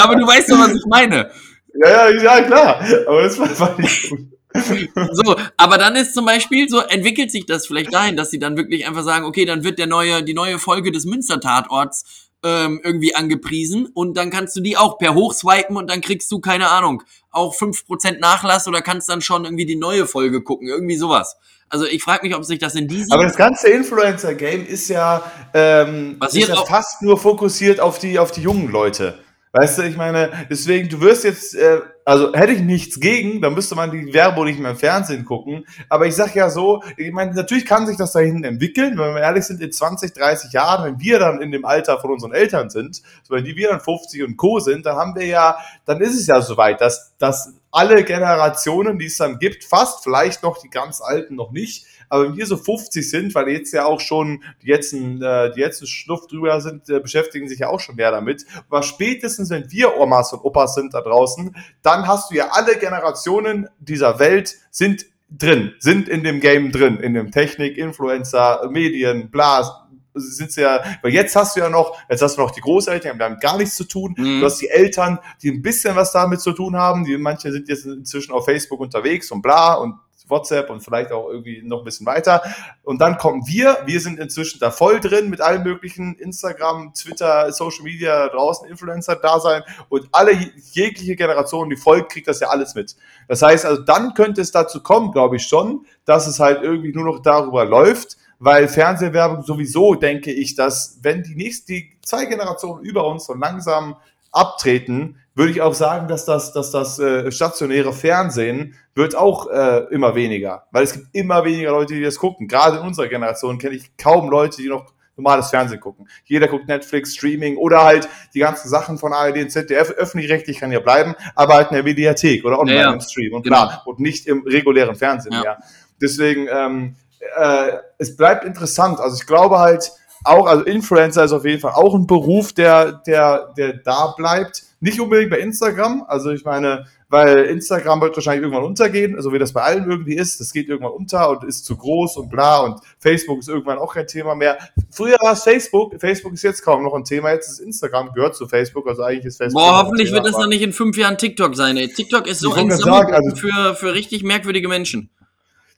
[0.03, 1.29] aber du weißt doch, was ich meine.
[1.73, 2.83] Ja, ja, ja, klar.
[3.07, 4.38] Aber das war, war nicht gut.
[4.53, 8.57] So, aber dann ist zum Beispiel so, entwickelt sich das vielleicht dahin, dass sie dann
[8.57, 13.15] wirklich einfach sagen, okay, dann wird der neue, die neue Folge des Münster-Tatorts ähm, irgendwie
[13.15, 17.03] angepriesen und dann kannst du die auch per Hochswipen und dann kriegst du, keine Ahnung,
[17.31, 21.37] auch fünf Prozent Nachlass oder kannst dann schon irgendwie die neue Folge gucken, irgendwie sowas.
[21.69, 23.11] Also ich frage mich, ob sich das in diesem...
[23.11, 28.31] Aber das ganze Influencer-Game ist ja, ähm, ist ja fast nur fokussiert auf die, auf
[28.31, 29.19] die jungen Leute.
[29.51, 33.55] Weißt du, ich meine, deswegen, du wirst jetzt, äh, also hätte ich nichts gegen, dann
[33.55, 35.65] müsste man die Werbung nicht mehr im Fernsehen gucken.
[35.89, 39.21] Aber ich sag ja so, ich meine, natürlich kann sich das dahin entwickeln, wenn wir
[39.21, 42.69] ehrlich sind, in 20, 30 Jahren, wenn wir dann in dem Alter von unseren Eltern
[42.69, 44.59] sind, so wenn die wir dann 50 und Co.
[44.59, 49.05] sind, dann haben wir ja, dann ist es ja soweit, dass, dass alle Generationen, die
[49.05, 52.57] es dann gibt, fast, vielleicht noch die ganz Alten noch nicht, aber wenn wir so
[52.57, 56.89] 50 sind, weil jetzt ja auch schon die jetzt, äh, die jetzt Schnuff drüber sind,
[56.89, 58.45] äh, beschäftigen sich ja auch schon mehr damit.
[58.69, 62.77] Aber spätestens, wenn wir Omas und Opas sind da draußen, dann hast du ja alle
[62.77, 69.29] Generationen dieser Welt sind drin, sind in dem Game drin, in dem Technik, Influencer, Medien,
[69.29, 73.17] bla, sind ja, weil jetzt hast du ja noch, jetzt hast du noch die Großeltern,
[73.17, 74.15] die haben gar nichts zu tun.
[74.17, 74.39] Mhm.
[74.39, 77.05] Du hast die Eltern, die ein bisschen was damit zu tun haben.
[77.05, 79.95] Die manche sind jetzt inzwischen auf Facebook unterwegs und bla und
[80.29, 82.41] WhatsApp und vielleicht auch irgendwie noch ein bisschen weiter.
[82.83, 87.51] Und dann kommen wir, wir sind inzwischen da voll drin mit allen möglichen Instagram, Twitter,
[87.51, 90.31] Social Media draußen, Influencer da sein und alle
[90.71, 92.95] jegliche Generation, die folgt, kriegt das ja alles mit.
[93.27, 96.93] Das heißt also, dann könnte es dazu kommen, glaube ich schon, dass es halt irgendwie
[96.93, 102.25] nur noch darüber läuft, weil Fernsehwerbung sowieso denke ich, dass wenn die nächsten, die zwei
[102.25, 103.97] Generationen über uns so langsam
[104.31, 109.85] abtreten, würde ich auch sagen, dass das, dass das äh, stationäre Fernsehen wird auch äh,
[109.89, 112.49] immer weniger, weil es gibt immer weniger Leute, die das gucken.
[112.49, 116.09] Gerade in unserer Generation kenne ich kaum Leute, die noch normales Fernsehen gucken.
[116.25, 119.91] Jeder guckt Netflix, Streaming oder halt die ganzen Sachen von ARD und ZDF.
[119.91, 122.93] Öffentlich-rechtlich kann ja bleiben, aber halt in der Mediathek oder online ja, ja.
[122.93, 123.67] im Stream und genau.
[123.67, 125.33] klar und nicht im regulären Fernsehen.
[125.33, 125.43] Ja.
[125.43, 125.57] ja.
[126.01, 126.95] Deswegen ähm,
[127.37, 128.99] äh, es bleibt interessant.
[128.99, 129.89] Also ich glaube halt
[130.25, 134.63] auch, also Influencer ist auf jeden Fall auch ein Beruf, der der der da bleibt
[134.79, 136.05] nicht unbedingt bei Instagram.
[136.07, 140.15] Also ich meine, weil Instagram wird wahrscheinlich irgendwann untergehen, so wie das bei allen irgendwie
[140.15, 140.39] ist.
[140.39, 143.93] Das geht irgendwann unter und ist zu groß und bla und Facebook ist irgendwann auch
[143.93, 144.57] kein Thema mehr.
[144.91, 148.35] Früher war es Facebook, Facebook ist jetzt kaum noch ein Thema, jetzt ist Instagram, gehört
[148.35, 149.61] zu Facebook, also eigentlich ist Facebook.
[149.61, 151.87] Boah, hoffentlich wird das dann nicht in fünf Jahren TikTok sein, ey.
[151.87, 155.09] TikTok ist so ein sagen, also, für, für richtig merkwürdige Menschen.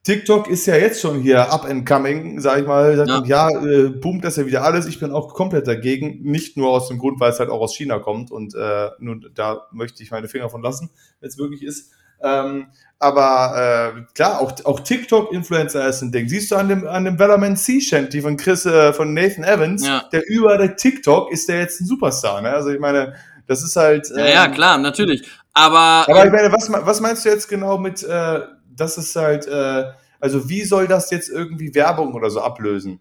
[0.04, 2.96] TikTok ist ja jetzt schon hier up and coming, sag ich mal.
[2.98, 3.24] Seit ja.
[3.24, 4.88] Jahr äh, boomt das ja wieder alles.
[4.88, 6.22] Ich bin auch komplett dagegen.
[6.24, 9.30] Nicht nur aus dem Grund, weil es halt auch aus China kommt und äh, nun,
[9.36, 10.90] da möchte ich meine Finger von lassen,
[11.20, 11.92] wenn es wirklich ist.
[12.24, 16.28] Ähm, aber äh, klar, auch, auch TikTok-Influencer ist ein Ding.
[16.28, 19.86] Siehst du an dem, an dem Bellerman Sea Shanty von Chris, äh, von Nathan Evans,
[19.86, 20.04] ja.
[20.12, 22.42] der über der TikTok ist der jetzt ein Superstar.
[22.42, 22.50] Ne?
[22.50, 23.16] Also ich meine,
[23.48, 24.10] das ist halt.
[24.12, 25.28] Ähm, ja, ja, ähm, klar, natürlich.
[25.54, 26.06] Aber.
[26.08, 28.42] Aber ich meine, was, was meinst du jetzt genau mit äh,
[28.82, 29.86] das ist halt, äh,
[30.20, 33.00] also wie soll das jetzt irgendwie Werbung oder so ablösen?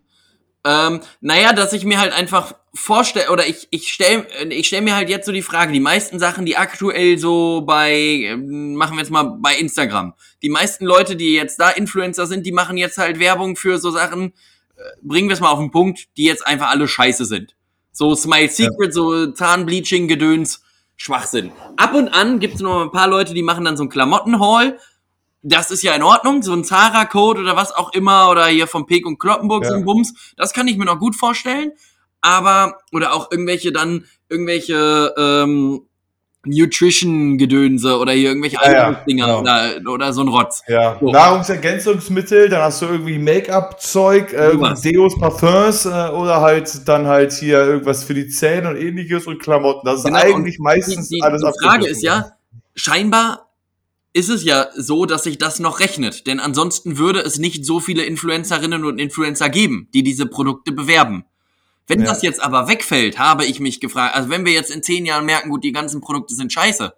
[0.62, 4.94] Ähm, naja, dass ich mir halt einfach vorstelle, oder ich, ich stelle ich stell mir
[4.94, 9.00] halt jetzt so die Frage, die meisten Sachen, die aktuell so bei, ähm, machen wir
[9.00, 10.12] jetzt mal bei Instagram,
[10.42, 13.90] die meisten Leute, die jetzt da Influencer sind, die machen jetzt halt Werbung für so
[13.90, 14.34] Sachen,
[14.76, 17.56] äh, bringen wir es mal auf den Punkt, die jetzt einfach alle scheiße sind.
[17.92, 18.92] So Smile Secret, ja.
[18.92, 20.62] so Zahnbleaching, Gedöns,
[20.96, 21.52] Schwachsinn.
[21.78, 24.78] Ab und an gibt es noch ein paar Leute, die machen dann so ein Klamottenhaul
[25.42, 28.86] das ist ja in Ordnung, so ein Zara-Code oder was auch immer, oder hier vom
[28.86, 29.70] Peek und Kloppenburg ja.
[29.70, 31.72] so ein Bums, das kann ich mir noch gut vorstellen.
[32.20, 35.86] Aber, oder auch irgendwelche dann, irgendwelche ähm,
[36.44, 39.40] Nutrition-Gedönse oder hier irgendwelche ja, Dinger ja, genau.
[39.40, 40.62] oder, oder so ein Rotz.
[40.68, 41.10] Ja, so.
[41.10, 47.58] Nahrungsergänzungsmittel, dann hast du irgendwie Make-up-Zeug, äh, Deos, Parfums äh, oder halt dann halt hier
[47.58, 49.84] irgendwas für die Zähne und ähnliches und Klamotten.
[49.84, 52.32] Das ist genau, eigentlich meistens die, die, alles Die Frage ist ja,
[52.74, 53.49] scheinbar
[54.12, 56.26] ist es ja so, dass sich das noch rechnet.
[56.26, 61.24] Denn ansonsten würde es nicht so viele Influencerinnen und Influencer geben, die diese Produkte bewerben.
[61.86, 62.06] Wenn ja.
[62.06, 65.26] das jetzt aber wegfällt, habe ich mich gefragt, also wenn wir jetzt in zehn Jahren
[65.26, 66.94] merken, gut, die ganzen Produkte sind scheiße,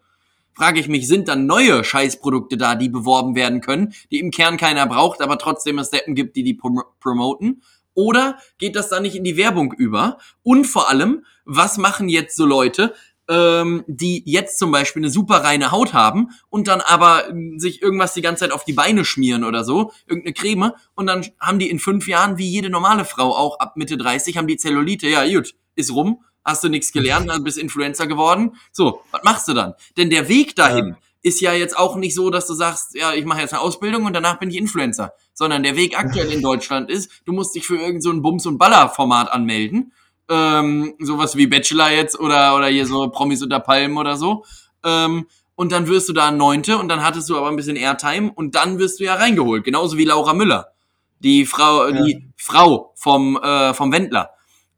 [0.54, 4.56] frage ich mich, sind dann neue Scheißprodukte da, die beworben werden können, die im Kern
[4.56, 7.62] keiner braucht, aber trotzdem es Deppen gibt, die die prom promoten?
[7.94, 10.18] Oder geht das dann nicht in die Werbung über?
[10.42, 12.94] Und vor allem, was machen jetzt so Leute,
[13.28, 17.80] ähm, die jetzt zum Beispiel eine super reine Haut haben und dann aber ähm, sich
[17.80, 21.58] irgendwas die ganze Zeit auf die Beine schmieren oder so, irgendeine Creme, und dann haben
[21.58, 25.08] die in fünf Jahren, wie jede normale Frau auch ab Mitte 30, haben die Zellulite,
[25.08, 28.56] ja gut, ist rum, hast du nichts gelernt, dann bist Influencer geworden.
[28.72, 29.74] So, was machst du dann?
[29.96, 30.96] Denn der Weg dahin ja.
[31.22, 34.04] ist ja jetzt auch nicht so, dass du sagst, ja, ich mache jetzt eine Ausbildung
[34.04, 35.12] und danach bin ich Influencer.
[35.34, 38.58] Sondern der Weg aktuell in Deutschland ist, du musst dich für irgendein so Bums- und
[38.58, 39.92] Baller-Format anmelden
[40.28, 44.44] ähm, sowas wie Bachelor jetzt oder, oder hier so Promis unter Palmen oder so.
[44.84, 48.32] Ähm, und dann wirst du da Neunte und dann hattest du aber ein bisschen Airtime
[48.34, 49.64] und dann wirst du ja reingeholt.
[49.64, 50.72] Genauso wie Laura Müller,
[51.20, 52.02] die Frau, ja.
[52.02, 54.30] die Frau vom, äh, vom Wendler.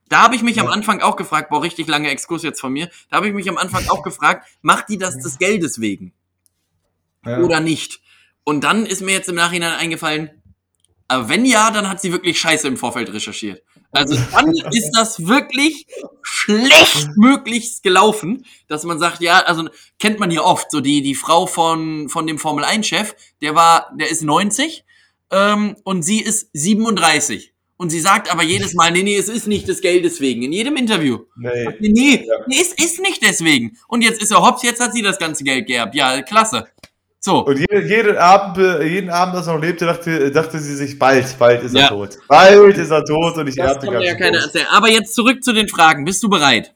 [0.08, 0.64] Da habe ich mich ja.
[0.64, 3.48] am Anfang auch gefragt, boah, richtig lange Exkurs jetzt von mir, da habe ich mich
[3.48, 6.12] am Anfang auch gefragt, macht die das des Geldes wegen?
[7.24, 7.38] Ja.
[7.38, 8.00] Oder nicht?
[8.44, 10.30] Und dann ist mir jetzt im Nachhinein eingefallen,
[11.08, 13.62] aber wenn ja, dann hat sie wirklich Scheiße im Vorfeld recherchiert.
[13.94, 15.86] Also dann ist das wirklich
[16.22, 19.68] schlecht möglichst gelaufen, dass man sagt, ja, also
[19.98, 23.92] kennt man ja oft, so die, die Frau von, von dem Formel 1-Chef, der war,
[23.98, 24.84] der ist 90
[25.30, 27.52] ähm, und sie ist 37.
[27.76, 30.42] Und sie sagt aber jedes Mal, nee, nee, es ist nicht des Geldes wegen.
[30.42, 31.20] In jedem Interview.
[31.36, 33.76] Nee, nee, nee, nee es ist nicht deswegen.
[33.88, 35.94] Und jetzt ist er hops, jetzt hat sie das ganze Geld geerbt.
[35.94, 36.68] Ja, klasse.
[37.24, 37.38] So.
[37.38, 41.38] Und jede, jeden, Abend, jeden Abend, als er noch lebte, dachte, dachte sie sich, bald,
[41.38, 41.84] bald ist ja.
[41.84, 42.18] er tot.
[42.28, 44.66] Bald ist er tot und ich ernte ganz ja keine erzählen.
[44.70, 46.04] Aber jetzt zurück zu den Fragen.
[46.04, 46.74] Bist du bereit?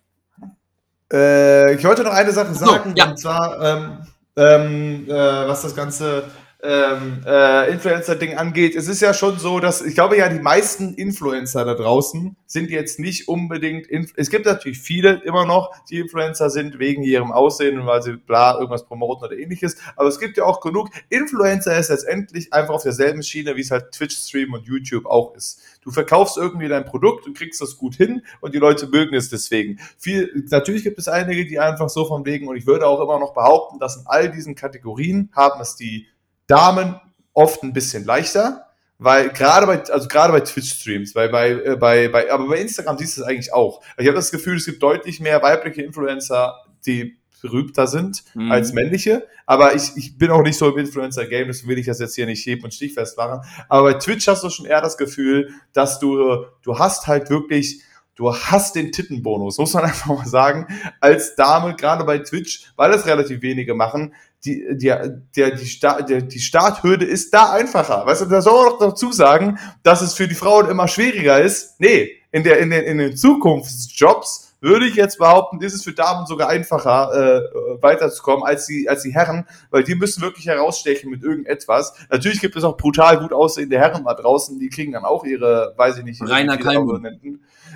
[1.12, 3.10] Äh, ich wollte noch eine Sache sagen, so, ja.
[3.10, 3.98] und zwar, ähm,
[4.36, 6.24] ähm, äh, was das Ganze
[6.60, 10.94] ähm, äh, Influencer-Ding angeht, es ist ja schon so, dass ich glaube ja, die meisten
[10.94, 13.86] Influencer da draußen sind jetzt nicht unbedingt.
[14.16, 18.16] Es gibt natürlich viele immer noch, die Influencer sind wegen ihrem Aussehen und weil sie
[18.16, 19.76] bla irgendwas promoten oder ähnliches.
[19.94, 20.88] Aber es gibt ja auch genug.
[21.10, 25.60] Influencer ist letztendlich einfach auf derselben Schiene, wie es halt Twitch-Stream und YouTube auch ist.
[25.82, 29.28] Du verkaufst irgendwie dein Produkt und kriegst das gut hin und die Leute mögen es
[29.28, 29.78] deswegen.
[29.96, 33.20] Viel, natürlich gibt es einige, die einfach so von wegen, und ich würde auch immer
[33.20, 36.08] noch behaupten, dass in all diesen Kategorien haben es die
[36.48, 37.00] Damen
[37.32, 38.66] oft ein bisschen leichter,
[38.98, 42.98] weil gerade bei, also gerade bei Twitch-Streams, weil bei, äh, bei, bei, aber bei Instagram
[42.98, 43.80] siehst du es eigentlich auch.
[43.96, 48.50] Ich habe das Gefühl, es gibt deutlich mehr weibliche Influencer, die berühmter sind mhm.
[48.50, 49.28] als männliche.
[49.46, 52.26] Aber ich, ich bin auch nicht so im Influencer-Game, deswegen will ich das jetzt hier
[52.26, 53.40] nicht heben und stichfest machen.
[53.68, 57.82] Aber bei Twitch hast du schon eher das Gefühl, dass du, du hast halt wirklich
[58.18, 60.66] du hast den Tittenbonus, muss man einfach mal sagen,
[61.00, 64.12] als Dame, gerade bei Twitch, weil das relativ wenige machen,
[64.44, 64.94] die, die,
[65.36, 68.06] der, die, Start, der, die Starthürde ist da einfacher.
[68.06, 71.40] Weißt du, da soll man noch dazu sagen, dass es für die Frauen immer schwieriger
[71.40, 71.80] ist.
[71.80, 75.92] Nee, in, der, in, den, in den Zukunftsjobs würde ich jetzt behaupten, ist es für
[75.92, 81.10] Damen sogar einfacher, äh, weiterzukommen als die, als die Herren, weil die müssen wirklich herausstechen
[81.10, 81.94] mit irgendetwas.
[82.10, 85.74] Natürlich gibt es auch brutal gut aussehende Herren da draußen, die kriegen dann auch ihre,
[85.76, 87.06] weiß ich nicht, Rainer Kalmund.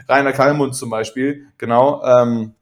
[0.08, 2.54] Rainer Kalmund zum Beispiel, genau, ähm,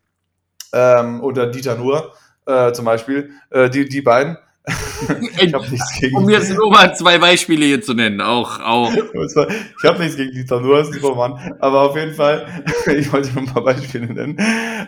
[0.72, 2.12] ähm, oder Dieter Nuhr
[2.50, 4.36] äh, zum Beispiel, äh, die, die beiden.
[5.40, 6.16] ich habe nichts gegen.
[6.16, 8.60] Um jetzt nur mal zwei Beispiele hier zu nennen, auch.
[8.60, 8.92] auch.
[8.92, 12.46] ich habe nichts gegen ist ein lieber Mann, aber auf jeden Fall,
[12.86, 14.36] ich wollte nur ein paar Beispiele nennen.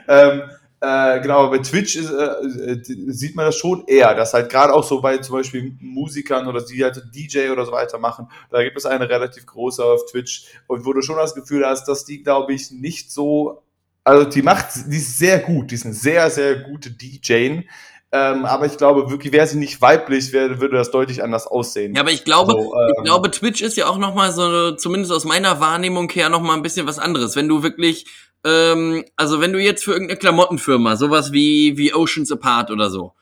[0.08, 0.42] Ähm,
[0.84, 4.74] äh, genau, bei Twitch ist, äh, äh, sieht man das schon eher, dass halt gerade
[4.74, 8.64] auch so bei zum Beispiel Musikern oder die halt DJ oder so weiter machen, da
[8.64, 12.04] gibt es eine relativ große auf Twitch und wo du schon das Gefühl hast, dass
[12.04, 13.62] die, glaube ich, nicht so,
[14.04, 17.60] also die macht, die ist sehr gut, die ist eine sehr, sehr gute DJ,
[18.14, 21.94] ähm, aber ich glaube wirklich, wäre sie nicht weiblich, wär, würde das deutlich anders aussehen.
[21.94, 24.72] Ja, aber ich glaube, so, ähm, ich glaube, Twitch ist ja auch noch mal so,
[24.72, 27.36] zumindest aus meiner Wahrnehmung her, noch mal ein bisschen was anderes.
[27.36, 28.04] Wenn du wirklich
[28.44, 33.12] ähm, also wenn du jetzt für irgendeine Klamottenfirma, sowas wie, wie Oceans Apart oder so,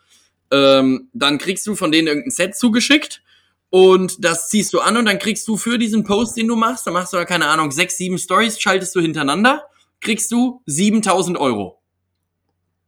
[0.51, 3.23] ähm, dann kriegst du von denen irgendein Set zugeschickt
[3.69, 6.87] und das ziehst du an und dann kriegst du für diesen Post, den du machst,
[6.87, 9.65] dann machst du ja keine Ahnung, sechs, sieben Stories, schaltest du hintereinander,
[10.01, 11.81] kriegst du 7000 Euro.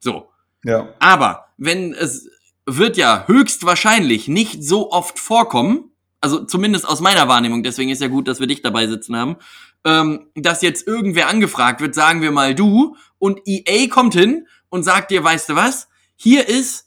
[0.00, 0.28] So.
[0.64, 0.88] Ja.
[0.98, 2.28] Aber wenn es
[2.66, 5.90] wird ja höchstwahrscheinlich nicht so oft vorkommen,
[6.20, 9.36] also zumindest aus meiner Wahrnehmung, deswegen ist ja gut, dass wir dich dabei sitzen haben,
[9.84, 14.84] ähm, dass jetzt irgendwer angefragt wird, sagen wir mal du, und EA kommt hin und
[14.84, 16.86] sagt dir, weißt du was, hier ist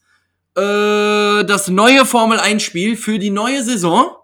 [0.56, 4.16] äh, das neue Formel 1 Spiel für die neue Saison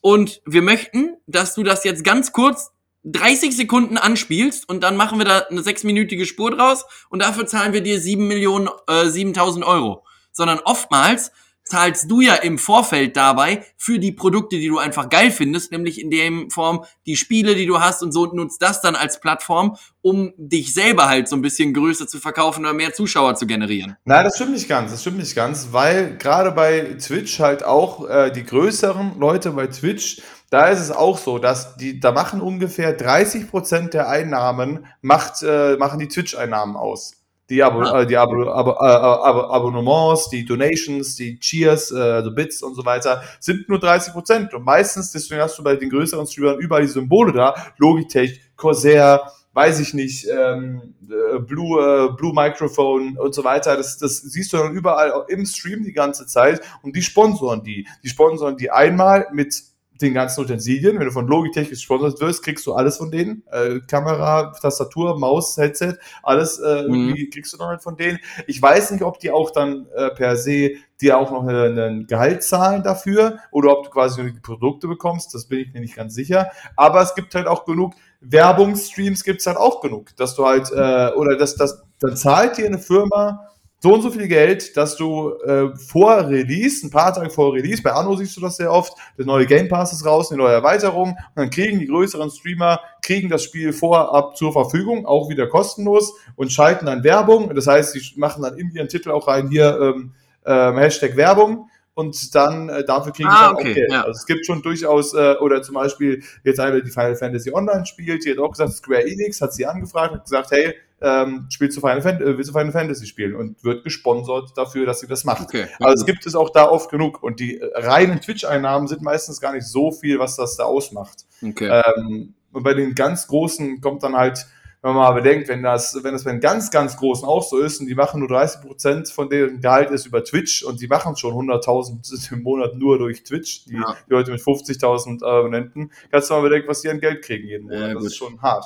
[0.00, 2.72] und wir möchten, dass du das jetzt ganz kurz
[3.04, 7.72] 30 Sekunden anspielst und dann machen wir da eine sechsminütige Spur draus und dafür zahlen
[7.72, 10.04] wir dir sieben Millionen, äh, 7000 Euro.
[10.32, 11.32] Sondern oftmals
[11.70, 16.00] zahlst du ja im Vorfeld dabei für die Produkte, die du einfach geil findest, nämlich
[16.00, 19.76] in dem Form die Spiele, die du hast und so nutzt das dann als Plattform,
[20.02, 23.96] um dich selber halt so ein bisschen größer zu verkaufen oder mehr Zuschauer zu generieren.
[24.04, 28.08] Nein, das stimmt nicht ganz, das stimmt nicht ganz, weil gerade bei Twitch halt auch
[28.08, 30.20] äh, die größeren Leute bei Twitch
[30.50, 35.42] da ist es auch so, dass die, da machen ungefähr 30 Prozent der Einnahmen macht,
[35.42, 37.20] äh, machen die Twitch-Einnahmen aus
[37.50, 38.02] die, Abo, ah.
[38.02, 42.74] äh, die Abo, Abo, äh, Abo, Abonnements, die Donations, die Cheers, äh, also Bits und
[42.74, 44.54] so weiter, sind nur 30 Prozent.
[44.54, 49.22] Und meistens, deswegen hast du bei den größeren Streamern überall die Symbole da, Logitech, Corsair,
[49.52, 53.76] weiß ich nicht, ähm, äh, Blue, äh, Blue Microphone und so weiter.
[53.76, 57.86] Das, das siehst du dann überall im Stream die ganze Zeit und die sponsoren die.
[58.04, 59.69] Die sponsoren die einmal mit
[60.00, 60.98] den ganzen Utensilien.
[60.98, 63.42] Wenn du von Logitech gesponsert wirst, kriegst du alles von denen.
[63.50, 67.30] Äh, Kamera, Tastatur, Maus, Headset, alles äh, mhm.
[67.32, 68.18] kriegst du dann halt von denen.
[68.46, 72.42] Ich weiß nicht, ob die auch dann äh, per se dir auch noch ein Gehalt
[72.42, 75.34] zahlen dafür oder ob du quasi nur die Produkte bekommst.
[75.34, 76.50] Das bin ich mir nicht ganz sicher.
[76.76, 80.70] Aber es gibt halt auch genug Werbungsstreams, gibt es halt auch genug, dass du halt,
[80.70, 83.49] äh, oder dass das, dann zahlt dir eine Firma
[83.82, 87.82] so und so viel Geld, dass du äh, vor Release, ein paar Tage vor Release,
[87.82, 90.52] bei Anno siehst du das sehr oft, der neue Game Pass ist raus, eine neue
[90.52, 95.46] Erweiterung, und dann kriegen die größeren Streamer, kriegen das Spiel vorab zur Verfügung, auch wieder
[95.46, 97.54] kostenlos und schalten dann Werbung.
[97.54, 100.12] Das heißt, sie machen dann in ihren Titel auch rein, hier ähm,
[100.44, 103.92] ähm, Hashtag Werbung und dann äh, dafür kriegen ah, sie okay, auch Geld.
[103.92, 104.00] Ja.
[104.02, 107.86] Also es gibt schon durchaus, äh, oder zum Beispiel jetzt eine, die Final Fantasy Online
[107.86, 111.76] spielt, die hat auch gesagt, Square Enix hat sie angefragt, hat gesagt, hey, ähm, spielst
[111.76, 115.06] du Final, Fan äh, willst du Final Fantasy spielen und wird gesponsert dafür, dass sie
[115.06, 115.42] das macht.
[115.42, 115.66] Okay.
[115.80, 119.40] Also es gibt es auch da oft genug und die äh, reinen Twitch-Einnahmen sind meistens
[119.40, 121.24] gar nicht so viel, was das da ausmacht.
[121.42, 121.82] Okay.
[121.96, 124.46] Ähm, und bei den ganz großen kommt dann halt,
[124.82, 127.58] wenn man mal bedenkt, wenn das, wenn das bei den ganz, ganz Großen auch so
[127.58, 130.86] ist und die machen nur 30 Prozent von deren Gehalt ist über Twitch und die
[130.86, 133.96] machen schon 100.000 im Monat nur durch Twitch, die, ja.
[134.08, 137.64] die Leute mit 50.000 Abonnenten, kannst du mal bedenken, was die an Geld kriegen jeden
[137.64, 137.88] Monat.
[137.88, 138.64] Ja, das ist schon hart.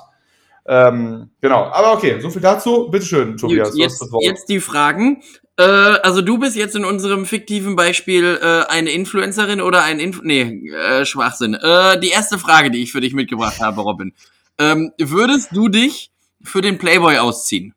[0.66, 2.88] Ähm, genau, aber okay, so viel dazu.
[2.90, 3.76] Bitteschön, Tobias.
[3.76, 5.22] Jetzt, jetzt die Fragen.
[5.58, 10.22] Äh, also du bist jetzt in unserem fiktiven Beispiel äh, eine Influencerin oder ein Inf
[10.22, 11.54] nee, äh, Schwachsinn.
[11.54, 14.14] Äh, die erste Frage, die ich für dich mitgebracht habe, Robin.
[14.58, 16.10] Ähm, würdest du dich
[16.42, 17.74] für den Playboy ausziehen?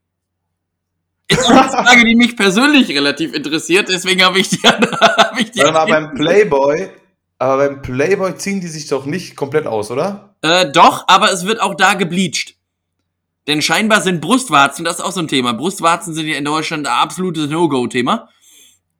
[1.27, 4.57] Ist auch eine Frage, die mich persönlich relativ interessiert, deswegen habe ich die.
[4.63, 6.89] hab ich die Warte mal, beim Playboy,
[7.39, 10.35] aber beim Playboy ziehen die sich doch nicht komplett aus, oder?
[10.41, 12.55] Äh, doch, aber es wird auch da gebleached.
[13.47, 15.53] Denn scheinbar sind Brustwarzen, das ist auch so ein Thema.
[15.53, 18.29] Brustwarzen sind ja in Deutschland ein absolutes No-Go-Thema.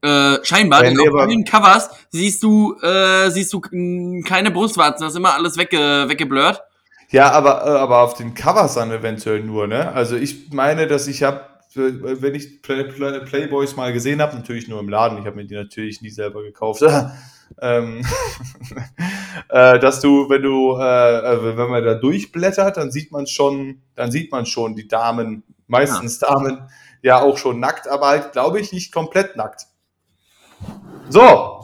[0.02, 5.14] Äh, scheinbar, ja, denn auf den Covers siehst du, äh, siehst du keine Brustwarzen, das
[5.14, 6.62] ist immer alles wegge weggeblurrt.
[7.10, 9.92] Ja, aber, äh, aber auf den Covers dann eventuell nur, ne?
[9.94, 11.42] Also ich meine, dass ich habe,
[11.74, 15.46] wenn ich Play, Play, Playboys mal gesehen habe, natürlich nur im Laden, ich habe mir
[15.46, 16.84] die natürlich nie selber gekauft,
[17.62, 18.06] ähm,
[19.50, 23.82] äh, dass du, wenn du, äh, äh, wenn man da durchblättert, dann sieht man schon,
[23.96, 26.70] dann sieht man schon die Damen Meistens Damen
[27.02, 29.68] ja auch schon nackt, aber halt, glaube ich, nicht komplett nackt.
[31.10, 31.57] So,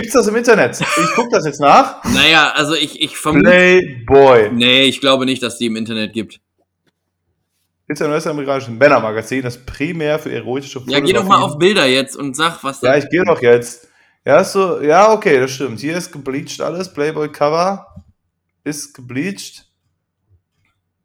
[0.00, 0.80] gibt's das im Internet?
[0.80, 2.02] Ich gucke das jetzt nach.
[2.04, 3.48] Naja, also ich, ich vermute.
[3.50, 4.50] Playboy.
[4.52, 6.40] Nee, ich glaube nicht, dass die im Internet gibt.
[7.86, 12.16] Ist ein US-amerikanisches Männermagazin, das primär für erotische Ja, geh doch mal auf Bilder jetzt
[12.16, 12.98] und sag, was Ja, da.
[12.98, 13.88] ich gehe doch jetzt.
[14.26, 15.80] Ja, so, ja, okay, das stimmt.
[15.80, 16.92] Hier ist gebleached alles.
[16.92, 17.86] Playboy Cover
[18.64, 19.64] ist gebleached.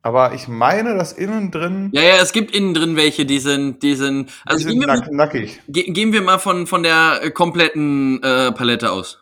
[0.05, 3.81] Aber ich meine, dass innen drin Ja, ja, es gibt innen drin welche, die sind,
[3.83, 4.29] die sind.
[4.29, 5.61] die Also sind gehen wir, nack nackig.
[5.69, 9.19] ge gehen wir mal von, von der äh, kompletten äh, Palette aus.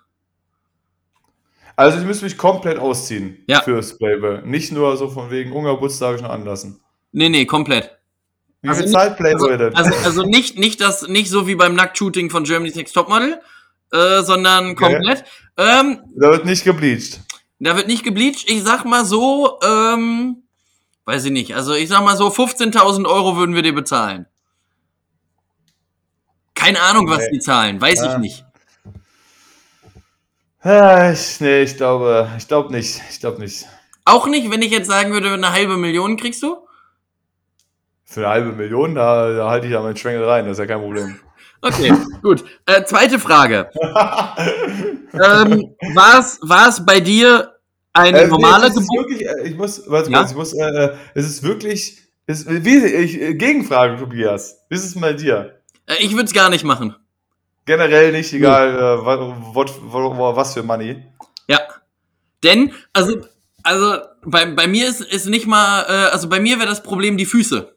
[1.76, 3.62] Also ich müsste mich komplett ausziehen Ja.
[3.62, 4.42] fürs Playboy.
[4.46, 6.80] Nicht nur so von wegen Ungerbutz darf ich noch anlassen.
[7.12, 7.98] Nee, nee, komplett.
[8.62, 9.76] Wie Also viel nicht- Zeit Playboy Also, denn?
[9.76, 13.40] also, also nicht, nicht das, nicht so wie beim Nacktshooting von Germany's Next Topmodel,
[13.92, 15.24] äh, sondern komplett.
[15.58, 17.20] Ähm, da wird nicht gebleached.
[17.60, 18.50] da wird nicht gebleached.
[18.50, 20.44] Ich sag mal so, ähm,
[21.06, 21.56] weiß ich nicht.
[21.56, 24.26] Also ich sag mal so, 15.000 Euro würden wir dir bezahlen.
[26.54, 28.18] Keine Ahnung, was die zahlen, weiß ich Ja.
[28.20, 28.46] nicht.
[30.64, 33.02] Ja, ich, nee, ich glaube, ich glaube nicht.
[33.10, 33.66] Ich glaube nicht.
[34.06, 36.58] Auch nicht, wenn ich jetzt sagen würde, eine halbe Million kriegst du?
[38.06, 40.66] Für eine halbe Million, da, da halte ich ja meinen Schwengel rein, das ist ja
[40.66, 41.20] kein Problem.
[41.64, 42.44] Okay, gut.
[42.66, 43.70] Äh, zweite Frage.
[45.14, 47.51] ähm, war es bei dir
[47.94, 49.10] eine Äh, normale nee, es ist Geburt?
[49.10, 50.20] wirklich, äh, ich muss, warte Ja?
[50.20, 54.58] kurz, ich muss, äh, äh, es ist wirklich, es, wie, ich, äh, Gegenfrage, Tobias.
[54.70, 55.60] Wie ist es bei dir?
[55.88, 56.96] Äh, ich würde es gar nicht machen.
[57.66, 61.04] Generell nicht, egal, äh, wa- what, wa- wa- was für Money.
[61.48, 61.60] Ja.
[62.44, 63.22] Denn, also,
[63.64, 67.18] also bei, bei mir ist, ist nicht mal, äh, also bei mir wäre das Problem
[67.18, 67.76] die Füße.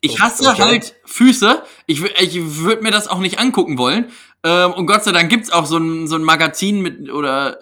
[0.00, 0.62] Ich hasse Okay.
[0.62, 1.62] halt Füße.
[1.86, 4.10] Ich, ich würde mir das auch nicht angucken wollen.
[4.44, 7.58] Ähm, und Gott sei Dank gibt's auch so ein, so ein Magazin mit oder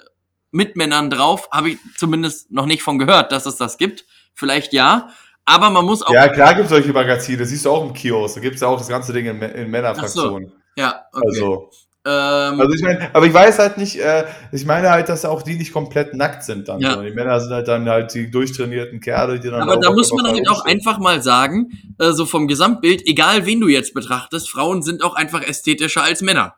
[0.51, 1.49] mit Männern drauf.
[1.51, 4.05] Habe ich zumindest noch nicht von gehört, dass es das gibt.
[4.35, 5.11] Vielleicht ja.
[5.47, 6.13] Aber man muss auch.
[6.13, 8.61] Ja, klar gibt es solche Magazine, das siehst du auch im Kiosk, da gibt es
[8.61, 10.53] ja auch das ganze Ding in, in Männerfraktionen.
[10.77, 11.25] Ja, okay.
[11.25, 11.71] Also,
[12.09, 15.43] ähm, also ich meine, aber ich weiß halt nicht, äh, ich meine halt, dass auch
[15.43, 16.79] die nicht komplett nackt sind dann.
[16.79, 17.03] Ja.
[17.03, 20.27] Die Männer sind halt dann halt die durchtrainierten Kerle, die dann Aber da muss man
[20.27, 24.83] halt auch einfach mal sagen, äh, so vom Gesamtbild, egal wen du jetzt betrachtest, Frauen
[24.83, 26.55] sind auch einfach ästhetischer als Männer.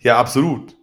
[0.00, 0.75] Ja, absolut.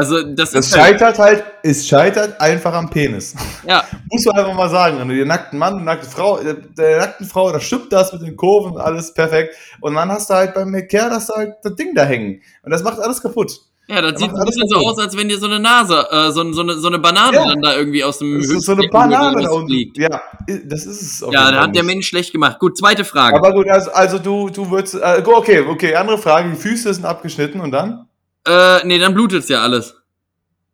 [0.00, 3.34] Also das, Das halt, scheitert halt, es scheitert einfach am Penis.
[3.66, 4.98] ja, Muss man einfach mal sagen.
[4.98, 8.12] Wenn du den nackten Mann, die nackte Frau, der, der nackten Frau, da stimmt das
[8.12, 9.54] mit den Kurven, alles perfekt.
[9.80, 12.40] Und dann hast du halt beim Kerl, hast du halt das Ding da hängen.
[12.62, 13.52] Und das macht alles kaputt.
[13.88, 16.30] ja, das Da sieht ein bisschen so aus, als wenn dir so eine Nase, äh,
[16.30, 17.44] so, so, eine, so eine Banane Ja.
[17.46, 19.68] dann da irgendwie aus dem Das ist so eine Banane da unten.
[19.68, 19.98] fliegt.
[19.98, 20.22] Ja,
[20.64, 21.20] das ist es.
[21.32, 21.82] Ja, da hat der.
[21.84, 22.58] Mensch schlecht gemacht.
[22.60, 23.36] Gut, zweite Frage.
[23.36, 26.50] Aber gut, also, also du, du würdest, äh, okay, okay, andere Frage.
[26.50, 28.06] Die Füße sind abgeschnitten und dann?
[28.46, 29.94] Äh, nee, dann blutet's ja alles.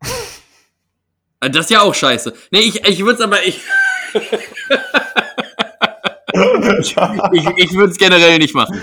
[1.41, 2.33] Äh, das ist ja auch scheiße.
[2.51, 3.61] Nee, ich, ich würde es aber, ich,
[7.33, 8.81] ich, ich würde es generell nicht machen.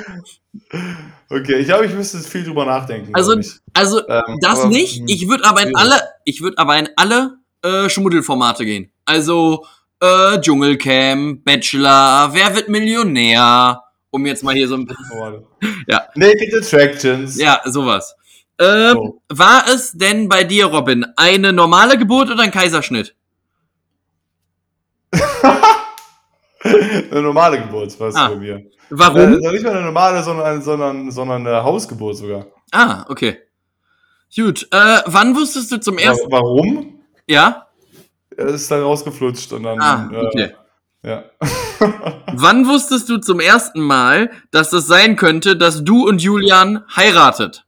[1.30, 3.10] okay, ich glaube, ich müsste viel drüber nachdenken.
[3.14, 3.36] Also,
[3.74, 5.00] also Ähm, Das aber, nicht.
[5.00, 8.92] hm, Ich würde aber in alle, ich würde aber in alle äh, Schmuddelformate gehen.
[9.06, 9.66] Also
[10.00, 13.82] äh, Dschungelcamp, Bachelor, Wer wird Millionär?
[14.12, 15.10] Um jetzt mal hier so ein bisschen.
[15.20, 15.44] warte.
[15.88, 16.04] Ja.
[16.14, 17.36] Naked Attractions.
[17.40, 18.16] Ja, sowas.
[18.60, 19.22] Ähm, So.
[19.30, 23.16] War es denn bei dir, Robin, eine normale Geburt oder ein Kaiserschnitt?
[26.64, 28.30] eine normale Geburt war es Ah.
[28.30, 28.66] bei mir.
[28.90, 29.20] Warum?
[29.42, 32.46] Äh, nicht mal eine normale, sondern, sondern, sondern eine Hausgeburt sogar.
[32.72, 33.40] Ah, okay.
[34.36, 34.68] Gut.
[34.72, 36.32] Äh, wann wusstest du zum ersten?
[36.32, 37.02] Warum?
[37.28, 37.68] Ja.
[38.36, 39.80] Er ist dann rausgeflutscht und dann.
[39.80, 40.54] Ah, okay.
[41.04, 41.24] Äh, ja.
[42.34, 47.63] Wann wusstest du zum ersten Mal, dass es sein könnte, dass du und Julian heiratet?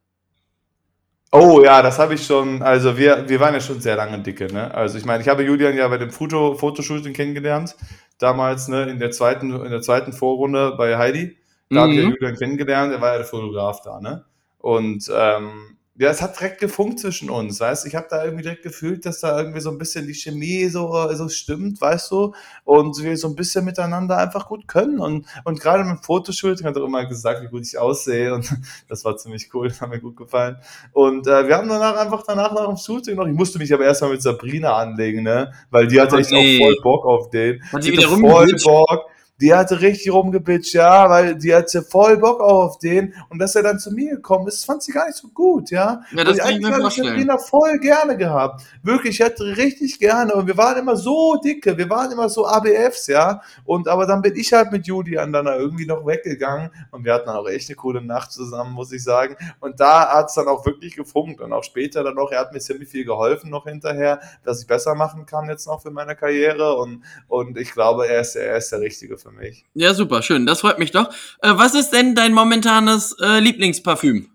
[1.38, 2.62] Oh ja, das habe ich schon.
[2.62, 4.74] Also wir, wir waren ja schon sehr lange dicke, ne?
[4.74, 7.76] Also ich meine, ich habe Julian ja bei dem Foto, Fotoshooting kennengelernt.
[8.20, 11.38] Damals, ne, in der zweiten, in der zweiten Vorrunde bei Heidi.
[11.70, 12.12] Da habe ich ja Mhm.
[12.12, 14.24] Julian kennengelernt, er war ja der Fotograf da, ne?
[14.60, 17.88] Und ähm, ja, es hat direkt gefunkt zwischen uns, weißt du?
[17.88, 21.08] Ich habe da irgendwie direkt gefühlt, dass da irgendwie so ein bisschen die Chemie so,
[21.14, 22.34] so stimmt, weißt du?
[22.66, 25.00] Und wir so ein bisschen miteinander einfach gut können.
[25.00, 28.34] Und, und gerade mit dem Fotoshooting hat er auch immer gesagt, wie gut ich aussehe.
[28.34, 28.50] Und
[28.90, 30.58] das war ziemlich cool, hat mir gut gefallen.
[30.92, 33.86] Und äh, wir haben danach einfach danach nach dem Shooting noch, ich musste mich aber
[33.86, 35.54] erstmal mit Sabrina anlegen, ne?
[35.70, 36.60] Weil die hatte Oh, echt nee.
[36.60, 37.64] auch voll Bock auf den.
[37.72, 38.48] Hat die Die wieder voll?
[38.64, 39.06] Bock.
[39.42, 43.14] Die hatte richtig rumgebitscht, ja, weil die hatte voll Bock auch auf den.
[43.30, 46.02] Und dass er dann zu mir gekommen ist, fand sie gar nicht so gut, ja.
[46.14, 47.08] Ja, das kann ich mir vorstellen.
[47.10, 48.64] Sabrina voll gerne gehabt.
[48.82, 50.34] Wirklich, ich hatte richtig gerne.
[50.34, 53.42] Und wir waren immer so dicke, wir waren immer so ABFs, ja.
[53.66, 56.72] Und aber dann bin ich halt mit Julian dann da irgendwie noch weggegangen.
[56.92, 59.36] Und wir hatten dann auch echt eine coole Nacht zusammen, muss ich sagen.
[59.60, 61.42] Und da hat es dann auch wirklich gefunkt.
[61.42, 64.68] Und auch später dann noch, er hat mir ziemlich viel geholfen noch hinterher, dass ich
[64.68, 66.78] besser machen kann jetzt noch für meine Karriere.
[66.78, 69.66] Und, und ich glaube, er ist, er ist der Richtige für mich.
[69.74, 70.46] Ja, super, schön.
[70.46, 71.10] Das freut mich doch.
[71.42, 74.30] Äh, was ist denn dein momentanes äh, Lieblingsparfüm?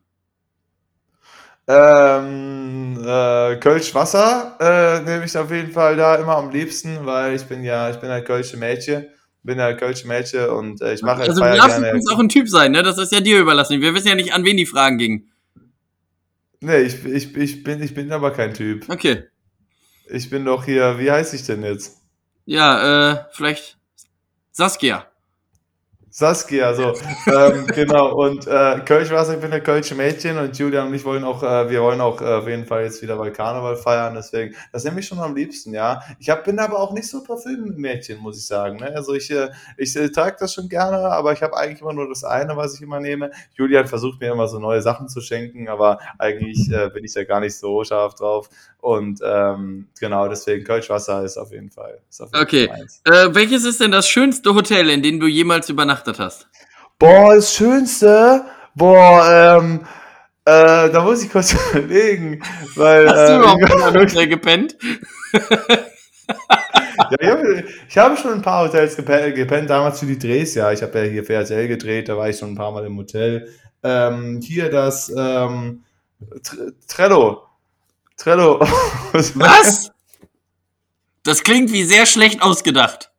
[1.69, 7.37] Ähm, äh, Kölsch Wasser äh, nehme ich auf jeden Fall da immer am liebsten, weil
[7.37, 9.07] ich bin ja, ich bin ein Kölsche Mädchen,
[9.45, 12.01] bin ein Kölsche Mädchen und äh, ich mache Also du darfst gerne.
[12.13, 12.83] auch ein Typ sein, ne?
[12.83, 13.81] Das ist ja dir überlassen.
[13.81, 15.31] Wir wissen ja nicht, an wen die Fragen gingen.
[16.61, 18.89] Nee, ich, ich, ich, bin, ich bin aber kein Typ.
[18.89, 19.25] Okay.
[20.07, 21.99] Ich bin doch hier, wie heiße ich denn jetzt?
[22.45, 23.80] Ja, äh, vielleicht
[24.61, 25.10] Saskia.
[26.11, 26.93] Saskia, so.
[27.33, 31.05] ähm, genau, und äh, Kölsch Wasser, ich bin ein Kölsche Mädchen und Julian und ich
[31.05, 34.15] wollen auch, äh, wir wollen auch äh, auf jeden Fall jetzt wieder bei Karneval feiern,
[34.15, 36.03] deswegen, das nehme ich schon am liebsten, ja.
[36.19, 38.93] Ich hab, bin aber auch nicht so Parfümmädchen, muss ich sagen, ne?
[38.95, 42.09] Also ich, äh, ich äh, trage das schon gerne, aber ich habe eigentlich immer nur
[42.09, 43.31] das eine, was ich immer nehme.
[43.55, 47.23] Julian versucht mir immer so neue Sachen zu schenken, aber eigentlich äh, bin ich da
[47.23, 52.01] gar nicht so scharf drauf und ähm, genau, deswegen Kölsch Wasser ist auf jeden Fall,
[52.19, 52.67] auf jeden Okay.
[52.67, 53.29] Fall.
[53.29, 56.49] Äh, welches ist denn das schönste Hotel, in dem du jemals übernachtet hast?
[56.99, 58.45] Boah, das Schönste,
[58.75, 59.81] boah, ähm,
[60.45, 62.43] äh, da muss ich kurz überlegen,
[62.77, 64.77] weil Hast du äh, überhaupt in einem Hotel gepennt?
[67.11, 67.65] ja, ich, habe,
[67.97, 71.05] habe schon ein paar Hotels gepennt, gepennt damals für die Drehs, ja, ich habe ja
[71.05, 73.49] hier für RTL gedreht, da war ich schon ein paar Mal im Hotel.
[73.83, 75.85] Ähm, hier das ähm,
[76.43, 77.43] Tre- Trello,
[78.17, 78.61] Trello.
[79.13, 79.91] Was?
[81.23, 83.10] Das klingt wie sehr schlecht ausgedacht.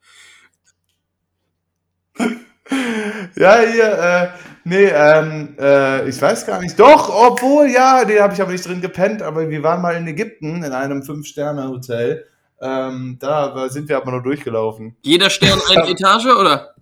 [3.35, 4.27] Ja, hier, äh,
[4.63, 6.79] nee, ähm, äh, ich weiß gar nicht.
[6.79, 10.07] Doch, obwohl, ja, den habe ich aber nicht drin gepennt, aber wir waren mal in
[10.07, 12.25] Ägypten in einem Fünf-Sterne-Hotel.
[12.61, 14.95] Ähm, da sind wir aber nur durchgelaufen.
[15.01, 16.75] Jeder Stern eine Etage, oder?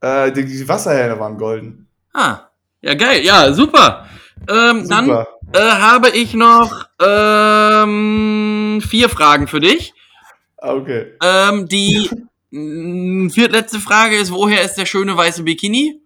[0.00, 1.88] Äh, die, die Wasserhähne waren golden.
[2.12, 2.40] Ah,
[2.80, 4.08] ja geil, ja, super.
[4.48, 5.26] Ähm, dann Super.
[5.52, 9.92] äh, habe ich noch ähm, vier Fragen für dich.
[10.58, 11.12] Ah, Okay.
[11.22, 12.08] Ähm, die
[12.50, 16.00] viertletzte Frage ist, woher ist der schöne weiße Bikini?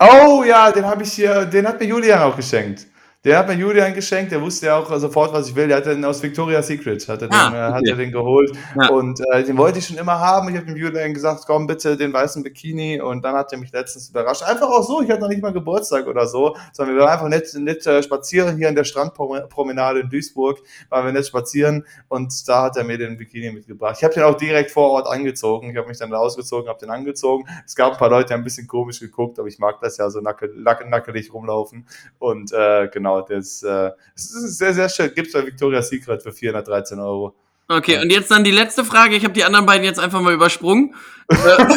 [0.00, 2.86] Oh ja, den habe ich hier, den hat mir Julian auch geschenkt.
[3.28, 5.68] Der hat mir Julian geschenkt, der wusste ja auch sofort, was ich will.
[5.68, 7.90] Der hat den aus Victoria's Secret, hat er den, Ah, äh, hat okay.
[7.90, 8.56] er den geholt.
[8.80, 8.88] Ja.
[8.88, 10.48] Und äh, den wollte ich schon immer haben.
[10.48, 13.02] Ich habe dem Julian gesagt, komm bitte den weißen Bikini.
[13.02, 14.44] Und dann hat er mich letztens überrascht.
[14.44, 17.28] Einfach auch so, ich hatte noch nicht mal Geburtstag oder so, sondern wir waren einfach
[17.28, 20.60] nett, nett äh, spazieren hier an der Strandpromenade in Duisburg.
[20.88, 23.96] Waren wir nett spazieren und da hat er mir den Bikini mitgebracht.
[23.98, 25.68] Ich habe den auch direkt vor Ort angezogen.
[25.68, 27.44] Ich habe mich dann da ausgezogen, habe den angezogen.
[27.66, 29.98] Es gab ein paar Leute, die haben ein bisschen komisch geguckt, aber ich mag das
[29.98, 31.86] ja so nacke, nackelig rumlaufen.
[32.18, 35.12] Und äh, genau, das, äh, das ist sehr, sehr schön.
[35.14, 37.34] Gibt's bei Victoria's Secret für 413 Euro.
[37.68, 39.14] Okay, und jetzt dann die letzte Frage.
[39.14, 40.94] Ich habe die anderen beiden jetzt einfach mal übersprungen.
[41.28, 41.36] Äh,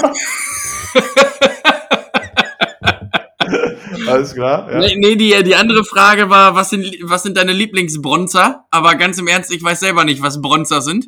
[4.07, 4.71] Alles klar?
[4.71, 4.79] Ja.
[4.79, 8.65] Nee, nee die, die andere Frage war, was sind, was sind deine Lieblingsbronzer?
[8.71, 11.07] Aber ganz im Ernst, ich weiß selber nicht, was Bronzer sind.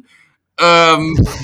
[0.59, 1.25] Ähm,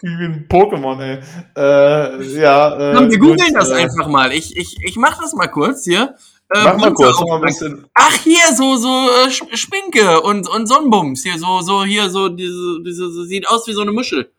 [0.00, 1.18] Ich bin ein Pokémon, ey.
[1.56, 4.32] Äh, ja, äh, komm, wir googeln das äh, einfach mal.
[4.32, 6.14] Ich, ich, ich mach das mal kurz hier.
[6.50, 7.86] Äh, Mach mal kurz, mal ein bisschen.
[7.94, 11.22] Ach, hier, so, so äh, Sch- Schminke und, und Sonnenbums.
[11.22, 14.30] Hier, so, so, hier, so, diese, diese, so, sieht aus wie so eine Muschel.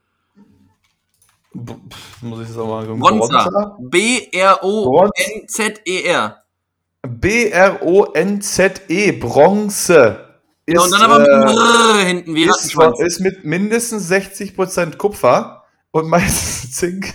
[1.53, 1.73] B-
[2.21, 2.85] Muss ich das auch mal?
[2.85, 3.77] Bronzer.
[5.11, 6.43] B-R-O-N-Z-E-R.
[7.07, 10.25] B-R-O-N-Z-E, Bronze.
[10.67, 16.07] Ja, und dann aber mit äh, hinten, wie ist, ist mit mindestens 60% Kupfer und
[16.07, 17.13] meistens Zink.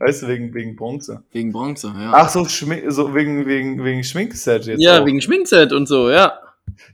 [0.00, 1.22] Weißt du, wegen, wegen Bronze.
[1.30, 2.10] Wegen Bronze, ja.
[2.14, 4.80] Ach so, Schmink, so wegen, wegen, wegen Schminkset jetzt.
[4.82, 5.06] ja, auch.
[5.06, 6.38] wegen Schminkset und so, ja.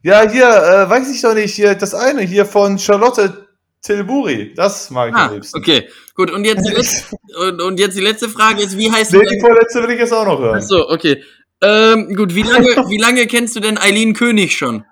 [0.02, 3.46] Ja, hier, äh, weiß ich doch nicht, hier, das eine hier von Charlotte
[3.80, 4.52] Tilbury.
[4.56, 5.56] Das mag ich am Ah, liebsten.
[5.56, 6.32] okay, gut.
[6.32, 9.40] Und jetzt, die letzte, und, und jetzt die letzte Frage ist, wie heißt Nee, die
[9.40, 10.56] vorletzte will ich jetzt auch noch hören.
[10.56, 11.22] Achso, okay.
[11.62, 14.84] Ähm, gut, wie lange, wie lange kennst du denn Eileen König schon?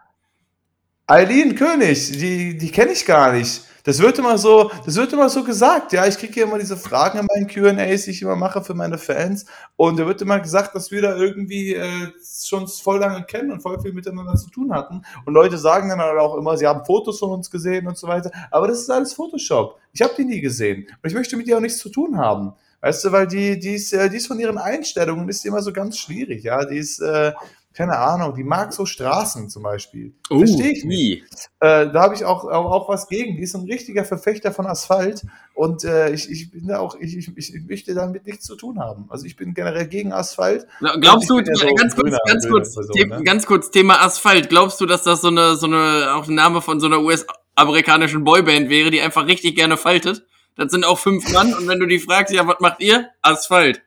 [1.09, 3.63] Eileen König, die, die kenne ich gar nicht.
[3.85, 6.07] Das wird immer so, das wird immer so gesagt, ja.
[6.07, 8.97] Ich kriege hier immer diese Fragen in meinen QAs, die ich immer mache für meine
[8.97, 9.45] Fans.
[9.77, 13.61] Und da wird immer gesagt, dass wir da irgendwie äh, schon voll lange kennen und
[13.61, 15.03] voll viel miteinander zu tun hatten.
[15.27, 18.09] Und Leute sagen dann halt auch immer, sie haben Fotos von uns gesehen und so
[18.09, 18.31] weiter.
[18.51, 19.79] Aber das ist alles Photoshop.
[19.93, 20.87] Ich habe die nie gesehen.
[21.03, 22.55] Und ich möchte mit ihr auch nichts zu tun haben.
[22.81, 25.75] Weißt du, weil die, die, ist, äh, die ist von ihren Einstellungen ist immer so
[25.75, 26.65] ganz schwierig, ja.
[26.65, 27.33] Die ist, äh,
[27.77, 30.15] keine Ahnung, die mag so Straßen zum Beispiel.
[30.29, 31.25] Verstehe ich nicht.
[31.61, 33.37] Äh, da habe ich auch, auch, auch was gegen.
[33.37, 35.23] Die ist ein richtiger Verfechter von Asphalt
[35.55, 38.79] und äh, ich, ich bin da auch, ich, ich, ich möchte damit nichts zu tun
[38.79, 39.07] haben.
[39.11, 40.67] Also ich bin generell gegen Asphalt.
[40.81, 43.23] Gla- Glaubst du, ja so ganz kurz, ganz kurz, Person, The- ne?
[43.25, 44.49] ganz kurz Thema Asphalt.
[44.49, 48.23] Glaubst du, dass das so eine, so eine, auch ein Name von so einer US-amerikanischen
[48.25, 50.25] Boyband wäre, die einfach richtig gerne faltet?
[50.57, 53.09] Das sind auch fünf Mann und wenn du die fragst, ja, was macht ihr?
[53.23, 53.83] Asphalt.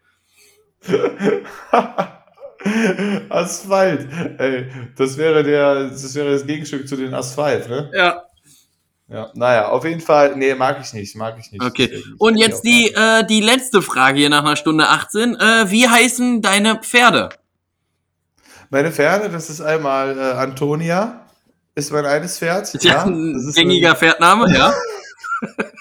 [3.29, 4.07] Asphalt.
[4.37, 7.91] Ey, das wäre der, das wäre das Gegenstück zu den Asphalt, ne?
[7.93, 8.23] Ja.
[9.09, 11.63] Ja, naja, auf jeden Fall, nee, mag ich nicht, mag ich nicht.
[11.63, 12.03] Okay.
[12.17, 15.35] Und jetzt die, äh, die letzte Frage hier nach einer Stunde 18.
[15.35, 17.29] Äh, wie heißen deine Pferde?
[18.69, 21.21] Meine Pferde, das ist einmal äh, Antonia,
[21.73, 22.73] ist mein eines Pferd.
[22.83, 24.73] Ja, das ein gängiger Pferdname, ja.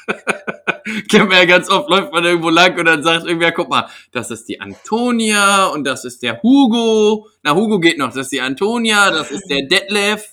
[1.10, 3.88] Kennen wir ja ganz oft, läuft man irgendwo lang und dann sagt irgendwer, guck mal,
[4.12, 7.26] das ist die Antonia und das ist der Hugo.
[7.42, 10.24] Na, Hugo geht noch, das ist die Antonia, das ist der Detlef.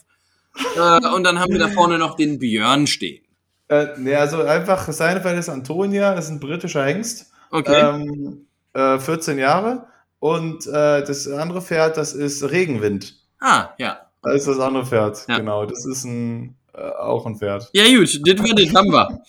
[0.76, 3.24] Äh, und dann haben wir da vorne noch den Björn stehen.
[3.70, 7.32] Äh, nee, also einfach, seine Pferd ist Antonia, ist ein britischer Hengst.
[7.50, 7.80] Okay.
[7.82, 9.88] Ähm, äh, 14 Jahre.
[10.20, 13.16] Und äh, das andere Pferd, das ist Regenwind.
[13.40, 14.00] ah, ja.
[14.22, 15.38] Das ist das andere Pferd, Ja.
[15.40, 15.66] genau.
[15.66, 17.70] Das ist ein, äh, auch ein Pferd.
[17.74, 19.22] Ja, gut, das war das haben wir.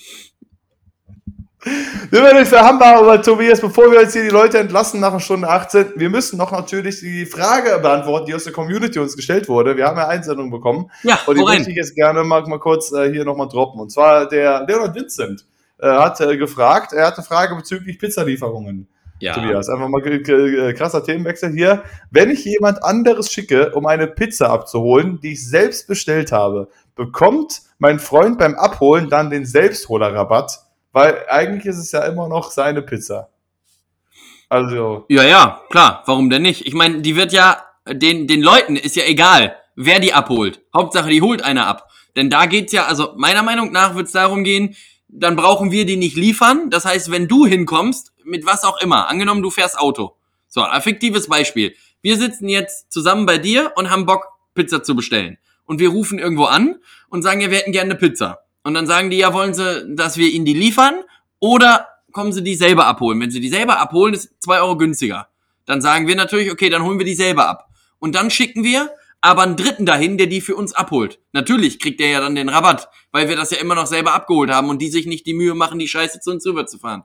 [2.10, 5.10] Nehmen wir nicht für Hamburg, aber Tobias, bevor wir jetzt hier die Leute entlassen nach
[5.10, 9.16] einer Stunde 18, wir müssen noch natürlich die Frage beantworten, die aus der Community uns
[9.16, 9.76] gestellt wurde.
[9.76, 10.90] Wir haben ja Einsendungen bekommen.
[11.02, 13.80] Ja, Und die möchte ich jetzt gerne mal, mal kurz äh, hier nochmal droppen.
[13.80, 15.46] Und zwar der Leonard Vincent
[15.78, 18.88] äh, hat äh, gefragt, er hat eine Frage bezüglich Pizzalieferungen.
[19.20, 19.32] Ja.
[19.32, 21.82] Tobias, einfach mal äh, krasser Themenwechsel hier.
[22.10, 27.62] Wenn ich jemand anderes schicke, um eine Pizza abzuholen, die ich selbst bestellt habe, bekommt
[27.78, 30.63] mein Freund beim Abholen dann den Selbstholerrabatt?
[30.94, 33.28] Weil eigentlich ist es ja immer noch seine Pizza.
[34.48, 36.04] Also, Ja, ja, klar.
[36.06, 36.68] Warum denn nicht?
[36.68, 40.60] Ich meine, die wird ja, den, den Leuten ist ja egal, wer die abholt.
[40.72, 41.90] Hauptsache, die holt einer ab.
[42.14, 44.76] Denn da geht's ja, also meiner Meinung nach wird's darum gehen,
[45.08, 46.70] dann brauchen wir die nicht liefern.
[46.70, 50.14] Das heißt, wenn du hinkommst, mit was auch immer, angenommen du fährst Auto.
[50.46, 51.74] So, ein fiktives Beispiel.
[52.02, 55.38] Wir sitzen jetzt zusammen bei dir und haben Bock, Pizza zu bestellen.
[55.64, 56.76] Und wir rufen irgendwo an
[57.08, 58.43] und sagen, ja, wir hätten gerne eine Pizza.
[58.64, 60.94] Und dann sagen die, ja, wollen sie, dass wir ihnen die liefern?
[61.38, 63.20] Oder kommen sie die selber abholen?
[63.20, 65.28] Wenn sie die selber abholen, ist zwei Euro günstiger.
[65.66, 67.68] Dann sagen wir natürlich, okay, dann holen wir die selber ab.
[67.98, 71.18] Und dann schicken wir aber einen Dritten dahin, der die für uns abholt.
[71.32, 74.50] Natürlich kriegt der ja dann den Rabatt, weil wir das ja immer noch selber abgeholt
[74.50, 77.04] haben und die sich nicht die Mühe machen, die Scheiße zu uns rüberzufahren.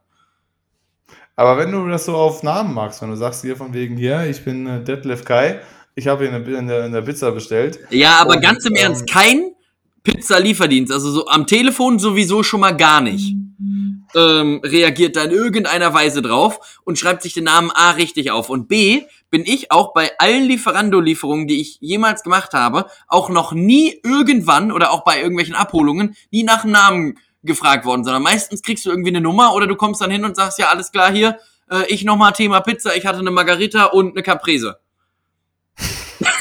[1.37, 4.25] aber wenn du das so auf Namen magst, wenn du sagst hier von wegen hier,
[4.25, 5.61] ich bin äh, Detlef Kai,
[5.95, 7.79] ich habe hier eine, eine, eine Pizza bestellt.
[7.89, 9.55] Ja, aber Und, ganz im ähm, Ernst, kein
[10.03, 13.35] Pizza-Lieferdienst, also so am Telefon sowieso schon mal gar nicht,
[14.15, 18.49] ähm, reagiert da in irgendeiner Weise drauf und schreibt sich den Namen A richtig auf.
[18.49, 23.51] Und B, bin ich auch bei allen Lieferando-Lieferungen, die ich jemals gemacht habe, auch noch
[23.53, 28.61] nie irgendwann oder auch bei irgendwelchen Abholungen, nie nach dem Namen gefragt worden, sondern meistens
[28.61, 31.11] kriegst du irgendwie eine Nummer oder du kommst dann hin und sagst, ja, alles klar
[31.11, 31.37] hier,
[31.69, 34.79] äh, ich nochmal Thema Pizza, ich hatte eine Margarita und eine Caprese.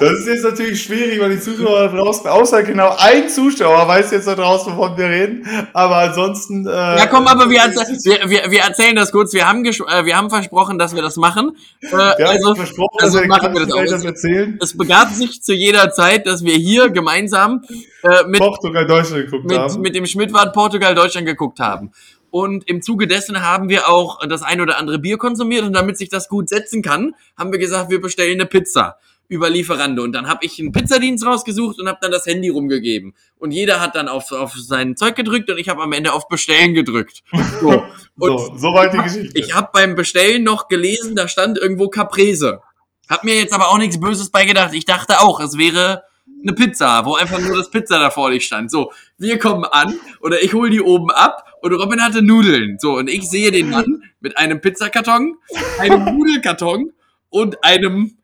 [0.00, 4.10] Das ist jetzt natürlich schwierig, weil die Zuschauer da draußen, außer genau ein Zuschauer weiß
[4.12, 6.66] jetzt da draußen, wovon wir reden, aber ansonsten.
[6.66, 9.32] Äh, Ja, komm, aber wir, wir, wir, wir erzählen das kurz.
[9.34, 11.56] Wir haben, äh, wir haben versprochen, dass wir das machen.
[11.80, 13.82] Äh, Wir haben also, versprochen, also dass wir machen wir das auch.
[13.82, 14.58] Es, erzählen.
[14.60, 17.62] es begab sich zu jeder Zeit, dass wir hier gemeinsam
[18.02, 19.80] äh, mit, Portugal, Deutschland geguckt mit, haben.
[19.80, 21.92] mit dem Schmidtwart Portugal Deutschland geguckt haben.
[22.30, 25.98] Und im Zuge dessen haben wir auch das ein oder andere Bier konsumiert und damit
[25.98, 28.96] sich das gut setzen kann, haben wir gesagt, wir bestellen eine Pizza
[29.32, 30.02] über Lieferando.
[30.02, 33.14] Und dann habe ich einen Pizzadienst rausgesucht und habe dann das Handy rumgegeben.
[33.38, 36.28] Und jeder hat dann auf, auf sein Zeug gedrückt und ich habe am Ende auf
[36.28, 37.22] Bestellen gedrückt.
[37.60, 37.82] So.
[38.18, 39.38] Und so, soweit die Geschichte.
[39.38, 42.60] ich habe beim Bestellen noch gelesen, da stand irgendwo Caprese.
[43.08, 44.74] Hab mir jetzt aber auch nichts Böses bei gedacht.
[44.74, 46.02] Ich dachte auch, es wäre
[46.42, 48.70] eine Pizza, wo einfach nur das Pizza da vor dich stand.
[48.70, 52.76] So, wir kommen an oder ich hole die oben ab und Robin hatte Nudeln.
[52.78, 55.36] So, und ich sehe den Mann mit einem Pizzakarton,
[55.78, 56.92] einem Nudelkarton
[57.30, 58.18] und einem,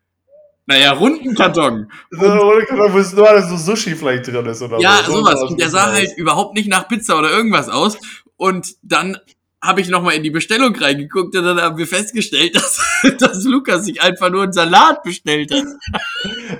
[0.69, 1.91] naja, runden Karton.
[2.11, 5.13] so, oder kann man wissen, nur, dass so Sushi vielleicht drin ist oder Ja, so.
[5.13, 5.39] sowas.
[5.39, 7.97] So Und der sah halt überhaupt nicht nach Pizza oder irgendwas aus.
[8.37, 9.17] Und dann
[9.63, 12.79] habe ich nochmal in die Bestellung reingeguckt und dann haben wir festgestellt, dass,
[13.17, 15.63] dass Lukas sich einfach nur einen Salat bestellt hat.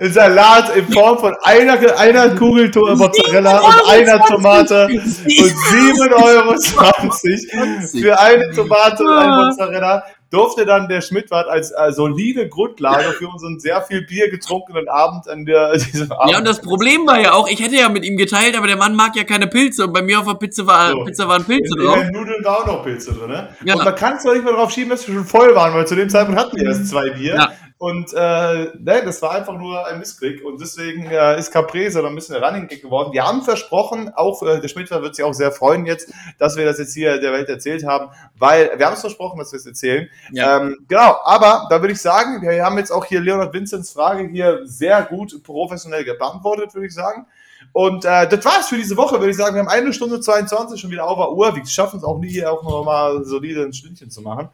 [0.01, 7.87] Ein Salat in Form von einer, einer Kugel Mozzarella und einer Tomate und 7,20 Euro
[8.01, 13.27] für eine Tomate und ein Mozzarella durfte dann der Schmidtwart als äh, solide Grundlage für
[13.27, 16.31] unseren sehr viel Bier getrunkenen Abend an der, diesem Abend.
[16.31, 18.77] Ja, und das Problem war ja auch, ich hätte ja mit ihm geteilt, aber der
[18.77, 21.03] Mann mag ja keine Pilze und bei mir auf der Pizza, war, So.
[21.05, 21.97] Pizza waren Pilze in, drauf.
[21.97, 23.49] in den Nudeln war auch noch Pilze drin, ne?
[23.63, 23.75] Ja.
[23.75, 25.87] Und man kann es doch nicht mehr drauf schieben, dass wir schon voll waren, weil
[25.87, 27.35] zu dem Zeitpunkt hatten wir erst zwei Bier.
[27.35, 27.51] Ja.
[27.79, 30.43] Und äh, ne, das war einfach nur ein Missklick.
[30.43, 33.13] Und deswegen äh, ist Caprese dann ein bisschen der Running Gag geworden.
[33.13, 36.65] Wir haben versprochen, auch äh, der Schmidtler wird sich auch sehr freuen jetzt, dass wir
[36.65, 39.65] das jetzt hier der Welt erzählt haben, weil wir haben es versprochen, dass wir es
[39.65, 40.09] erzählen.
[40.33, 40.57] Ja.
[40.57, 44.27] Ähm, genau, aber da würde ich sagen, wir haben jetzt auch hier Leonard Vincents Frage
[44.27, 47.27] hier sehr gut professionell beantwortet, würde ich sagen.
[47.71, 49.55] Und äh, das war's für diese Woche, würde ich sagen.
[49.55, 51.55] Wir haben eine Stunde 22 schon wieder auf der Uhr.
[51.55, 54.49] Wir schaffen es auch nie, hier auch noch mal solide ein Stündchen zu machen.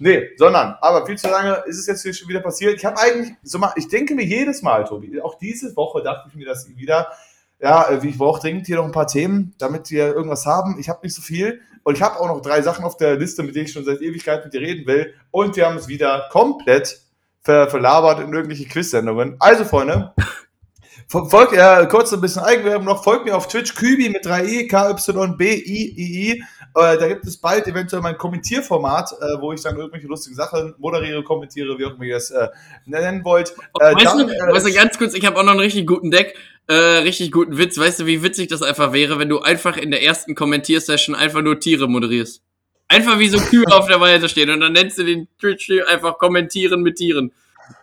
[0.00, 2.74] Nee, sondern, aber viel zu lange ist es jetzt hier schon wieder passiert.
[2.76, 6.28] Ich habe eigentlich, so mal, ich denke mir jedes Mal, Tobi, auch diese Woche dachte
[6.28, 7.08] ich mir das wieder,
[7.60, 10.78] ja, äh, wie ich brauche dringend hier noch ein paar Themen, damit wir irgendwas haben.
[10.78, 13.42] Ich habe nicht so viel und ich habe auch noch drei Sachen auf der Liste,
[13.42, 16.28] mit denen ich schon seit Ewigkeit mit dir reden will und wir haben es wieder
[16.30, 17.00] komplett
[17.42, 19.36] ver verlabert in irgendwelche Quiz-Sendungen.
[19.40, 20.12] Also, Freunde,
[21.08, 26.44] folgt, äh, kurz ein bisschen Eigenwerbung noch, folgt mir auf Twitch, Kübi mit 3i, K-Y-B-I-I-I.
[26.74, 30.74] Äh, da gibt es bald eventuell mein Kommentierformat, äh, wo ich dann irgendwelche lustigen Sachen
[30.78, 32.48] moderiere, kommentiere, wie auch immer ihr es äh,
[32.84, 33.54] nennen wollt.
[33.74, 36.36] Weißt, du, weißt du, ganz kurz, ich habe auch noch einen richtig guten Deck,
[36.70, 37.78] richtig guten Witz.
[37.78, 41.40] Weißt du, wie witzig das einfach wäre, wenn du einfach in der ersten Kommentiersession einfach
[41.40, 42.42] nur Tiere moderierst?
[42.88, 46.18] Einfach wie so Kühe auf der Weide stehen und dann nennst du den Twitch einfach
[46.18, 47.32] kommentieren mit Tieren.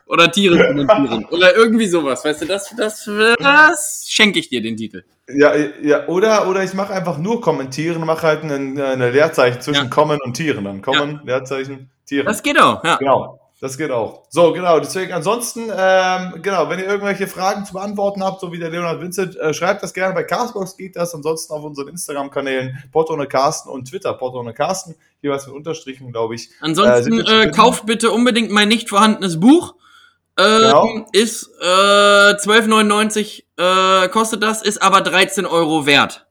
[0.06, 0.58] Oder Tiere
[0.88, 1.26] kommentieren.
[1.32, 2.24] Oder irgendwie sowas.
[2.24, 3.10] Weißt du, das, das,
[3.40, 5.04] das schenke ich dir den Titel.
[5.28, 9.86] Ja, ja, oder, oder ich mache einfach nur kommentieren, mache halt ein, eine Leerzeichen zwischen
[9.86, 9.90] Ja.
[9.90, 10.64] Kommen und Tieren.
[10.66, 12.28] Dann Kommen, Leerzeichen, Tieren.
[12.28, 12.98] Das geht auch, ja.
[12.98, 14.26] Genau, das geht auch.
[14.30, 18.60] So, genau, deswegen ansonsten, ähm, genau, wenn ihr irgendwelche Fragen zu beantworten habt, so wie
[18.60, 22.84] der Leonard Vincent, äh, schreibt das gerne bei Castbox, geht das, ansonsten auf unseren Instagram-Kanälen
[22.92, 26.50] Porto ohne Carsten und Twitter Porto ohne Carsten, jeweils mit Unterstrichen, glaube ich.
[26.50, 27.52] Äh, Ansonsten äh, finden?
[27.56, 29.74] kauft bitte unbedingt mein nicht vorhandenes Buch.
[30.38, 31.06] Ähm, Genau.
[31.14, 36.26] Ist äh, 12,99 äh, kostet das, ist aber 13 Euro wert.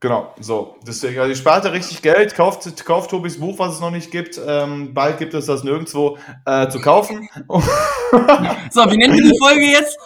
[0.00, 0.76] Genau, so.
[0.86, 4.40] Deswegen, also ich sparte richtig Geld, kauft, kauft Tobis Buch, was es noch nicht gibt.
[4.44, 6.16] Ähm, bald gibt es das nirgendwo
[6.46, 7.28] äh, zu kaufen.
[8.72, 9.96] So, wie nennt ihr die Folge jetzt?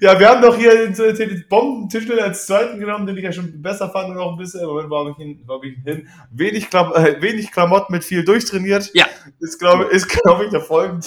[0.00, 3.62] Ja, wir haben doch hier den, den Bombentischler als zweiten genommen, den ich ja schon
[3.62, 6.08] besser fand und auch ein bisschen, aber wo habe ich ihn, wo hab ich hin?
[6.30, 8.90] Wenig, Klam äh, wenig Klamotten mit viel durchtrainiert.
[8.94, 9.06] Ja.
[9.38, 11.06] Ist, glaube ist, glaub ich, der folgende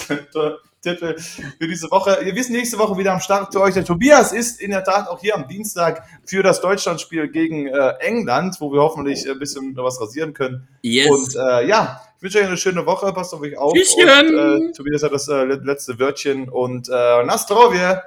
[0.81, 2.19] Titel für diese Woche.
[2.21, 3.73] Wir wissen nächste Woche wieder am Start für euch.
[3.73, 7.93] Der Tobias ist in der Tat auch hier am Dienstag für das Deutschlandspiel gegen äh,
[7.99, 10.67] England, wo wir hoffentlich ein bisschen was rasieren können.
[10.81, 11.09] Yes.
[11.09, 13.11] Und äh, ja, ich wünsche euch eine schöne Woche.
[13.13, 13.73] Passt auf euch auf.
[13.73, 14.37] Tschüsschen.
[14.37, 18.01] Und, äh, Tobias hat das äh, letzte Wörtchen und äh, Nastrovje.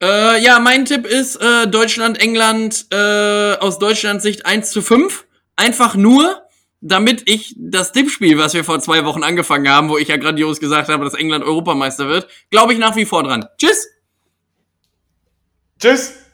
[0.00, 5.26] Äh, ja, mein Tipp ist äh, Deutschland, England äh, aus Deutschlands Sicht 1 zu 5.
[5.56, 6.42] Einfach nur,
[6.80, 10.60] damit ich das Tippspiel, was wir vor zwei Wochen angefangen haben, wo ich ja grandios
[10.60, 13.46] gesagt habe, dass England Europameister wird, glaube ich nach wie vor dran.
[13.58, 13.88] Tschüss!
[15.80, 16.27] Tschüss.